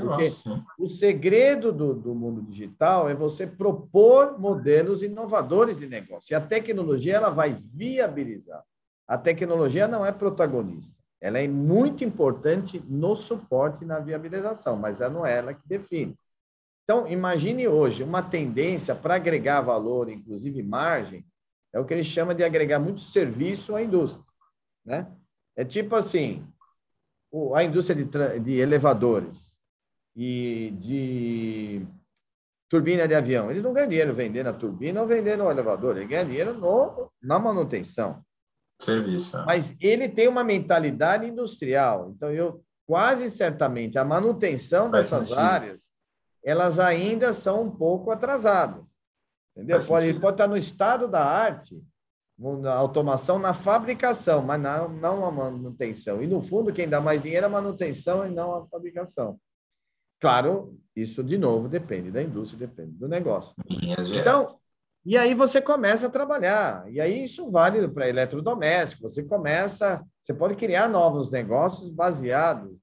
Porque 0.00 0.32
o 0.78 0.88
segredo 0.88 1.72
do, 1.72 1.94
do 1.94 2.14
mundo 2.14 2.42
digital 2.42 3.08
é 3.08 3.14
você 3.14 3.46
propor 3.46 4.38
modelos 4.38 5.02
inovadores 5.02 5.78
de 5.78 5.86
negócio. 5.86 6.32
E 6.32 6.34
a 6.34 6.40
tecnologia 6.40 7.14
ela 7.14 7.30
vai 7.30 7.54
viabilizar. 7.54 8.64
A 9.06 9.16
tecnologia 9.16 9.86
não 9.86 10.04
é 10.04 10.10
protagonista. 10.10 10.96
Ela 11.20 11.40
é 11.40 11.48
muito 11.48 12.04
importante 12.04 12.82
no 12.86 13.16
suporte 13.16 13.82
e 13.82 13.86
na 13.86 13.98
viabilização, 13.98 14.76
mas 14.76 15.00
ela 15.00 15.12
não 15.12 15.26
é 15.26 15.36
ela 15.36 15.54
que 15.54 15.66
define. 15.66 16.16
Então, 16.84 17.06
imagine 17.06 17.68
hoje 17.68 18.02
uma 18.02 18.22
tendência 18.22 18.94
para 18.94 19.16
agregar 19.16 19.60
valor, 19.60 20.08
inclusive 20.08 20.62
margem, 20.62 21.26
é 21.72 21.78
o 21.78 21.84
que 21.84 21.92
ele 21.92 22.04
chama 22.04 22.34
de 22.34 22.42
agregar 22.42 22.78
muito 22.78 23.00
serviço 23.00 23.74
à 23.74 23.82
indústria. 23.82 24.24
Né? 24.84 25.06
É 25.54 25.64
tipo 25.64 25.94
assim, 25.94 26.46
a 27.54 27.62
indústria 27.62 27.94
de, 28.04 28.40
de 28.40 28.52
elevadores 28.52 29.58
e 30.16 30.70
de 30.80 31.86
turbina 32.68 33.08
de 33.08 33.14
avião, 33.14 33.50
eles 33.50 33.62
não 33.62 33.72
ganham 33.72 33.88
dinheiro 33.88 34.14
vendendo 34.14 34.48
a 34.48 34.52
turbina 34.52 35.00
ou 35.00 35.06
vendendo 35.06 35.44
o 35.44 35.50
elevador, 35.50 35.96
eles 35.96 36.08
ganham 36.08 36.26
dinheiro 36.26 36.54
no, 36.54 37.10
na 37.20 37.38
manutenção. 37.38 38.24
Serviço. 38.80 39.36
É. 39.36 39.44
Mas 39.44 39.76
ele 39.80 40.08
tem 40.08 40.28
uma 40.28 40.44
mentalidade 40.44 41.26
industrial. 41.26 42.12
Então, 42.14 42.30
eu 42.30 42.62
quase 42.86 43.30
certamente 43.30 43.98
a 43.98 44.04
manutenção 44.04 44.90
Faz 44.90 45.10
dessas 45.10 45.28
sentido. 45.28 45.38
áreas, 45.38 45.80
elas 46.44 46.78
ainda 46.78 47.32
são 47.32 47.62
um 47.64 47.70
pouco 47.70 48.10
atrasadas. 48.10 48.96
Entendeu? 49.56 49.84
Pode, 49.84 50.14
pode 50.14 50.34
estar 50.34 50.46
no 50.46 50.56
estado 50.56 51.08
da 51.08 51.24
arte, 51.24 51.82
na 52.38 52.72
automação 52.72 53.38
na 53.38 53.52
fabricação, 53.52 54.42
mas 54.42 54.60
não, 54.60 54.88
não 54.88 55.26
a 55.26 55.32
manutenção. 55.32 56.22
E, 56.22 56.26
no 56.26 56.40
fundo, 56.40 56.72
quem 56.72 56.88
dá 56.88 57.00
mais 57.00 57.20
dinheiro 57.20 57.44
é 57.44 57.48
a 57.48 57.52
manutenção 57.52 58.24
e 58.24 58.30
não 58.30 58.54
a 58.54 58.66
fabricação. 58.68 59.38
Claro, 60.20 60.78
isso, 60.94 61.22
de 61.22 61.36
novo, 61.36 61.68
depende 61.68 62.10
da 62.10 62.22
indústria, 62.22 62.66
depende 62.66 62.92
do 62.92 63.08
negócio. 63.08 63.52
Então, 63.68 64.46
e 65.04 65.16
aí 65.16 65.34
você 65.34 65.60
começa 65.60 66.06
a 66.06 66.10
trabalhar. 66.10 66.84
E 66.90 67.00
aí 67.00 67.24
isso 67.24 67.50
vale 67.50 67.86
para 67.88 68.08
eletrodoméstico. 68.08 69.08
Você 69.08 69.22
começa, 69.22 70.04
você 70.22 70.34
pode 70.34 70.54
criar 70.54 70.88
novos 70.88 71.30
negócios 71.30 71.88
baseados. 71.88 72.76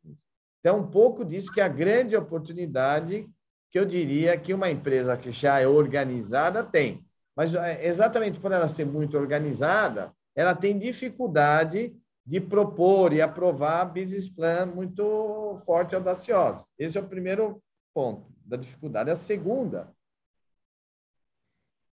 Então, 0.60 0.80
um 0.80 0.88
pouco 0.88 1.24
disso 1.24 1.52
que 1.52 1.62
é 1.62 1.64
a 1.64 1.70
grande 1.70 2.16
oportunidade 2.16 3.30
que 3.72 3.78
eu 3.78 3.86
diria 3.86 4.38
que 4.38 4.54
uma 4.54 4.72
empresa 4.72 5.18
que 5.18 5.32
já 5.32 5.60
é 5.60 5.68
organizada 5.68 6.64
tem. 6.64 7.06
Mas 7.36 7.54
é, 7.54 7.86
exatamente 7.86 8.40
por 8.40 8.52
ela 8.52 8.68
ser 8.68 8.86
muito 8.86 9.18
organizada, 9.18 10.12
ela 10.36 10.56
tem 10.56 10.80
dificuldade 10.80 11.96
de 12.26 12.42
propor 12.42 13.14
e 13.14 13.22
aprovar 13.22 13.86
business 13.86 14.28
plan 14.28 14.66
muito 14.66 15.58
forte 15.66 15.92
e 15.92 15.96
audacioso. 15.96 16.66
Esse 16.80 16.98
é 16.98 17.02
o 17.02 17.08
primeiro 17.08 17.62
ponto 17.94 18.26
da 18.44 18.58
dificuldade. 18.58 19.12
A 19.12 19.16
segunda 19.16 19.94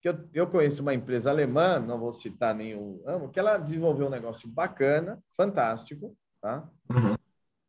que 0.02 0.08
eu, 0.08 0.18
eu 0.34 0.46
conheço 0.48 0.82
uma 0.82 0.92
empresa 0.92 1.30
alemã, 1.30 1.78
não 1.78 1.96
vou 1.96 2.12
citar 2.12 2.52
nenhum 2.52 3.00
amo, 3.06 3.30
que 3.30 3.38
ela 3.38 3.56
desenvolveu 3.56 4.08
um 4.08 4.10
negócio 4.10 4.48
bacana, 4.48 5.22
fantástico, 5.36 6.16
tá? 6.40 6.68
Uhum. 6.90 7.16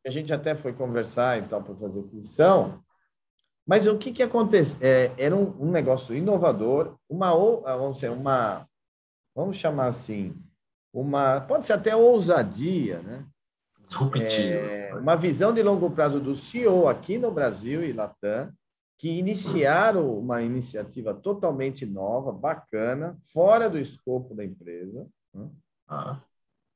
A 0.05 0.09
gente 0.09 0.33
até 0.33 0.55
foi 0.55 0.73
conversar 0.73 1.37
e 1.37 1.43
tal 1.43 1.61
para 1.61 1.75
fazer 1.75 1.99
aquisição, 1.99 2.83
mas 3.65 3.85
o 3.85 3.97
que 3.99 4.11
que 4.11 4.23
acontece? 4.23 4.83
É, 4.83 5.11
era 5.15 5.35
um, 5.35 5.55
um, 5.61 5.71
negócio 5.71 6.15
inovador, 6.15 6.97
uma 7.07 7.29
ah, 7.29 7.77
vamos 7.77 7.99
dizer, 7.99 8.09
uma 8.09 8.67
vamos 9.35 9.57
chamar 9.57 9.87
assim, 9.87 10.35
uma 10.91 11.39
pode 11.39 11.67
ser 11.67 11.73
até 11.73 11.95
ousadia, 11.95 12.99
né? 13.03 13.25
É, 14.49 14.95
uma 14.95 15.15
visão 15.15 15.53
de 15.53 15.61
longo 15.61 15.91
prazo 15.91 16.19
do 16.19 16.35
CEO 16.35 16.87
aqui 16.87 17.19
no 17.19 17.29
Brasil 17.29 17.83
e 17.83 17.93
Latam, 17.93 18.51
que 19.03 19.09
iniciaram 19.09 20.17
uma 20.17 20.41
iniciativa 20.41 21.13
totalmente 21.13 21.85
nova, 21.85 22.31
bacana, 22.31 23.19
fora 23.33 23.69
do 23.69 23.77
escopo 23.77 24.33
da 24.33 24.45
empresa, 24.45 25.05
né? 25.33 25.49
ah. 25.89 26.23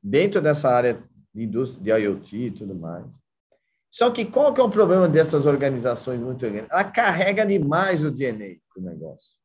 dentro 0.03 0.41
dessa 0.41 0.69
área 0.69 1.01
de 1.33 1.43
indústria 1.43 1.81
de 1.81 2.03
IoT 2.03 2.37
e 2.37 2.51
tudo 2.51 2.75
mais. 2.75 3.23
Só 3.89 4.11
que 4.11 4.25
qual 4.25 4.53
que 4.53 4.59
é 4.59 4.63
o 4.65 4.69
problema 4.69 5.07
dessas 5.07 5.45
organizações 5.45 6.19
muito 6.19 6.41
grandes? 6.41 6.69
Ela 6.69 6.83
carrega 6.83 7.45
demais 7.45 8.03
o 8.03 8.11
DNA 8.11 8.57
do 8.75 8.81
negócio. 8.81 9.37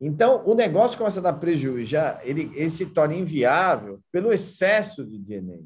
Então, 0.00 0.42
o 0.46 0.54
negócio 0.54 0.96
começa 0.96 1.20
a 1.20 1.24
dar 1.24 1.34
prejuízo, 1.34 1.90
já, 1.90 2.24
ele, 2.24 2.50
ele 2.54 2.70
se 2.70 2.86
torna 2.86 3.14
inviável 3.14 4.00
pelo 4.10 4.32
excesso 4.32 5.04
de 5.04 5.18
DNA. 5.18 5.58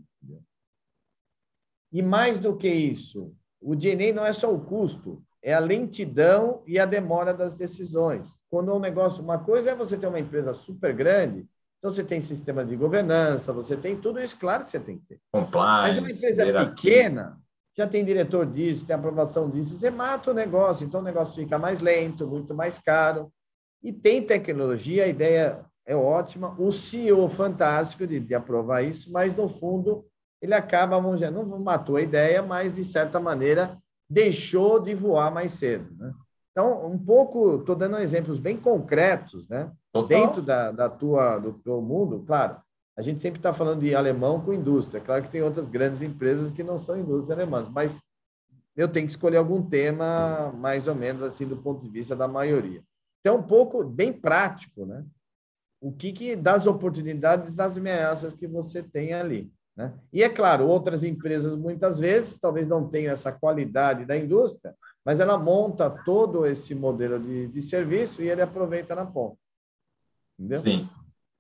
E 1.93 2.03
mais 2.03 2.41
do 2.41 2.57
que 2.57 2.69
isso, 2.69 3.33
o 3.61 3.77
DNA 3.77 4.13
não 4.13 4.27
é 4.27 4.33
só 4.33 4.53
o 4.53 4.61
custo, 4.61 5.25
é 5.45 5.53
a 5.53 5.61
lentidão 5.61 6.63
e 6.67 6.79
a 6.79 6.87
demora 6.87 7.35
das 7.35 7.55
decisões. 7.55 8.35
Quando 8.51 8.75
um 8.75 8.79
negócio, 8.79 9.23
uma 9.23 9.39
coisa 9.39 9.73
é 9.73 9.75
você 9.75 9.95
ter 9.95 10.07
uma 10.07 10.19
empresa 10.19 10.55
super 10.55 10.95
grande, 10.95 11.47
então 11.79 11.93
você 11.93 12.03
tem 12.03 12.19
sistema 12.23 12.65
de 12.65 12.75
governança, 12.75 13.53
você 13.53 13.77
tem 13.77 13.95
tudo 13.95 14.19
isso, 14.19 14.39
claro 14.39 14.65
que 14.65 14.71
você 14.71 14.81
tem 14.81 14.97
que 14.97 15.05
ter. 15.05 15.21
Compliance, 15.31 15.83
Mas 15.83 15.99
uma 15.99 16.11
empresa 16.11 16.65
pequena, 16.71 17.39
já 17.77 17.87
tem 17.87 18.03
diretor 18.03 18.47
disso, 18.47 18.87
tem 18.87 18.97
aprovação 18.97 19.51
disso, 19.51 19.77
você 19.77 19.91
mata 19.91 20.31
o 20.31 20.35
negócio, 20.35 20.87
então 20.87 21.03
o 21.03 21.05
negócio 21.05 21.43
fica 21.43 21.59
mais 21.59 21.81
lento, 21.81 22.27
muito 22.27 22.55
mais 22.55 22.79
caro. 22.79 23.31
E 23.83 23.93
tem 23.93 24.23
tecnologia, 24.23 25.05
a 25.05 25.09
ideia 25.09 25.63
é 25.85 25.95
ótima, 25.95 26.57
o 26.59 26.73
CEO 26.73 27.29
fantástico 27.29 28.07
de, 28.07 28.19
de 28.19 28.35
aprovar 28.35 28.83
isso, 28.83 29.13
mas 29.13 29.37
no 29.37 29.47
fundo 29.47 30.07
ele 30.41 30.55
acaba, 30.55 30.99
vamos 30.99 31.21
dizer, 31.21 31.31
não 31.31 31.45
matou 31.59 31.97
a 31.97 32.03
ideia, 32.03 32.41
mas 32.41 32.77
de 32.77 32.85
certa 32.85 33.21
maneira 33.21 33.79
deixou 34.09 34.81
de 34.81 34.95
voar 34.95 35.33
mais 35.33 35.53
cedo. 35.53 35.95
Né? 35.97 36.13
Então, 36.53 36.87
um 36.87 36.99
pouco, 36.99 37.57
estou 37.57 37.75
dando 37.75 37.99
exemplos 37.99 38.39
bem 38.39 38.57
concretos, 38.57 39.49
né? 39.49 39.73
dentro 40.09 40.43
da, 40.43 40.71
da 40.71 40.89
tua, 40.89 41.39
do 41.39 41.53
teu 41.55 41.81
mundo, 41.81 42.25
claro, 42.27 42.61
a 42.97 43.03
gente 43.03 43.19
sempre 43.19 43.39
está 43.39 43.53
falando 43.53 43.81
de 43.81 43.95
alemão 43.95 44.41
com 44.41 44.53
indústria. 44.53 45.01
Claro 45.01 45.23
que 45.25 45.31
tem 45.31 45.43
outras 45.43 45.69
grandes 45.69 46.01
empresas 46.01 46.51
que 46.51 46.63
não 46.63 46.79
são 46.79 46.99
indústrias 46.99 47.31
alemãs, 47.31 47.69
mas 47.69 48.01
eu 48.77 48.89
tenho 48.89 49.07
que 49.07 49.13
escolher 49.13 49.37
algum 49.37 49.63
tema 49.63 50.53
mais 50.53 50.87
ou 50.87 50.95
menos 50.95 51.23
assim 51.23 51.47
do 51.47 51.57
ponto 51.57 51.83
de 51.83 51.91
vista 51.91 52.15
da 52.15 52.29
maioria. 52.29 52.83
Então, 53.21 53.39
um 53.39 53.43
pouco 53.43 53.83
bem 53.85 54.13
prático, 54.13 54.85
né? 54.85 55.05
O 55.81 55.93
que, 55.93 56.13
que 56.13 56.37
das 56.37 56.67
oportunidades 56.67 57.55
das 57.55 57.77
ameaças 57.77 58.33
que 58.33 58.47
você 58.47 58.83
tem 58.83 59.13
ali. 59.13 59.53
Né? 59.77 59.93
E 60.13 60.23
é 60.23 60.29
claro, 60.29 60.69
outras 60.69 61.03
empresas 61.03 61.57
muitas 61.57 61.99
vezes 61.99 62.39
talvez 62.39 62.67
não 62.67 62.89
tenham 62.89 63.13
essa 63.13 63.33
qualidade 63.33 64.05
da 64.05 64.17
indústria, 64.17 64.75
mas 65.05 65.21
ela 65.21 65.37
monta 65.37 65.91
todo 65.91 66.47
esse 66.47 66.75
modelo 66.75 67.19
de, 67.19 67.49
de 67.49 67.63
serviço 67.63 68.23
e 68.23 68.29
ele 68.29 68.43
aproveita 68.43 68.95
na 68.95 69.05
ponta. 69.05 69.37
Entendeu? 70.39 70.59
Sim, 70.61 70.89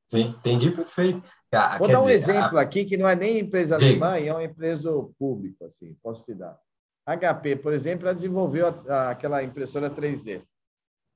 sim, 0.08 0.22
entendi 0.38 0.70
perfeito. 0.70 1.22
Ah, 1.52 1.78
Vou 1.78 1.86
dar 1.86 2.00
um 2.00 2.02
dizer, 2.02 2.14
exemplo 2.14 2.58
a... 2.58 2.62
aqui 2.62 2.84
que 2.84 2.96
não 2.96 3.08
é 3.08 3.14
nem 3.14 3.38
empresa 3.38 3.78
sim. 3.78 3.84
alemã, 3.84 4.18
é 4.18 4.32
uma 4.32 4.44
empresa 4.44 4.90
pública, 5.16 5.66
assim, 5.66 5.96
posso 6.02 6.24
te 6.24 6.34
dar. 6.34 6.58
HP, 7.06 7.56
por 7.56 7.72
exemplo, 7.72 8.06
ela 8.06 8.14
desenvolveu 8.14 8.66
a, 8.66 8.92
a, 8.92 9.10
aquela 9.10 9.42
impressora 9.44 9.90
3D. 9.90 10.42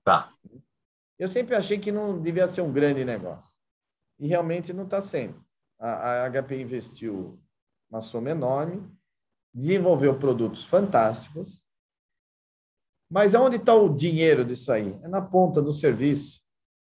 Tá. 0.04 0.32
Eu 1.18 1.26
sempre 1.26 1.56
achei 1.56 1.78
que 1.78 1.90
não 1.90 2.20
devia 2.20 2.46
ser 2.46 2.60
um 2.60 2.72
grande 2.72 3.04
negócio. 3.04 3.50
E 4.20 4.28
realmente 4.28 4.72
não 4.72 4.84
está 4.84 5.00
sendo 5.00 5.47
a, 5.78 6.24
a 6.24 6.30
HP 6.30 6.60
investiu 6.60 7.38
uma 7.90 8.00
soma 8.00 8.30
enorme, 8.30 8.82
desenvolveu 9.54 10.18
produtos 10.18 10.64
fantásticos, 10.64 11.62
mas 13.10 13.34
aonde 13.34 13.56
está 13.56 13.74
o 13.74 13.88
dinheiro 13.88 14.44
disso 14.44 14.70
aí? 14.70 14.98
É 15.02 15.08
na 15.08 15.22
ponta 15.22 15.62
do 15.62 15.72
serviço. 15.72 16.42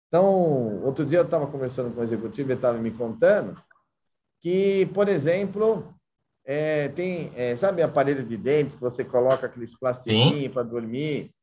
Então, 0.07 0.81
outro 0.83 1.05
dia 1.05 1.19
eu 1.19 1.25
estava 1.25 1.47
conversando 1.47 1.93
com 1.93 1.99
o 1.99 2.03
executivo, 2.03 2.49
ele 2.49 2.57
estava 2.57 2.77
me 2.77 2.91
contando 2.91 3.61
que, 4.39 4.85
por 4.93 5.09
exemplo, 5.09 5.93
é, 6.45 6.89
tem, 6.89 7.31
é, 7.35 7.55
sabe, 7.55 7.81
aparelho 7.81 8.23
de 8.23 8.37
dentes 8.37 8.75
que 8.75 8.81
você 8.81 9.03
coloca 9.03 9.47
aqueles 9.47 9.77
plastiquinhos 9.77 10.53
para 10.53 10.63
dormir? 10.63 11.33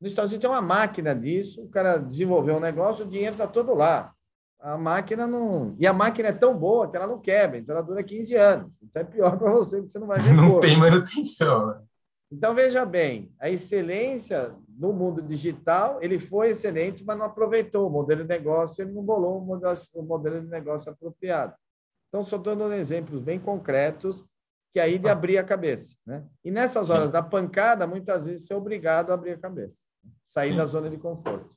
Nos 0.00 0.12
Estados 0.12 0.30
Unidos 0.30 0.42
tem 0.42 0.50
uma 0.50 0.62
máquina 0.62 1.14
disso, 1.14 1.64
o 1.64 1.68
cara 1.68 1.98
desenvolveu 1.98 2.56
um 2.56 2.60
negócio, 2.60 3.04
o 3.04 3.08
dinheiro 3.08 3.34
está 3.34 3.46
todo 3.46 3.74
lá 3.74 4.14
a 4.60 4.76
máquina 4.76 5.26
não. 5.26 5.74
E 5.78 5.86
a 5.86 5.92
máquina 5.92 6.28
é 6.28 6.32
tão 6.32 6.56
boa 6.56 6.90
que 6.90 6.96
ela 6.96 7.06
não 7.06 7.20
quebra, 7.20 7.58
então 7.58 7.74
ela 7.74 7.84
dura 7.84 8.02
15 8.02 8.34
anos. 8.36 8.78
Então 8.82 9.02
é 9.02 9.04
pior 9.04 9.38
para 9.38 9.50
você, 9.50 9.76
porque 9.76 9.92
você 9.92 9.98
não 9.98 10.06
vai 10.06 10.20
ver. 10.20 10.32
Não 10.34 10.60
tem 10.60 10.76
manutenção. 10.76 11.68
Né? 11.68 11.82
Então, 12.30 12.54
veja 12.54 12.84
bem, 12.84 13.32
a 13.40 13.48
excelência 13.48 14.54
no 14.68 14.92
mundo 14.92 15.22
digital, 15.22 15.98
ele 16.02 16.18
foi 16.20 16.50
excelente, 16.50 17.02
mas 17.04 17.16
não 17.18 17.24
aproveitou 17.24 17.86
o 17.86 17.90
modelo 17.90 18.22
de 18.22 18.28
negócio, 18.28 18.82
ele 18.82 18.92
não 18.92 19.02
bolou 19.02 19.38
o 19.40 20.02
modelo 20.02 20.40
de 20.40 20.46
negócio 20.46 20.92
apropriado. 20.92 21.54
Então, 22.08 22.22
só 22.22 22.36
estou 22.36 22.54
dando 22.54 22.74
exemplos 22.74 23.22
bem 23.22 23.40
concretos 23.40 24.24
que 24.72 24.78
aí 24.78 24.98
de 24.98 25.08
abrir 25.08 25.38
a 25.38 25.44
cabeça. 25.44 25.96
Né? 26.06 26.22
E 26.44 26.50
nessas 26.50 26.90
horas 26.90 27.06
Sim. 27.06 27.12
da 27.12 27.22
pancada, 27.22 27.86
muitas 27.86 28.26
vezes 28.26 28.46
você 28.46 28.52
é 28.52 28.56
obrigado 28.56 29.10
a 29.10 29.14
abrir 29.14 29.32
a 29.32 29.38
cabeça, 29.38 29.78
sair 30.26 30.50
Sim. 30.50 30.56
da 30.56 30.66
zona 30.66 30.90
de 30.90 30.98
conforto. 30.98 31.56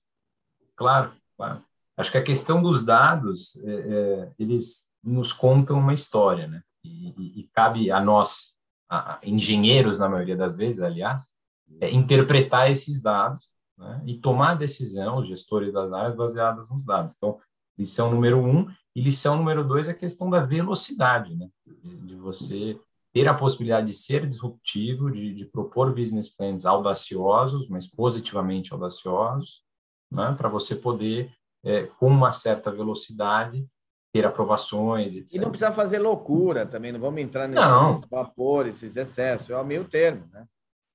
Claro, 0.76 1.14
claro. 1.36 1.64
Acho 2.02 2.12
que 2.12 2.18
a 2.18 2.24
questão 2.24 2.62
dos 2.62 2.84
dados, 2.84 3.56
é, 3.64 3.72
é, 3.72 4.32
eles 4.38 4.90
nos 5.04 5.32
contam 5.32 5.80
uma 5.80 5.94
história, 5.94 6.48
né? 6.48 6.62
E, 6.84 7.10
e, 7.10 7.40
e 7.42 7.50
cabe 7.54 7.92
a 7.92 8.00
nós, 8.00 8.56
a, 8.90 9.16
a 9.16 9.20
engenheiros 9.24 10.00
na 10.00 10.10
maioria 10.10 10.36
das 10.36 10.56
vezes, 10.56 10.82
aliás, 10.82 11.34
é 11.80 11.90
interpretar 11.92 12.70
esses 12.70 13.02
dados 13.02 13.52
né? 13.78 14.02
e 14.06 14.18
tomar 14.18 14.56
decisão, 14.56 15.18
os 15.18 15.28
gestores 15.28 15.72
das 15.72 15.94
áreas, 15.94 16.16
baseadas 16.16 16.68
nos 16.70 16.84
dados. 16.84 17.14
Então, 17.16 17.40
lição 17.78 18.12
número 18.12 18.40
um. 18.40 18.68
E 18.96 19.02
lição 19.02 19.38
número 19.38 19.64
dois 19.64 19.88
é 19.88 19.92
a 19.92 19.96
questão 19.96 20.30
da 20.30 20.42
velocidade, 20.42 21.36
né? 21.36 21.48
de, 21.66 21.98
de 21.98 22.16
você 22.16 22.80
ter 23.14 23.28
a 23.28 23.34
possibilidade 23.34 23.88
de 23.88 23.94
ser 23.94 24.28
disruptivo, 24.28 25.12
de, 25.12 25.34
de 25.34 25.46
propor 25.46 25.94
business 25.94 26.30
plans 26.30 26.66
audaciosos, 26.66 27.68
mas 27.68 27.86
positivamente 27.86 28.74
audaciosos, 28.74 29.64
né, 30.12 30.34
para 30.38 30.50
você 30.50 30.76
poder, 30.76 31.32
é, 31.64 31.84
com 32.00 32.08
uma 32.08 32.32
certa 32.32 32.72
velocidade, 32.72 33.66
ter 34.14 34.26
aprovações, 34.26 35.16
etc. 35.16 35.36
E 35.36 35.40
não 35.40 35.50
precisa 35.50 35.72
fazer 35.72 36.00
loucura 36.00 36.66
também, 36.66 36.92
não 36.92 37.00
vamos 37.00 37.22
entrar 37.22 37.48
nesses 37.48 37.70
não. 37.70 38.02
vapores, 38.10 38.76
esses 38.76 38.98
excessos, 38.98 39.50
é 39.50 39.58
o 39.58 39.64
meio 39.64 39.86
termo, 39.86 40.28
né? 40.32 40.46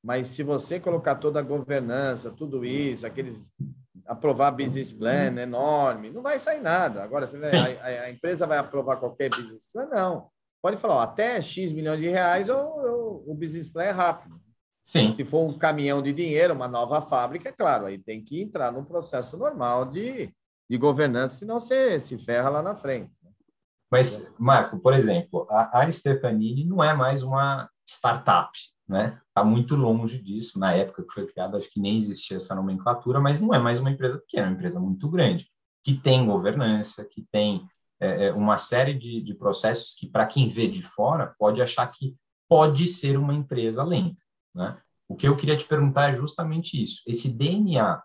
Mas 0.05 0.29
se 0.29 0.43
você 0.43 0.79
colocar 0.79 1.17
toda 1.17 1.41
a 1.41 1.43
governança, 1.43 2.31
tudo 2.31 2.65
isso, 2.65 3.07
aqueles 3.07 3.51
aprovar 4.07 4.53
business 4.53 4.93
plan 4.93 5.35
enorme, 5.41 6.11
não 6.11 6.23
vai 6.23 6.39
sair 6.39 6.61
nada. 6.61 7.03
Agora, 7.03 7.27
você 7.27 7.39
a, 7.45 8.03
a, 8.05 8.11
empresa 8.11 8.47
vai 8.47 8.59
aprovar 8.59 8.99
qualquer 8.99 9.31
business 9.31 9.67
plan? 9.73 9.87
Não 9.87 10.31
pode 10.67 10.79
falar, 10.79 10.97
ó, 10.97 11.01
até 11.03 11.41
X 11.41 11.73
milhões 11.73 12.01
de 12.01 12.09
reais 12.09 12.51
o, 12.51 13.23
o 13.27 13.35
business 13.35 13.69
plan 13.69 13.85
é 13.85 13.91
rápido. 13.91 14.41
Sim. 14.83 15.15
Se 15.15 15.25
for 15.25 15.49
um 15.49 15.57
caminhão 15.57 16.03
de 16.03 16.13
dinheiro, 16.13 16.55
uma 16.55 16.67
nova 16.67 17.01
fábrica, 17.01 17.49
é 17.49 17.53
claro, 17.53 17.87
aí 17.87 17.99
tem 17.99 18.21
que 18.23 18.43
entrar 18.43 18.73
num 18.73 18.85
processo 18.85 19.37
normal 19.37 19.85
de, 19.85 20.33
de 20.69 20.77
governança, 20.77 21.37
senão 21.37 21.61
você 21.61 21.99
se 22.01 22.19
ferra 22.19 22.49
lá 22.49 22.63
na 22.63 22.75
frente. 22.75 23.13
Né? 23.23 23.31
Mas, 23.91 24.33
Marco, 24.39 24.79
por 24.79 24.95
exemplo, 24.95 25.47
a, 25.51 25.81
a 25.81 25.93
Stefanini 25.93 26.65
não 26.65 26.83
é 26.83 26.93
mais 26.93 27.23
uma 27.23 27.69
startup, 27.89 28.51
né? 28.89 29.21
Está 29.29 29.45
muito 29.45 29.77
longe 29.77 30.19
disso. 30.19 30.59
Na 30.59 30.73
época 30.73 31.05
que 31.05 31.13
foi 31.13 31.27
criada, 31.27 31.57
acho 31.57 31.71
que 31.71 31.81
nem 31.81 31.97
existia 31.97 32.37
essa 32.37 32.55
nomenclatura, 32.55 33.21
mas 33.21 33.41
não 33.41 33.55
é 33.55 33.59
mais 33.59 33.81
uma 33.81 33.91
empresa 33.91 34.19
pequena, 34.19 34.47
é 34.47 34.49
uma 34.49 34.57
empresa 34.57 34.81
muito 34.81 35.09
grande, 35.09 35.49
que 35.85 35.95
tem 35.95 36.27
governança, 36.27 37.05
que 37.05 37.25
tem 37.31 37.69
é, 38.01 38.27
é, 38.27 38.33
uma 38.33 38.59
série 38.59 38.95
de, 38.95 39.23
de 39.23 39.35
processos 39.35 39.95
que, 39.95 40.09
para 40.09 40.27
quem 40.27 40.49
vê 40.49 40.67
de 40.69 40.83
fora, 40.83 41.35
pode 41.39 41.63
achar 41.63 41.87
que 41.87 42.17
pode 42.49 42.87
ser 42.87 43.17
uma 43.17 43.35
empresa 43.35 43.83
lenta. 43.85 44.25
Né? 44.55 44.77
O 45.09 45.17
que 45.17 45.29
eu 45.29 45.37
queria 45.37 45.57
te 45.57 45.65
perguntar 45.65 46.11
é 46.11 46.15
justamente 46.15 46.83
isso: 46.83 47.03
esse 47.07 47.29
DNA 47.29 48.03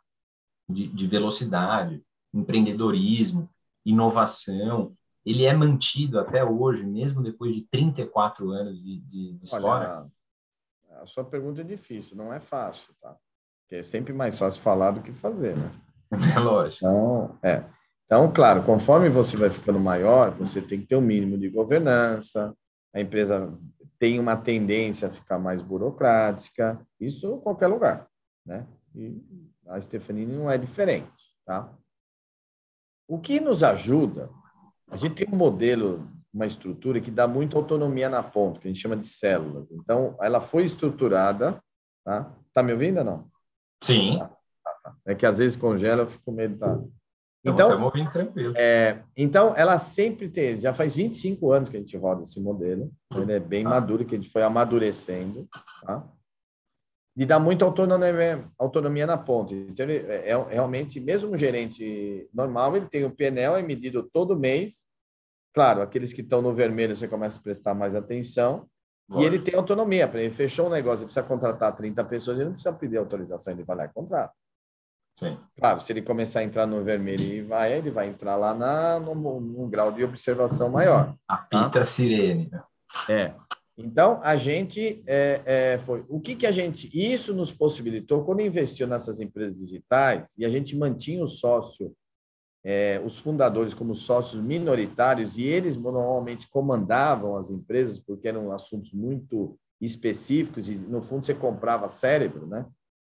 de, 0.69 0.87
de 0.87 1.07
velocidade, 1.07 2.03
empreendedorismo, 2.33 3.49
inovação, 3.85 4.95
ele 5.25 5.45
é 5.45 5.53
mantido 5.53 6.19
até 6.19 6.43
hoje, 6.43 6.85
mesmo 6.85 7.21
depois 7.21 7.53
de 7.53 7.61
34 7.61 8.49
anos 8.51 8.81
de, 8.81 8.99
de, 9.01 9.33
de 9.33 9.45
história? 9.45 9.89
Olha, 9.89 10.11
a 11.01 11.05
sua 11.05 11.23
pergunta 11.23 11.61
é 11.61 11.63
difícil, 11.63 12.17
não 12.17 12.33
é 12.33 12.39
fácil, 12.39 12.93
tá? 13.01 13.15
Porque 13.61 13.75
é 13.75 13.83
sempre 13.83 14.13
mais 14.13 14.37
fácil 14.37 14.61
falar 14.61 14.91
do 14.91 15.01
que 15.01 15.11
fazer, 15.13 15.55
né? 15.55 15.69
É 16.35 16.39
lógico. 16.39 16.85
Então, 16.85 17.37
é. 17.43 17.63
Então, 18.05 18.31
claro, 18.31 18.63
conforme 18.63 19.07
você 19.07 19.37
vai 19.37 19.49
ficando 19.49 19.79
maior, 19.79 20.31
você 20.31 20.61
tem 20.61 20.81
que 20.81 20.87
ter 20.87 20.95
um 20.95 21.01
mínimo 21.01 21.37
de 21.37 21.49
governança, 21.49 22.53
a 22.93 22.99
empresa 22.99 23.57
tem 23.97 24.19
uma 24.19 24.35
tendência 24.35 25.07
a 25.07 25.11
ficar 25.11 25.39
mais 25.39 25.61
burocrática, 25.61 26.79
isso 26.99 27.35
em 27.35 27.39
qualquer 27.39 27.67
lugar, 27.67 28.07
né? 28.45 28.67
E 28.93 29.23
a 29.67 29.79
Stefanini 29.79 30.35
não 30.35 30.51
é 30.51 30.57
diferente, 30.57 31.09
tá? 31.45 31.71
O 33.11 33.19
que 33.19 33.41
nos 33.41 33.61
ajuda, 33.61 34.29
a 34.89 34.95
gente 34.95 35.15
tem 35.15 35.27
um 35.29 35.37
modelo, 35.37 36.07
uma 36.33 36.45
estrutura 36.45 37.01
que 37.01 37.11
dá 37.11 37.27
muita 37.27 37.57
autonomia 37.57 38.09
na 38.09 38.23
ponta, 38.23 38.61
que 38.61 38.69
a 38.69 38.71
gente 38.71 38.81
chama 38.81 38.95
de 38.95 39.05
células. 39.05 39.69
Então, 39.69 40.15
ela 40.21 40.39
foi 40.39 40.63
estruturada, 40.63 41.61
tá? 42.05 42.33
Tá 42.53 42.63
me 42.63 42.71
ouvindo 42.71 42.99
ou 42.99 43.03
não? 43.03 43.27
Sim. 43.83 44.17
É 45.05 45.13
que 45.13 45.25
às 45.25 45.39
vezes 45.39 45.57
congela, 45.57 46.03
eu 46.03 46.07
fico 46.07 46.23
com 46.23 46.31
medo 46.31 46.55
da... 46.55 46.79
Então, 47.43 47.71
estamos 47.71 48.13
tranquilo. 48.13 48.53
É, 48.55 49.03
então, 49.17 49.53
ela 49.57 49.77
sempre 49.77 50.29
teve, 50.29 50.61
já 50.61 50.73
faz 50.73 50.95
25 50.95 51.51
anos 51.51 51.67
que 51.67 51.75
a 51.75 51.81
gente 51.81 51.97
roda 51.97 52.23
esse 52.23 52.39
modelo, 52.39 52.89
ele 53.13 53.33
é 53.33 53.41
bem 53.41 53.65
maduro, 53.65 54.05
que 54.05 54.15
a 54.15 54.17
gente 54.17 54.31
foi 54.31 54.41
amadurecendo, 54.41 55.49
tá? 55.81 56.07
De 57.15 57.25
dar 57.25 57.39
muita 57.39 57.65
autonomia, 57.65 58.41
autonomia 58.57 59.05
na 59.05 59.17
ponta. 59.17 59.53
Então, 59.53 59.85
ele 59.85 60.05
é, 60.07 60.29
é, 60.29 60.45
realmente, 60.49 60.99
mesmo 60.99 61.33
um 61.33 61.37
gerente 61.37 62.29
normal, 62.33 62.75
ele 62.77 62.87
tem 62.87 63.03
o 63.03 63.11
PNL, 63.11 63.59
é 63.59 63.61
medido 63.61 64.03
todo 64.03 64.39
mês. 64.39 64.85
Claro, 65.53 65.81
aqueles 65.81 66.13
que 66.13 66.21
estão 66.21 66.41
no 66.41 66.53
vermelho, 66.53 66.95
você 66.95 67.07
começa 67.07 67.37
a 67.37 67.41
prestar 67.41 67.73
mais 67.73 67.93
atenção. 67.95 68.65
E 69.13 69.25
ele 69.25 69.39
tem 69.39 69.55
autonomia. 69.55 70.07
Para 70.07 70.21
ele 70.21 70.33
fechou 70.33 70.67
um 70.67 70.69
negócio, 70.69 70.99
ele 70.99 71.05
precisa 71.05 71.25
contratar 71.25 71.75
30 71.75 72.01
pessoas, 72.05 72.37
ele 72.37 72.45
não 72.45 72.53
precisa 72.53 72.73
pedir 72.73 72.97
autorização, 72.97 73.51
ele 73.51 73.63
vai 73.63 73.75
lá 73.75 73.85
e 73.85 73.89
contrata. 73.89 74.33
Sim. 75.19 75.37
Claro, 75.57 75.81
se 75.81 75.91
ele 75.91 76.01
começar 76.01 76.39
a 76.39 76.43
entrar 76.43 76.65
no 76.65 76.81
vermelho 76.83 77.21
e 77.21 77.41
vai, 77.41 77.73
ele 77.73 77.91
vai 77.91 78.07
entrar 78.07 78.37
lá 78.37 78.53
na, 78.53 78.99
no, 78.99 79.13
num 79.13 79.69
grau 79.69 79.91
de 79.91 80.03
observação 80.03 80.69
maior. 80.69 81.13
Apita 81.27 81.69
tá? 81.69 81.83
sirene. 81.83 82.49
Né? 82.49 82.63
É. 83.09 83.35
Então, 83.77 84.19
a 84.23 84.35
gente 84.35 85.03
é, 85.07 85.41
é, 85.45 85.79
foi. 85.79 86.05
O 86.09 86.19
que, 86.19 86.35
que 86.35 86.45
a 86.45 86.51
gente. 86.51 86.89
Isso 86.93 87.33
nos 87.33 87.51
possibilitou, 87.51 88.23
quando 88.23 88.41
investiu 88.41 88.87
nessas 88.87 89.19
empresas 89.19 89.57
digitais, 89.57 90.33
e 90.37 90.45
a 90.45 90.49
gente 90.49 90.75
mantinha 90.75 91.23
o 91.23 91.27
sócio, 91.27 91.93
é, 92.63 93.01
os 93.03 93.17
fundadores 93.17 93.73
como 93.73 93.95
sócios 93.95 94.41
minoritários, 94.41 95.37
e 95.37 95.43
eles 95.43 95.77
normalmente 95.77 96.49
comandavam 96.49 97.37
as 97.37 97.49
empresas, 97.49 97.99
porque 97.99 98.27
eram 98.27 98.51
assuntos 98.51 98.93
muito 98.93 99.57
específicos, 99.79 100.69
e 100.69 100.75
no 100.75 101.01
fundo 101.01 101.25
você 101.25 101.33
comprava 101.33 101.89
cérebro, 101.89 102.45
né? 102.45 102.65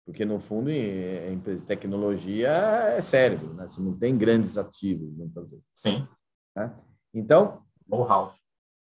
Porque, 0.06 0.26
no 0.26 0.40
fundo, 0.40 0.70
a 0.70 1.32
empresa 1.32 1.62
de 1.62 1.68
tecnologia 1.68 2.50
é 2.50 3.02
cérebro, 3.02 3.54
né? 3.54 3.68
Você 3.68 3.82
não 3.82 3.98
tem 3.98 4.18
grandes 4.18 4.58
ativos, 4.58 5.14
muitas 5.16 5.52
vezes. 5.52 5.66
Sim. 5.76 6.08
Né? 6.56 6.74
Então, 7.14 7.62
know-how. 7.88 8.34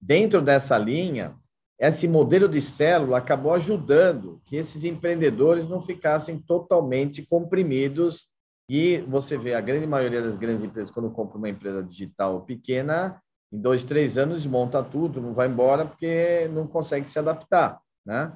Dentro 0.01 0.43
dessa 0.43 0.77
linha, 0.77 1.37
esse 1.79 2.09
modelo 2.09 2.49
de 2.49 2.61
célula 2.61 3.19
acabou 3.19 3.53
ajudando 3.53 4.41
que 4.47 4.57
esses 4.57 4.85
empreendedores 4.85 5.69
não 5.69 5.83
ficassem 5.83 6.39
totalmente 6.39 7.25
comprimidos. 7.27 8.29
E 8.69 8.99
você 9.09 9.37
vê 9.37 9.55
a 9.55 9.61
grande 9.61 9.87
maioria 9.87 10.21
das 10.21 10.37
grandes 10.37 10.65
empresas, 10.65 10.91
quando 10.91 11.11
compra 11.11 11.39
uma 11.39 11.49
empresa 11.49 11.83
digital 11.83 12.41
pequena, 12.41 13.21
em 13.53 13.59
dois, 13.59 13.85
três 13.85 14.19
anos 14.19 14.45
monta 14.45 14.83
tudo, 14.83 15.21
não 15.21 15.33
vai 15.33 15.47
embora 15.47 15.85
porque 15.85 16.49
não 16.53 16.67
consegue 16.67 17.09
se 17.09 17.19
adaptar. 17.19 17.81
Né? 18.05 18.33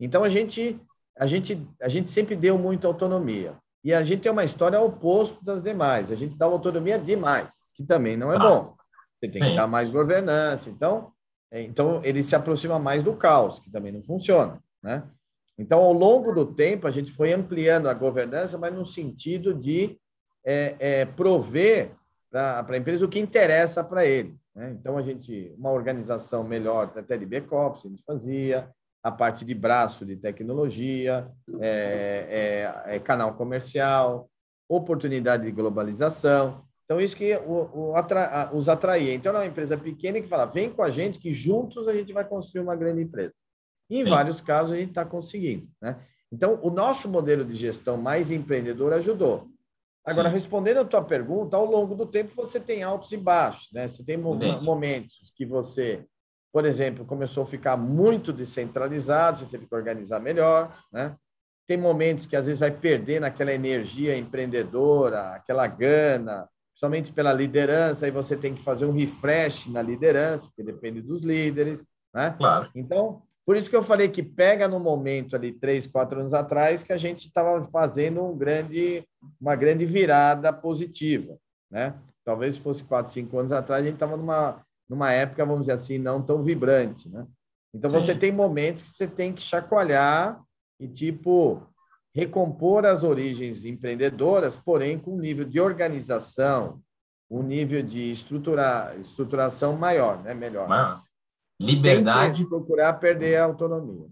Então, 0.00 0.24
a 0.24 0.28
gente 0.28 0.80
a 1.18 1.26
gente, 1.26 1.66
a 1.80 1.88
gente 1.88 2.10
sempre 2.10 2.36
deu 2.36 2.58
muita 2.58 2.86
autonomia. 2.86 3.54
E 3.82 3.92
a 3.92 4.04
gente 4.04 4.22
tem 4.22 4.32
uma 4.32 4.44
história 4.44 4.80
oposto 4.80 5.42
das 5.44 5.62
demais. 5.62 6.10
A 6.10 6.14
gente 6.14 6.36
dá 6.36 6.44
autonomia 6.44 6.98
demais, 6.98 7.68
que 7.74 7.84
também 7.84 8.16
não 8.16 8.32
é 8.32 8.38
bom. 8.38 8.74
Você 9.18 9.30
tem 9.30 9.42
que 9.42 9.56
dar 9.56 9.66
mais 9.66 9.88
governança. 9.88 10.68
Então, 10.68 11.12
então 11.52 12.00
ele 12.04 12.22
se 12.22 12.34
aproxima 12.34 12.78
mais 12.78 13.02
do 13.02 13.14
caos, 13.14 13.60
que 13.60 13.70
também 13.70 13.92
não 13.92 14.02
funciona. 14.02 14.60
Né? 14.82 15.02
Então, 15.58 15.80
ao 15.80 15.92
longo 15.92 16.32
do 16.32 16.44
tempo, 16.44 16.86
a 16.86 16.90
gente 16.90 17.10
foi 17.12 17.32
ampliando 17.32 17.88
a 17.88 17.94
governança, 17.94 18.58
mas 18.58 18.74
no 18.74 18.84
sentido 18.84 19.54
de 19.54 19.98
é, 20.44 20.76
é, 20.78 21.04
prover 21.04 21.92
para 22.30 22.66
a 22.68 22.76
empresa 22.76 23.04
o 23.04 23.08
que 23.08 23.18
interessa 23.18 23.82
para 23.82 24.04
ele. 24.04 24.36
Né? 24.54 24.76
Então, 24.78 24.98
a 24.98 25.02
gente, 25.02 25.54
uma 25.56 25.70
organização 25.70 26.44
melhor, 26.44 26.92
até 26.96 27.16
de 27.16 27.24
back-office, 27.24 27.86
a 27.86 27.88
gente 27.88 28.04
fazia, 28.04 28.68
a 29.02 29.10
parte 29.12 29.44
de 29.44 29.54
braço 29.54 30.04
de 30.04 30.16
tecnologia, 30.16 31.30
é, 31.60 32.74
é, 32.86 32.96
é 32.96 32.98
canal 32.98 33.34
comercial, 33.34 34.28
oportunidade 34.68 35.44
de 35.44 35.52
globalização. 35.52 36.65
Então, 36.86 37.00
isso 37.00 37.14
que 37.14 37.36
o, 37.36 37.90
o 37.90 37.96
atra, 37.96 38.50
os 38.54 38.68
atraía. 38.68 39.12
Então, 39.12 39.34
é 39.34 39.40
uma 39.40 39.46
empresa 39.46 39.76
pequena 39.76 40.20
que 40.20 40.28
fala: 40.28 40.46
vem 40.46 40.70
com 40.70 40.82
a 40.82 40.90
gente, 40.90 41.18
que 41.18 41.32
juntos 41.32 41.86
a 41.88 41.92
gente 41.92 42.12
vai 42.12 42.24
construir 42.24 42.62
uma 42.62 42.74
grande 42.76 43.02
empresa. 43.02 43.34
E, 43.90 44.00
em 44.00 44.04
Sim. 44.04 44.10
vários 44.10 44.40
casos, 44.40 44.72
a 44.72 44.76
gente 44.76 44.90
está 44.90 45.04
conseguindo. 45.04 45.68
Né? 45.82 45.98
Então, 46.32 46.58
o 46.62 46.70
nosso 46.70 47.08
modelo 47.08 47.44
de 47.44 47.56
gestão 47.56 47.96
mais 47.96 48.30
empreendedor 48.30 48.92
ajudou. 48.94 49.48
Agora, 50.04 50.28
Sim. 50.28 50.36
respondendo 50.36 50.78
a 50.78 50.84
tua 50.84 51.02
pergunta, 51.02 51.56
ao 51.56 51.66
longo 51.66 51.94
do 51.96 52.06
tempo 52.06 52.32
você 52.36 52.60
tem 52.60 52.84
altos 52.84 53.10
e 53.10 53.16
baixos. 53.16 53.68
Né? 53.72 53.88
Você 53.88 54.04
tem 54.04 54.16
momentos 54.16 55.32
que 55.34 55.44
você 55.44 56.06
por 56.56 56.64
exemplo, 56.64 57.04
começou 57.04 57.42
a 57.42 57.46
ficar 57.46 57.76
muito 57.76 58.32
descentralizado, 58.32 59.40
você 59.40 59.44
teve 59.44 59.66
que 59.66 59.74
organizar 59.74 60.18
melhor, 60.18 60.74
né? 60.90 61.14
Tem 61.66 61.76
momentos 61.76 62.24
que 62.24 62.34
às 62.34 62.46
vezes 62.46 62.60
vai 62.60 62.70
perder 62.70 63.20
naquela 63.20 63.52
energia 63.52 64.16
empreendedora, 64.16 65.34
aquela 65.34 65.66
gana, 65.66 66.48
somente 66.76 67.10
pela 67.10 67.32
liderança, 67.32 68.04
aí 68.04 68.12
você 68.12 68.36
tem 68.36 68.54
que 68.54 68.62
fazer 68.62 68.84
um 68.84 68.92
refresh 68.92 69.66
na 69.66 69.80
liderança, 69.80 70.46
porque 70.48 70.62
depende 70.62 71.00
dos 71.00 71.22
líderes, 71.22 71.82
né? 72.14 72.34
Claro. 72.36 72.70
Então, 72.74 73.22
por 73.46 73.56
isso 73.56 73.70
que 73.70 73.74
eu 73.74 73.82
falei 73.82 74.08
que 74.10 74.22
pega 74.22 74.68
no 74.68 74.78
momento 74.78 75.34
ali, 75.34 75.52
três, 75.52 75.86
quatro 75.86 76.20
anos 76.20 76.34
atrás, 76.34 76.82
que 76.82 76.92
a 76.92 76.98
gente 76.98 77.28
estava 77.28 77.64
fazendo 77.70 78.22
um 78.22 78.36
grande, 78.36 79.02
uma 79.40 79.56
grande 79.56 79.86
virada 79.86 80.52
positiva, 80.52 81.38
né? 81.70 81.94
Talvez 82.22 82.58
fosse 82.58 82.84
quatro, 82.84 83.10
cinco 83.10 83.38
anos 83.38 83.52
atrás, 83.52 83.82
a 83.82 83.86
gente 83.86 83.94
estava 83.94 84.16
numa, 84.16 84.62
numa 84.86 85.10
época, 85.10 85.46
vamos 85.46 85.62
dizer 85.62 85.72
assim, 85.72 85.96
não 85.96 86.22
tão 86.22 86.42
vibrante, 86.42 87.08
né? 87.08 87.26
Então, 87.72 87.88
Sim. 87.88 88.00
você 88.00 88.14
tem 88.14 88.32
momentos 88.32 88.82
que 88.82 88.88
você 88.88 89.06
tem 89.06 89.32
que 89.32 89.40
chacoalhar 89.40 90.42
e, 90.78 90.86
tipo, 90.86 91.62
recompor 92.16 92.86
as 92.86 93.04
origens 93.04 93.66
empreendedoras, 93.66 94.56
porém 94.56 94.98
com 94.98 95.12
um 95.12 95.18
nível 95.18 95.44
de 95.44 95.60
organização, 95.60 96.80
um 97.30 97.42
nível 97.42 97.82
de 97.82 98.10
estrutura, 98.10 98.96
estruturação 98.98 99.76
maior, 99.76 100.22
né? 100.22 100.32
Melhor. 100.32 100.66
Maior. 100.66 101.02
Liberdade. 101.60 102.48
procurar 102.48 102.94
perder 102.94 103.36
a 103.36 103.44
autonomia. 103.44 104.08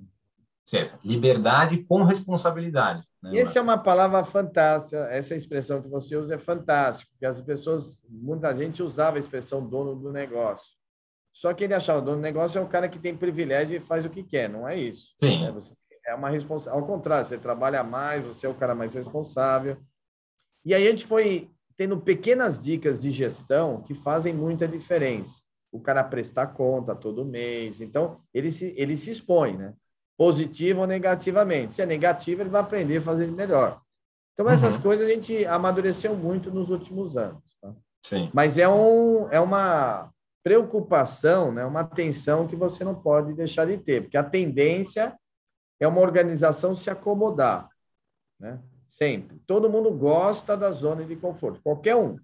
Certo. 0.66 0.98
Liberdade 1.02 1.82
com 1.84 2.02
responsabilidade. 2.02 3.02
Né, 3.22 3.38
essa 3.38 3.58
é 3.58 3.62
uma 3.62 3.78
palavra 3.78 4.22
fantástica, 4.22 5.08
essa 5.10 5.34
expressão 5.34 5.80
que 5.80 5.88
você 5.88 6.14
usa 6.14 6.34
é 6.34 6.38
fantástica, 6.38 7.10
porque 7.10 7.24
as 7.24 7.40
pessoas, 7.40 8.02
muita 8.06 8.54
gente 8.54 8.82
usava 8.82 9.16
a 9.16 9.20
expressão 9.20 9.66
dono 9.66 9.94
do 9.94 10.12
negócio. 10.12 10.74
Só 11.32 11.54
que 11.54 11.64
ele 11.64 11.74
achava 11.74 12.00
o 12.00 12.04
dono 12.04 12.18
do 12.18 12.22
negócio 12.22 12.58
é 12.58 12.62
o 12.62 12.68
cara 12.68 12.88
que 12.88 12.98
tem 12.98 13.16
privilégio 13.16 13.76
e 13.76 13.80
faz 13.80 14.04
o 14.04 14.10
que 14.10 14.22
quer, 14.22 14.48
não 14.48 14.68
é 14.68 14.78
isso. 14.78 15.14
Sim. 15.18 15.42
Né? 15.42 15.50
Você 15.52 15.74
é 16.06 16.14
uma 16.14 16.28
responsa... 16.28 16.70
Ao 16.70 16.84
contrário, 16.86 17.26
você 17.26 17.38
trabalha 17.38 17.82
mais, 17.82 18.24
você 18.24 18.46
é 18.46 18.50
o 18.50 18.54
cara 18.54 18.74
mais 18.74 18.94
responsável. 18.94 19.76
E 20.64 20.74
aí 20.74 20.86
a 20.86 20.90
gente 20.90 21.06
foi 21.06 21.50
tendo 21.76 21.98
pequenas 21.98 22.60
dicas 22.60 22.98
de 22.98 23.10
gestão 23.10 23.82
que 23.82 23.94
fazem 23.94 24.32
muita 24.32 24.66
diferença. 24.66 25.42
O 25.72 25.80
cara 25.80 26.04
prestar 26.04 26.48
conta 26.48 26.94
todo 26.94 27.24
mês. 27.24 27.80
Então, 27.80 28.20
ele 28.32 28.50
se, 28.50 28.72
ele 28.76 28.96
se 28.96 29.10
expõe, 29.10 29.56
né? 29.56 29.74
Positivo 30.16 30.80
ou 30.80 30.86
negativamente. 30.86 31.74
Se 31.74 31.82
é 31.82 31.86
negativo, 31.86 32.42
ele 32.42 32.50
vai 32.50 32.60
aprender 32.60 32.98
a 32.98 33.02
fazer 33.02 33.26
melhor. 33.26 33.80
Então, 34.32 34.48
essas 34.48 34.74
uhum. 34.74 34.82
coisas 34.82 35.06
a 35.06 35.10
gente 35.10 35.44
amadureceu 35.46 36.14
muito 36.14 36.50
nos 36.50 36.70
últimos 36.70 37.16
anos. 37.16 37.56
Tá? 37.60 37.74
Sim. 38.04 38.30
Mas 38.32 38.58
é, 38.58 38.68
um, 38.68 39.28
é 39.30 39.40
uma 39.40 40.10
preocupação, 40.44 41.50
né? 41.50 41.64
uma 41.64 41.80
atenção 41.80 42.46
que 42.46 42.54
você 42.54 42.84
não 42.84 42.94
pode 42.94 43.32
deixar 43.32 43.66
de 43.66 43.78
ter, 43.78 44.02
porque 44.02 44.16
a 44.16 44.22
tendência 44.22 45.16
é 45.80 45.88
uma 45.88 46.00
organização 46.00 46.74
se 46.74 46.90
acomodar, 46.90 47.68
né? 48.38 48.60
Sempre. 48.86 49.40
Todo 49.46 49.68
mundo 49.68 49.90
gosta 49.90 50.56
da 50.56 50.70
zona 50.70 51.04
de 51.04 51.16
conforto, 51.16 51.60
qualquer 51.62 51.96
um. 51.96 52.16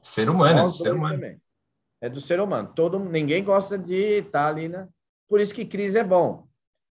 Ser 0.00 0.28
humano, 0.28 0.60
é 0.60 0.62
do 0.62 0.70
ser 0.70 0.92
humano. 0.92 1.14
Também. 1.14 1.42
É 2.00 2.08
do 2.08 2.20
ser 2.20 2.40
humano. 2.40 2.72
Todo, 2.74 2.98
ninguém 2.98 3.42
gosta 3.42 3.78
de 3.78 4.18
estar 4.18 4.48
ali, 4.48 4.68
né? 4.68 4.88
Por 5.28 5.40
isso 5.40 5.54
que 5.54 5.64
crise 5.64 5.98
é 5.98 6.04
bom, 6.04 6.46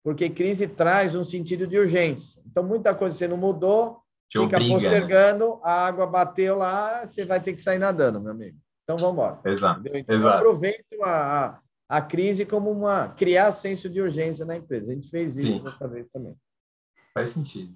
porque 0.04 0.30
crise 0.30 0.68
traz 0.68 1.16
um 1.16 1.24
sentido 1.24 1.68
de 1.68 1.78
urgência. 1.78 2.42
Então, 2.46 2.64
muita 2.64 2.96
coisa 2.96 3.16
você 3.16 3.28
não 3.28 3.38
mudou, 3.38 4.02
Te 4.30 4.40
fica 4.40 4.58
obriga, 4.58 4.74
né? 4.74 4.80
postergando, 4.80 5.46
né? 5.48 5.62
a 5.64 5.88
água 5.88 6.08
bateu 6.08 6.58
lá, 6.58 7.06
você 7.06 7.26
vai 7.26 7.42
ter 7.42 7.54
que 7.54 7.62
sair 7.62 7.80
nadando, 7.80 8.20
meu 8.20 8.32
amigo. 8.32 8.58
Então, 8.84 8.98
vamos 8.98 9.14
embora. 9.14 9.40
Exato. 9.46 9.82
Então, 9.94 10.16
Exato. 10.16 10.38
aproveito 10.38 11.04
a, 11.04 11.60
a 11.90 12.02
crise 12.02 12.46
como 12.46 12.70
uma 12.70 13.10
criar 13.10 13.52
senso 13.52 13.90
de 13.90 14.00
urgência 14.00 14.46
na 14.46 14.56
empresa. 14.56 14.92
A 14.92 14.96
gente 14.96 15.10
fez 15.10 15.36
isso 15.36 15.48
Sim. 15.48 15.64
dessa 15.64 15.88
vez 15.88 16.08
também. 16.12 16.36
Faz 17.14 17.30
sentido. 17.30 17.76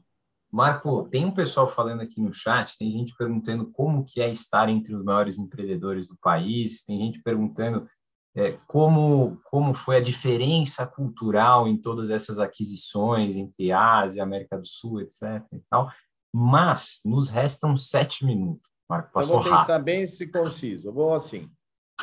Marco, 0.52 1.10
tem 1.10 1.26
um 1.26 1.32
pessoal 1.32 1.68
falando 1.68 2.02
aqui 2.02 2.22
no 2.22 2.32
chat, 2.32 2.78
tem 2.78 2.92
gente 2.92 3.16
perguntando 3.18 3.72
como 3.72 4.06
que 4.06 4.22
é 4.22 4.32
estar 4.32 4.70
entre 4.70 4.94
os 4.94 5.04
maiores 5.04 5.40
empreendedores 5.40 6.08
do 6.08 6.18
país, 6.22 6.84
tem 6.84 7.00
gente 7.00 7.24
perguntando 7.24 7.90
é, 8.36 8.52
como, 8.68 9.42
como 9.46 9.74
foi 9.74 9.98
a 9.98 10.02
diferença 10.02 10.86
cultural 10.86 11.68
em 11.68 11.76
todas 11.76 12.12
essas 12.12 12.38
aquisições 12.38 13.36
entre 13.36 13.72
Ásia, 13.72 14.22
América 14.22 14.56
do 14.56 14.68
Sul, 14.68 15.02
etc. 15.02 15.44
E 15.52 15.60
tal. 15.68 15.92
Mas 16.32 17.02
nos 17.04 17.30
restam 17.30 17.76
sete 17.76 18.24
minutos. 18.24 18.72
Marco, 18.88 19.12
passou 19.12 19.38
Eu 19.38 19.44
vou 19.44 19.52
pensar 19.52 19.74
rápido. 19.74 19.86
bem 19.86 20.06
se 20.06 20.28
conciso. 20.28 20.90
Eu 20.90 20.94
vou 20.94 21.16
assim. 21.16 21.50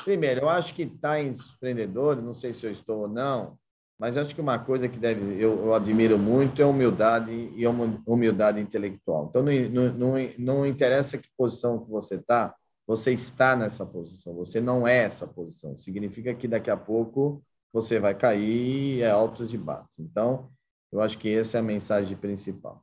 Primeiro, 0.04 0.42
eu 0.42 0.48
acho 0.48 0.74
que 0.74 0.82
está 0.82 1.20
em 1.20 1.34
empreendedores, 1.56 2.22
não 2.22 2.34
sei 2.34 2.52
se 2.52 2.64
eu 2.64 2.72
estou 2.72 3.00
ou 3.00 3.08
não, 3.08 3.58
mas 3.98 4.16
acho 4.16 4.34
que 4.34 4.40
uma 4.40 4.58
coisa 4.58 4.88
que 4.88 4.98
deve, 4.98 5.34
eu, 5.34 5.66
eu 5.66 5.74
admiro 5.74 6.18
muito 6.18 6.62
é 6.62 6.64
humildade 6.64 7.30
e 7.54 7.66
a 7.66 7.70
humildade 8.06 8.58
intelectual. 8.58 9.26
Então, 9.28 9.42
não, 9.42 9.92
não, 9.92 10.14
não, 10.38 10.66
interessa 10.66 11.18
que 11.18 11.28
posição 11.36 11.84
que 11.84 11.90
você 11.90 12.14
está, 12.14 12.54
você 12.86 13.12
está 13.12 13.54
nessa 13.54 13.84
posição, 13.84 14.34
você 14.34 14.58
não 14.58 14.88
é 14.88 14.96
essa 14.96 15.26
posição. 15.26 15.76
Significa 15.76 16.34
que 16.34 16.48
daqui 16.48 16.70
a 16.70 16.78
pouco 16.78 17.44
você 17.70 18.00
vai 18.00 18.14
cair 18.14 19.02
é 19.02 19.10
altos 19.10 19.52
e 19.52 19.58
baixos. 19.58 19.90
Então, 19.98 20.50
eu 20.90 21.02
acho 21.02 21.18
que 21.18 21.28
essa 21.28 21.58
é 21.58 21.60
a 21.60 21.62
mensagem 21.62 22.16
principal. 22.16 22.82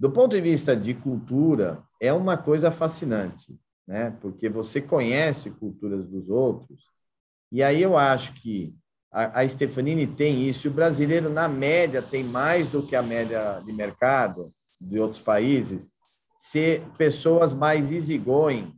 Do 0.00 0.10
ponto 0.10 0.34
de 0.34 0.40
vista 0.40 0.74
de 0.74 0.94
cultura, 0.94 1.82
é 2.00 2.12
uma 2.12 2.36
coisa 2.36 2.70
fascinante 2.70 3.58
né? 3.86 4.16
Porque 4.20 4.48
você 4.48 4.80
conhece 4.80 5.50
culturas 5.50 6.06
dos 6.06 6.28
outros. 6.28 6.84
E 7.52 7.62
aí 7.62 7.80
eu 7.82 7.96
acho 7.96 8.32
que 8.34 8.74
a, 9.12 9.40
a 9.40 9.48
Stefanini 9.48 10.06
tem 10.06 10.48
isso. 10.48 10.66
E 10.66 10.70
o 10.70 10.74
brasileiro, 10.74 11.30
na 11.30 11.48
média, 11.48 12.02
tem 12.02 12.24
mais 12.24 12.72
do 12.72 12.86
que 12.86 12.96
a 12.96 13.02
média 13.02 13.60
de 13.64 13.72
mercado 13.72 14.44
de 14.80 14.98
outros 14.98 15.22
países, 15.22 15.90
ser 16.36 16.82
pessoas 16.98 17.52
mais 17.52 17.90
easygoing, 17.90 18.74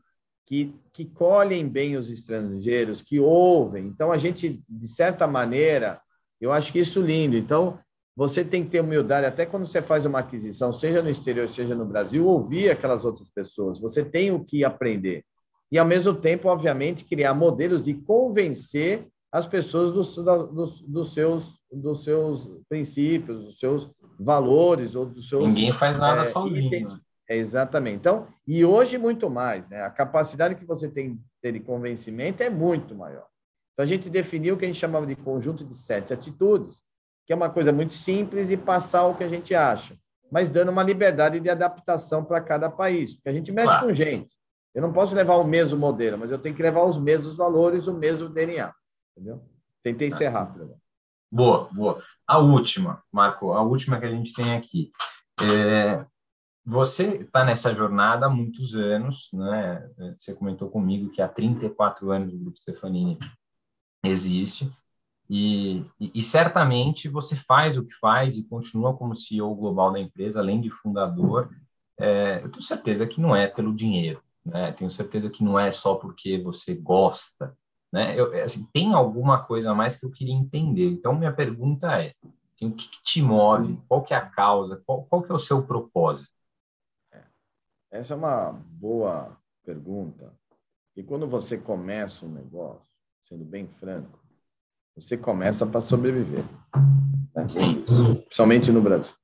que, 0.47 0.75
que 0.93 1.05
colhem 1.05 1.69
bem 1.69 1.97
os 1.97 2.09
estrangeiros, 2.09 3.03
que 3.03 3.19
ouvem. 3.19 3.87
Então, 3.87 4.13
a 4.13 4.17
gente, 4.17 4.63
de 4.69 4.89
certa 4.89 5.27
maneira, 5.27 6.01
eu 6.41 6.53
acho 6.53 6.73
que 6.73 6.79
isso 6.79 7.03
lindo. 7.03 7.37
Então, 7.37 7.79
você 8.19 8.45
tem 8.45 8.65
que 8.65 8.71
ter 8.71 8.81
humildade, 8.81 9.27
até 9.27 9.47
quando 9.47 9.65
você 9.65 9.81
faz 9.81 10.05
uma 10.05 10.19
aquisição, 10.19 10.73
seja 10.73 11.01
no 11.01 11.09
exterior, 11.09 11.49
seja 11.49 11.73
no 11.73 11.85
Brasil, 11.85 12.27
ouvir 12.27 12.69
aquelas 12.69 13.05
outras 13.05 13.31
pessoas. 13.31 13.81
Você 13.81 14.05
tem 14.05 14.33
o 14.33 14.45
que 14.45 14.65
aprender. 14.65 15.25
E, 15.71 15.79
ao 15.79 15.87
mesmo 15.87 16.13
tempo, 16.13 16.49
obviamente, 16.49 17.05
criar 17.05 17.33
modelos 17.33 17.85
de 17.85 17.95
convencer 17.95 19.07
as 19.31 19.47
pessoas 19.47 19.95
dos, 19.95 20.17
dos, 20.17 20.81
dos 20.81 21.15
seus, 21.15 21.61
dos 21.71 22.03
seus 22.03 22.51
princípios, 22.69 23.45
dos 23.45 23.61
seus 23.61 23.89
valores 24.19 24.97
ou 24.97 25.07
dos 25.07 25.29
seus. 25.29 25.47
Ninguém 25.47 25.71
faz 25.71 25.97
nada 25.97 26.23
é, 26.23 26.25
sozinho. 26.25 27.01
É, 27.31 27.37
exatamente. 27.37 27.99
Então, 27.99 28.27
e 28.45 28.65
hoje 28.65 28.99
muito 28.99 29.31
mais, 29.31 29.69
né? 29.69 29.83
A 29.83 29.91
capacidade 29.91 30.57
que 30.57 30.65
você 30.65 30.89
tem 30.89 31.21
de 31.41 31.61
convencimento 31.61 32.43
é 32.43 32.51
muito 32.51 32.97
maior. 32.97 33.29
Então, 33.75 33.85
a 33.85 33.87
gente 33.87 34.11
definiu 34.11 34.57
o 34.57 34.59
que 34.59 34.65
a 34.65 34.69
gente 34.69 34.81
chamava 34.81 35.07
de 35.07 35.15
conjunto 35.15 35.65
de 35.65 35.77
sete 35.77 36.13
atitudes, 36.13 36.83
que 37.29 37.33
é 37.35 37.37
uma 37.37 37.51
coisa 37.51 37.71
muito 37.71 37.93
simples, 37.93 38.49
e 38.49 38.57
passar 38.57 39.05
o 39.05 39.15
que 39.15 39.23
a 39.23 39.29
gente 39.29 39.55
acha, 39.55 39.95
mas 40.33 40.51
dando 40.51 40.71
uma 40.71 40.83
liberdade 40.83 41.39
de 41.39 41.51
adaptação 41.51 42.25
para 42.25 42.41
cada 42.41 42.71
país, 42.71 43.17
porque 43.17 43.29
a 43.29 43.33
gente 43.35 43.53
mexe 43.53 43.69
claro. 43.69 43.87
com 43.87 43.93
gente. 43.93 44.35
Eu 44.75 44.81
não 44.81 44.95
posso 44.95 45.15
levar 45.15 45.37
o 45.37 45.45
mesmo 45.45 45.79
modelo, 45.79 46.17
mas 46.17 46.31
eu 46.31 46.39
tenho 46.39 46.55
que 46.55 46.63
levar 46.63 46.85
os 46.85 46.97
mesmos 46.97 47.37
valores, 47.37 47.87
o 47.87 47.93
mesmo 47.93 48.31
DNA. 48.31 48.73
Entendeu? 49.15 49.45
Tentei 49.83 50.11
ser 50.11 50.29
rápido. 50.29 50.75
Boa, 51.31 51.69
boa. 51.71 52.03
A 52.27 52.39
última, 52.39 53.03
Marco, 53.13 53.53
a 53.53 53.61
última 53.61 54.01
que 54.01 54.07
a 54.07 54.11
gente 54.11 54.33
tem 54.33 54.57
aqui. 54.57 54.91
É, 55.43 56.03
você 56.65 57.17
está 57.17 57.45
nessa 57.45 57.75
jornada 57.75 58.25
há 58.25 58.31
muitos 58.31 58.75
anos, 58.75 59.29
né? 59.35 59.87
Você 60.17 60.35
comentou 60.35 60.71
comigo 60.71 61.11
que 61.11 61.21
há 61.21 61.29
34 61.29 62.11
anos 62.11 62.33
o 62.33 62.39
Grupo 62.39 62.59
Stefanini 62.59 63.19
existe. 64.03 64.73
E, 65.31 65.85
e, 66.01 66.23
certamente 66.23 67.07
você 67.07 67.37
faz 67.37 67.77
o 67.77 67.85
que 67.85 67.93
faz 67.95 68.39
e 68.39 68.49
continua 68.49 68.97
como 68.97 69.15
CEO 69.15 69.55
global 69.55 69.93
da 69.93 70.01
empresa, 70.01 70.41
além 70.41 70.59
de 70.59 70.71
fundador. 70.71 71.51
É, 71.99 72.41
eu 72.43 72.51
tenho 72.51 72.63
certeza 72.63 73.07
que 73.07 73.21
não 73.21 73.37
é 73.37 73.47
pelo 73.47 73.75
dinheiro, 73.75 74.23
né? 74.45 74.73
Tenho 74.73 74.91
certeza 74.91 75.29
que 75.29 75.45
não 75.45 75.59
é 75.59 75.71
só 75.71 75.97
porque 75.97 76.39
você 76.39 76.75
gosta, 76.75 77.55
né? 77.93 78.19
Eu, 78.19 78.33
é, 78.33 78.45
assim, 78.45 78.67
tem 78.73 78.95
alguma 78.95 79.45
coisa 79.45 79.71
a 79.71 79.75
mais 79.75 79.97
que 79.97 80.07
eu 80.07 80.11
queria 80.11 80.35
entender. 80.35 80.89
Então, 80.89 81.15
minha 81.15 81.33
pergunta 81.33 82.01
é, 82.01 82.15
assim, 82.55 82.69
o 82.69 82.73
que, 82.73 82.89
que, 82.89 83.03
te 83.03 83.21
move? 83.21 83.79
Qual 83.87 84.03
que 84.03 84.15
é 84.15 84.17
a 84.17 84.25
causa? 84.25 84.83
Qual, 84.87 85.05
qual 85.05 85.23
que 85.23 85.31
é 85.31 85.35
o 85.35 85.39
seu 85.39 85.63
propósito? 85.63 86.33
É, 87.13 87.23
essa 87.91 88.15
é 88.15 88.17
uma 88.17 88.53
boa 88.53 89.37
pergunta. 89.63 90.33
E 90.97 91.03
quando 91.03 91.29
você 91.29 91.59
começa 91.59 92.25
um 92.25 92.33
negócio, 92.33 92.81
sendo 93.25 93.45
bem 93.45 93.69
franco, 93.69 94.19
você 95.01 95.17
começa 95.17 95.65
para 95.67 95.81
sobreviver. 95.81 96.45
Né? 97.35 97.47
Principalmente 98.25 98.73
no 98.73 98.81
Brasil. 98.81 99.15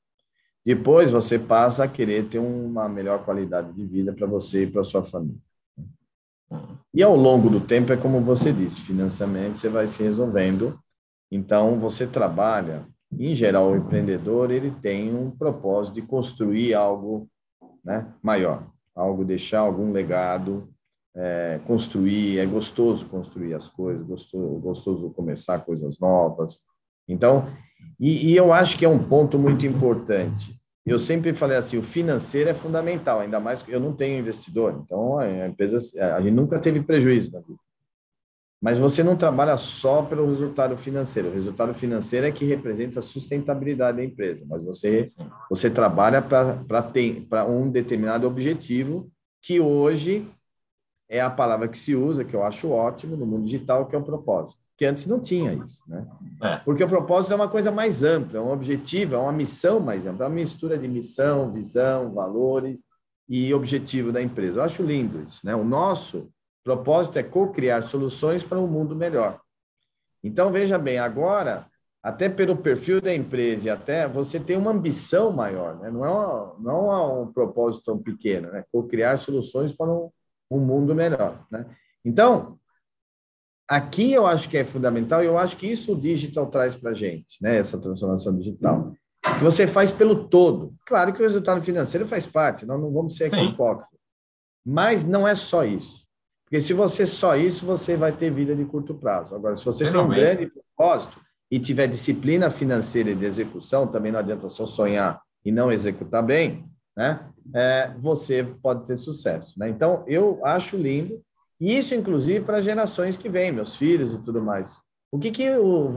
Depois 0.64 1.10
você 1.10 1.38
passa 1.38 1.84
a 1.84 1.88
querer 1.88 2.26
ter 2.26 2.38
uma 2.38 2.88
melhor 2.88 3.24
qualidade 3.24 3.72
de 3.72 3.84
vida 3.84 4.12
para 4.12 4.26
você 4.26 4.64
e 4.64 4.66
para 4.66 4.84
sua 4.84 5.04
família. 5.04 5.38
E 6.92 7.02
ao 7.02 7.16
longo 7.16 7.50
do 7.50 7.60
tempo 7.60 7.92
é 7.92 7.96
como 7.96 8.20
você 8.20 8.52
disse, 8.52 8.80
financeiramente 8.80 9.58
você 9.58 9.68
vai 9.68 9.88
se 9.88 10.02
resolvendo 10.02 10.78
Então, 11.30 11.78
você 11.80 12.06
trabalha, 12.06 12.86
em 13.12 13.34
geral, 13.34 13.72
o 13.72 13.76
empreendedor, 13.76 14.50
ele 14.50 14.70
tem 14.70 15.14
um 15.14 15.30
propósito 15.30 15.94
de 15.94 16.02
construir 16.02 16.74
algo 16.74 17.28
né, 17.84 18.06
maior, 18.22 18.66
algo, 18.94 19.24
deixar 19.24 19.60
algum 19.60 19.90
legado, 19.90 20.72
é, 21.16 21.60
construir, 21.66 22.38
é 22.38 22.46
gostoso 22.46 23.06
construir 23.06 23.54
as 23.54 23.68
coisas, 23.68 24.04
gostoso, 24.06 24.60
gostoso 24.60 25.10
começar 25.10 25.60
coisas 25.60 25.98
novas. 25.98 26.58
Então, 27.08 27.48
e, 27.98 28.32
e 28.32 28.36
eu 28.36 28.52
acho 28.52 28.76
que 28.76 28.84
é 28.84 28.88
um 28.88 28.98
ponto 28.98 29.38
muito 29.38 29.66
importante. 29.66 30.54
Eu 30.84 30.98
sempre 30.98 31.32
falei 31.32 31.56
assim, 31.56 31.78
o 31.78 31.82
financeiro 31.82 32.50
é 32.50 32.54
fundamental, 32.54 33.20
ainda 33.20 33.40
mais 33.40 33.62
que 33.62 33.72
eu 33.72 33.80
não 33.80 33.94
tenho 33.94 34.18
investidor, 34.18 34.82
então 34.84 35.18
a 35.18 35.46
empresa, 35.46 35.78
a 36.14 36.20
gente 36.20 36.34
nunca 36.34 36.58
teve 36.58 36.82
prejuízo 36.82 37.32
na 37.32 37.40
vida. 37.40 37.58
Mas 38.60 38.78
você 38.78 39.02
não 39.02 39.16
trabalha 39.16 39.58
só 39.58 40.02
pelo 40.02 40.26
resultado 40.26 40.74
financeiro. 40.76 41.28
O 41.28 41.32
resultado 41.32 41.74
financeiro 41.74 42.26
é 42.26 42.32
que 42.32 42.46
representa 42.46 42.98
a 42.98 43.02
sustentabilidade 43.02 43.98
da 43.98 44.04
empresa, 44.04 44.44
mas 44.48 44.62
você 44.64 45.10
você 45.50 45.68
trabalha 45.68 46.22
para 46.22 47.44
um 47.44 47.70
determinado 47.70 48.26
objetivo 48.26 49.10
que 49.42 49.60
hoje 49.60 50.26
é 51.08 51.20
a 51.20 51.30
palavra 51.30 51.68
que 51.68 51.78
se 51.78 51.94
usa, 51.94 52.24
que 52.24 52.34
eu 52.34 52.42
acho 52.42 52.70
ótimo 52.70 53.16
no 53.16 53.26
mundo 53.26 53.44
digital, 53.44 53.86
que 53.86 53.94
é 53.94 53.98
o 53.98 54.02
propósito. 54.02 54.62
Que 54.76 54.84
antes 54.84 55.06
não 55.06 55.20
tinha 55.20 55.52
isso, 55.52 55.82
né? 55.86 56.04
É. 56.42 56.56
Porque 56.58 56.82
o 56.82 56.88
propósito 56.88 57.32
é 57.32 57.36
uma 57.36 57.48
coisa 57.48 57.70
mais 57.70 58.02
ampla, 58.02 58.38
é 58.38 58.42
um 58.42 58.50
objetivo, 58.50 59.14
é 59.14 59.18
uma 59.18 59.32
missão 59.32 59.78
mais 59.78 60.06
ampla, 60.06 60.26
é 60.26 60.28
uma 60.28 60.34
mistura 60.34 60.76
de 60.76 60.88
missão, 60.88 61.52
visão, 61.52 62.12
valores 62.12 62.84
e 63.28 63.54
objetivo 63.54 64.10
da 64.10 64.20
empresa. 64.20 64.58
Eu 64.58 64.64
acho 64.64 64.82
lindo 64.82 65.22
isso, 65.22 65.40
né? 65.44 65.54
O 65.54 65.64
nosso 65.64 66.28
propósito 66.64 67.18
é 67.18 67.22
co-criar 67.22 67.82
soluções 67.82 68.42
para 68.42 68.58
um 68.58 68.66
mundo 68.66 68.96
melhor. 68.96 69.40
Então, 70.22 70.50
veja 70.50 70.78
bem, 70.78 70.98
agora, 70.98 71.66
até 72.02 72.28
pelo 72.28 72.56
perfil 72.56 73.00
da 73.00 73.14
empresa 73.14 73.68
e 73.68 73.70
até 73.70 74.08
você 74.08 74.40
tem 74.40 74.56
uma 74.56 74.70
ambição 74.70 75.30
maior, 75.30 75.78
né? 75.78 75.90
Não 75.90 76.04
é, 76.04 76.10
uma, 76.10 76.56
não 76.58 76.92
é 76.92 77.22
um 77.22 77.32
propósito 77.32 77.84
tão 77.84 77.98
pequeno, 77.98 78.50
né? 78.50 78.64
Co-criar 78.72 79.18
soluções 79.18 79.72
para 79.72 79.92
um 79.92 80.10
um 80.50 80.58
mundo 80.58 80.94
melhor. 80.94 81.46
Né? 81.50 81.66
Então, 82.04 82.58
aqui 83.68 84.12
eu 84.12 84.26
acho 84.26 84.48
que 84.48 84.56
é 84.56 84.64
fundamental, 84.64 85.22
e 85.22 85.26
eu 85.26 85.38
acho 85.38 85.56
que 85.56 85.66
isso 85.66 85.92
o 85.92 86.00
digital 86.00 86.46
traz 86.46 86.74
para 86.74 86.90
a 86.90 86.94
gente, 86.94 87.42
né? 87.42 87.58
essa 87.58 87.80
transformação 87.80 88.36
digital, 88.36 88.92
que 89.22 89.42
você 89.42 89.66
faz 89.66 89.90
pelo 89.90 90.28
todo. 90.28 90.74
Claro 90.86 91.12
que 91.12 91.20
o 91.20 91.24
resultado 91.24 91.62
financeiro 91.62 92.06
faz 92.06 92.26
parte, 92.26 92.66
nós 92.66 92.80
não 92.80 92.92
vamos 92.92 93.16
ser 93.16 93.32
hipócritas, 93.32 93.98
mas 94.64 95.04
não 95.04 95.26
é 95.26 95.34
só 95.34 95.64
isso. 95.64 96.04
Porque 96.44 96.60
se 96.60 96.72
você 96.72 97.06
só 97.06 97.36
isso, 97.36 97.64
você 97.64 97.96
vai 97.96 98.12
ter 98.12 98.30
vida 98.30 98.54
de 98.54 98.64
curto 98.64 98.94
prazo. 98.94 99.34
Agora, 99.34 99.56
se 99.56 99.64
você 99.64 99.90
tem 99.90 100.00
um 100.00 100.08
grande 100.08 100.46
propósito 100.46 101.18
e 101.50 101.58
tiver 101.58 101.88
disciplina 101.88 102.50
financeira 102.50 103.10
e 103.10 103.14
de 103.14 103.24
execução, 103.24 103.86
também 103.86 104.12
não 104.12 104.20
adianta 104.20 104.48
só 104.50 104.66
sonhar 104.66 105.20
e 105.44 105.50
não 105.50 105.72
executar 105.72 106.22
bem, 106.22 106.64
né? 106.96 107.28
É, 107.54 107.92
você 107.98 108.44
pode 108.62 108.86
ter 108.86 108.96
sucesso. 108.96 109.58
Né? 109.58 109.68
Então, 109.68 110.04
eu 110.06 110.44
acho 110.44 110.76
lindo, 110.76 111.20
e 111.60 111.76
isso, 111.78 111.94
inclusive, 111.94 112.44
para 112.44 112.60
gerações 112.60 113.16
que 113.16 113.28
vêm, 113.28 113.52
meus 113.52 113.76
filhos 113.76 114.12
e 114.14 114.18
tudo 114.18 114.42
mais. 114.42 114.82
O 115.12 115.18
que 115.18 115.30
que 115.30 115.42
eu, 115.44 115.92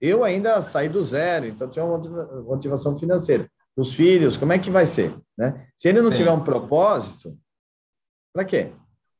eu 0.00 0.24
ainda 0.24 0.62
saí 0.62 0.88
do 0.88 1.02
zero, 1.02 1.46
então 1.46 1.68
tinha 1.68 1.84
uma 1.84 1.98
motivação 2.42 2.98
financeira. 2.98 3.46
Os 3.76 3.94
filhos, 3.94 4.38
como 4.38 4.52
é 4.52 4.58
que 4.58 4.70
vai 4.70 4.86
ser? 4.86 5.14
Né? 5.36 5.66
Se 5.76 5.88
ele 5.88 6.00
não 6.00 6.10
Sim. 6.10 6.16
tiver 6.16 6.32
um 6.32 6.42
propósito, 6.42 7.36
para 8.32 8.44
quê? 8.44 8.72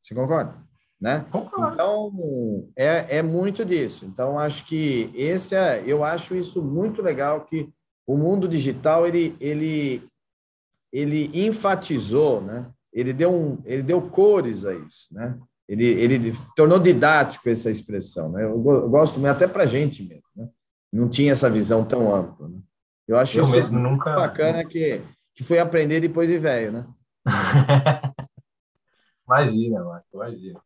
Você 0.03 0.15
concorda? 0.15 0.55
Né? 0.99 1.27
Então, 1.29 2.67
é, 2.75 3.19
é 3.19 3.23
muito 3.23 3.65
disso. 3.65 4.07
Então, 4.07 4.39
acho 4.39 4.65
que 4.67 5.11
esse 5.15 5.55
é, 5.55 5.83
eu 5.87 6.03
acho 6.03 6.35
isso 6.35 6.63
muito 6.63 7.03
legal 7.03 7.45
que 7.45 7.69
o 8.07 8.17
mundo 8.17 8.49
digital 8.49 9.07
ele, 9.07 9.37
ele 9.39 10.09
ele 10.93 11.31
enfatizou, 11.47 12.41
né? 12.41 12.71
Ele 12.93 13.13
deu 13.13 13.33
um, 13.33 13.59
ele 13.65 13.83
deu 13.83 14.01
cores 14.03 14.65
a 14.65 14.75
isso, 14.75 15.09
né? 15.13 15.39
Ele, 15.69 15.85
ele 15.85 16.35
tornou 16.55 16.79
didático 16.79 17.49
essa 17.49 17.71
expressão, 17.71 18.31
né? 18.31 18.45
Eu, 18.45 18.59
gosto 18.59 19.25
até 19.27 19.47
para 19.49 19.67
gente 19.67 20.03
mesmo, 20.03 20.23
né? 20.35 20.49
Não 20.93 21.09
tinha 21.09 21.33
essa 21.33 21.51
visão 21.51 21.85
tão 21.85 22.15
ampla. 22.15 22.49
Né? 22.49 22.59
Eu 23.07 23.19
acho 23.19 23.39
eu 23.39 23.43
isso 23.45 23.53
mesmo 23.53 23.79
nunca 23.79 24.15
bacana 24.15 24.65
que 24.65 25.03
que 25.37 25.45
foi 25.45 25.59
aprender 25.59 26.01
depois 26.01 26.31
de 26.31 26.39
velho, 26.39 26.73
né? 26.73 26.87
imagina, 29.29 29.85
Marco, 29.85 30.07
imagina. 30.15 30.61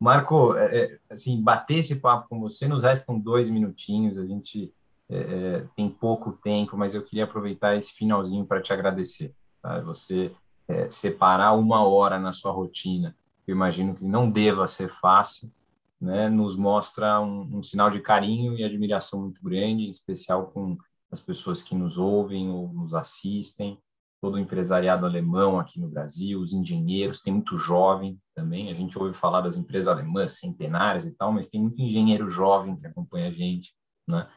Marco, 0.00 0.56
é, 0.56 0.76
é, 0.76 0.98
assim, 1.10 1.42
bater 1.42 1.78
esse 1.78 1.96
papo 1.96 2.28
com 2.30 2.40
você, 2.40 2.66
nos 2.66 2.82
restam 2.82 3.18
dois 3.18 3.50
minutinhos, 3.50 4.16
a 4.16 4.24
gente 4.24 4.72
é, 5.10 5.18
é 5.18 5.64
tem 5.76 5.90
pouco 5.90 6.32
tempo, 6.32 6.76
mas 6.76 6.94
eu 6.94 7.02
queria 7.02 7.24
aproveitar 7.24 7.76
esse 7.76 7.92
finalzinho 7.92 8.46
para 8.46 8.62
te 8.62 8.72
agradecer. 8.72 9.34
Tá? 9.64 9.80
Você 9.80 10.30
é, 10.68 10.90
separar 10.90 11.54
uma 11.54 11.82
hora 11.82 12.18
na 12.18 12.34
sua 12.34 12.52
rotina, 12.52 13.16
eu 13.46 13.54
imagino 13.54 13.94
que 13.94 14.04
não 14.04 14.30
deva 14.30 14.68
ser 14.68 14.90
fácil, 14.90 15.50
né? 15.98 16.28
nos 16.28 16.54
mostra 16.54 17.18
um, 17.18 17.58
um 17.58 17.62
sinal 17.62 17.88
de 17.88 18.00
carinho 18.00 18.54
e 18.54 18.62
admiração 18.62 19.22
muito 19.22 19.42
grande, 19.42 19.84
em 19.84 19.90
especial 19.90 20.48
com 20.48 20.76
as 21.10 21.18
pessoas 21.18 21.62
que 21.62 21.74
nos 21.74 21.96
ouvem 21.96 22.50
ou 22.50 22.70
nos 22.74 22.92
assistem, 22.92 23.78
todo 24.20 24.34
o 24.34 24.38
empresariado 24.38 25.06
alemão 25.06 25.58
aqui 25.58 25.80
no 25.80 25.88
Brasil, 25.88 26.40
os 26.40 26.52
engenheiros, 26.52 27.22
tem 27.22 27.32
muito 27.32 27.56
jovem 27.56 28.20
também, 28.34 28.70
a 28.70 28.74
gente 28.74 28.98
ouve 28.98 29.16
falar 29.16 29.40
das 29.40 29.56
empresas 29.56 29.88
alemãs 29.88 30.38
centenárias 30.38 31.06
e 31.06 31.12
tal, 31.16 31.32
mas 31.32 31.48
tem 31.48 31.60
muito 31.60 31.80
engenheiro 31.80 32.28
jovem 32.28 32.76
que 32.76 32.86
acompanha 32.86 33.28
a 33.28 33.32
gente, 33.32 33.74
né? 34.06 34.28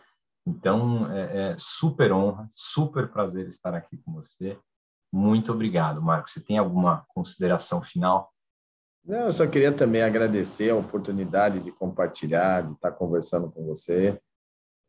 Então, 0.45 1.11
é, 1.11 1.51
é 1.51 1.55
super 1.57 2.13
honra, 2.13 2.49
super 2.55 3.09
prazer 3.09 3.49
estar 3.49 3.73
aqui 3.73 3.97
com 3.97 4.13
você. 4.13 4.57
Muito 5.18 5.51
obrigado, 5.51 5.99
Marcos. 5.99 6.34
Você 6.34 6.39
tem 6.39 6.59
alguma 6.59 7.03
consideração 7.07 7.82
final? 7.82 8.32
Não, 9.03 9.22
eu 9.22 9.32
só 9.32 9.47
queria 9.47 9.72
também 9.72 10.03
agradecer 10.03 10.70
a 10.70 10.76
oportunidade 10.76 11.59
de 11.59 11.72
compartilhar, 11.72 12.61
de 12.61 12.74
estar 12.74 12.91
conversando 12.91 13.49
com 13.49 13.65
você. 13.65 14.20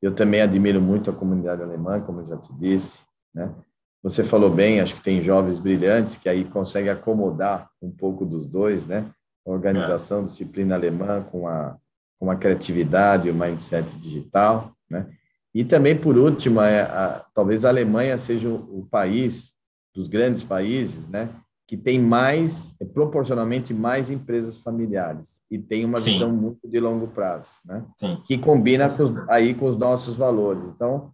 Eu 0.02 0.14
também 0.14 0.42
admiro 0.42 0.82
muito 0.82 1.08
a 1.08 1.14
comunidade 1.14 1.62
alemã, 1.62 1.98
como 2.02 2.20
eu 2.20 2.26
já 2.26 2.36
te 2.36 2.52
disse, 2.54 3.06
né? 3.34 3.54
Você 4.02 4.22
falou 4.22 4.50
bem, 4.50 4.80
acho 4.80 4.96
que 4.96 5.02
tem 5.02 5.22
jovens 5.22 5.58
brilhantes 5.58 6.18
que 6.18 6.28
aí 6.28 6.44
conseguem 6.44 6.90
acomodar 6.90 7.70
um 7.80 7.90
pouco 7.90 8.26
dos 8.26 8.46
dois, 8.46 8.86
né? 8.86 9.10
A 9.46 9.50
organização, 9.50 10.20
é. 10.20 10.24
disciplina 10.24 10.74
alemã 10.74 11.22
com 11.22 11.48
a, 11.48 11.74
com 12.20 12.30
a 12.30 12.36
criatividade 12.36 13.28
e 13.28 13.30
o 13.30 13.34
mindset 13.34 13.96
digital, 13.96 14.72
né? 14.90 15.08
E 15.54 15.64
também, 15.64 15.98
por 15.98 16.18
último, 16.18 16.60
é 16.60 16.82
a, 16.82 17.24
talvez 17.34 17.64
a 17.64 17.70
Alemanha 17.70 18.18
seja 18.18 18.46
o, 18.46 18.80
o 18.80 18.86
país 18.90 19.56
dos 19.94 20.08
grandes 20.08 20.42
países, 20.42 21.08
né, 21.08 21.28
que 21.66 21.76
tem 21.76 22.00
mais, 22.00 22.74
proporcionalmente 22.94 23.74
mais 23.74 24.10
empresas 24.10 24.56
familiares 24.56 25.42
e 25.50 25.58
tem 25.58 25.84
uma 25.84 25.98
Sim. 25.98 26.12
visão 26.12 26.32
muito 26.32 26.66
de 26.66 26.80
longo 26.80 27.08
prazo, 27.08 27.52
né, 27.64 27.84
Sim. 27.96 28.22
que 28.24 28.38
combina 28.38 28.88
com 28.88 29.02
os, 29.02 29.28
aí 29.28 29.54
com 29.54 29.66
os 29.66 29.76
nossos 29.76 30.16
valores. 30.16 30.62
Então, 30.74 31.12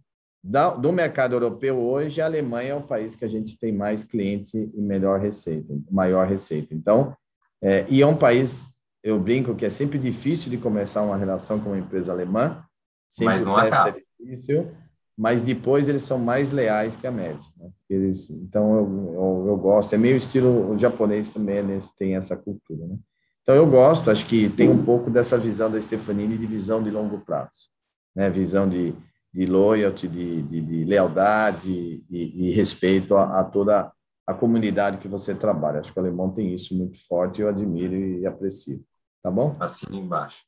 do 0.79 0.93
mercado 0.93 1.33
europeu 1.33 1.77
hoje, 1.77 2.21
a 2.21 2.25
Alemanha 2.25 2.69
é 2.69 2.75
o 2.75 2.83
país 2.83 3.15
que 3.15 3.25
a 3.25 3.27
gente 3.27 3.57
tem 3.57 3.71
mais 3.71 4.03
clientes 4.03 4.53
e 4.53 4.69
melhor 4.77 5.19
receita, 5.19 5.73
maior 5.89 6.27
receita. 6.27 6.73
Então, 6.73 7.15
é, 7.61 7.83
e 7.89 8.01
é 8.01 8.05
um 8.05 8.15
país, 8.15 8.67
eu 9.03 9.19
brinco 9.19 9.55
que 9.55 9.65
é 9.65 9.69
sempre 9.69 9.97
difícil 9.97 10.51
de 10.51 10.57
começar 10.57 11.01
uma 11.01 11.17
relação 11.17 11.59
com 11.59 11.69
uma 11.69 11.79
empresa 11.79 12.11
alemã, 12.11 12.63
sempre 13.09 13.33
mas 13.33 13.43
não 13.43 13.57
acaba. 13.57 13.97
difícil, 14.19 14.71
mas 15.17 15.41
depois 15.41 15.87
eles 15.87 16.01
são 16.01 16.19
mais 16.19 16.51
leais 16.51 16.95
que 16.95 17.07
a 17.07 17.11
média. 17.11 17.47
Né? 17.57 17.69
Eles, 17.89 18.29
então 18.29 18.75
eu, 18.75 19.13
eu, 19.13 19.45
eu, 19.47 19.57
gosto, 19.57 19.93
é 19.93 19.97
meio 19.97 20.17
estilo 20.17 20.77
japonês 20.77 21.29
também, 21.29 21.57
eles 21.57 21.89
têm 21.95 22.15
essa 22.15 22.35
cultura. 22.35 22.85
Né? 22.85 22.97
Então 23.41 23.55
eu 23.55 23.65
gosto, 23.65 24.11
acho 24.11 24.25
que 24.25 24.49
tem 24.49 24.69
um 24.69 24.83
pouco 24.83 25.09
dessa 25.09 25.37
visão 25.37 25.71
da 25.71 25.81
Stefanini 25.81 26.37
de 26.37 26.45
visão 26.45 26.83
de 26.83 26.89
longo 26.89 27.19
prazo, 27.19 27.69
né? 28.13 28.29
visão 28.29 28.67
de, 28.67 28.93
de 29.33 29.45
loyalty, 29.45 30.07
de, 30.07 30.41
de, 30.41 30.61
de 30.61 30.83
lealdade 30.83 32.03
e, 32.09 32.51
respeito 32.53 33.15
a, 33.15 33.39
a, 33.39 33.43
toda 33.43 33.91
a 34.27 34.33
comunidade 34.33 34.97
que 34.97 35.07
você 35.07 35.33
trabalha. 35.33 35.79
Acho 35.79 35.93
que 35.93 35.99
o 35.99 36.01
alemão 36.01 36.31
tem 36.31 36.53
isso 36.53 36.75
muito 36.75 36.97
forte, 37.07 37.41
eu 37.41 37.47
admiro 37.47 37.95
e 37.95 38.25
aprecio. 38.25 38.83
Tá 39.23 39.31
bom? 39.31 39.55
Assina 39.59 39.95
embaixo. 39.95 40.43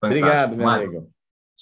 Fantástico. 0.00 0.06
Obrigado, 0.06 0.56
meu 0.56 0.68
amigo. 0.68 1.10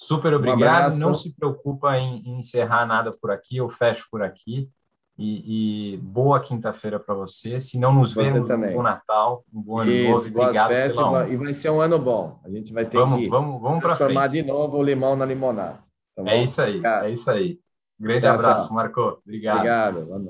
Super 0.01 0.33
obrigado. 0.33 0.95
Um 0.95 0.97
não 0.97 1.13
se 1.13 1.33
preocupa 1.33 1.97
em, 1.97 2.19
em, 2.25 2.39
encerrar 2.39 2.85
nada 2.85 3.11
por 3.11 3.31
aqui, 3.31 3.57
eu 3.57 3.67
fecho 3.67 4.07
por 4.09 4.23
aqui. 4.23 4.69
E, 5.17 5.95
e 5.95 5.97
boa 5.97 6.39
quinta-feira 6.39 6.97
para 6.97 7.13
você. 7.13 7.59
Se 7.59 7.77
não 7.77 7.93
nos 7.93 8.13
vemos, 8.13 8.47
também. 8.47 8.71
um 8.71 8.77
bom 8.77 8.83
Natal, 8.83 9.43
um 9.53 9.61
bom 9.61 9.79
ano 9.79 9.91
Isso, 9.91 10.09
novo. 10.09 10.27
Obrigado 10.29 10.67
festas, 10.69 11.29
E 11.29 11.35
vai 11.35 11.53
ser 11.53 11.69
um 11.69 11.81
ano 11.81 11.99
bom. 11.99 12.39
A 12.45 12.49
gente 12.49 12.71
vai 12.71 12.85
ter 12.85 12.97
vamos, 12.97 13.19
que 13.19 13.29
vamos, 13.29 13.61
vamos 13.61 13.81
transformar 13.81 14.27
de 14.27 14.41
novo 14.41 14.77
o 14.77 14.83
limão 14.83 15.17
na 15.17 15.25
limonada. 15.25 15.79
Tá 16.15 16.23
é 16.25 16.41
isso 16.41 16.61
aí, 16.61 16.81
é 16.85 17.09
isso 17.09 17.29
aí. 17.29 17.59
Grande 17.99 18.21
tchau, 18.21 18.35
abraço, 18.35 18.67
tchau. 18.67 18.75
Marco. 18.75 19.21
Obrigado. 19.25 19.57
Obrigado. 19.57 20.25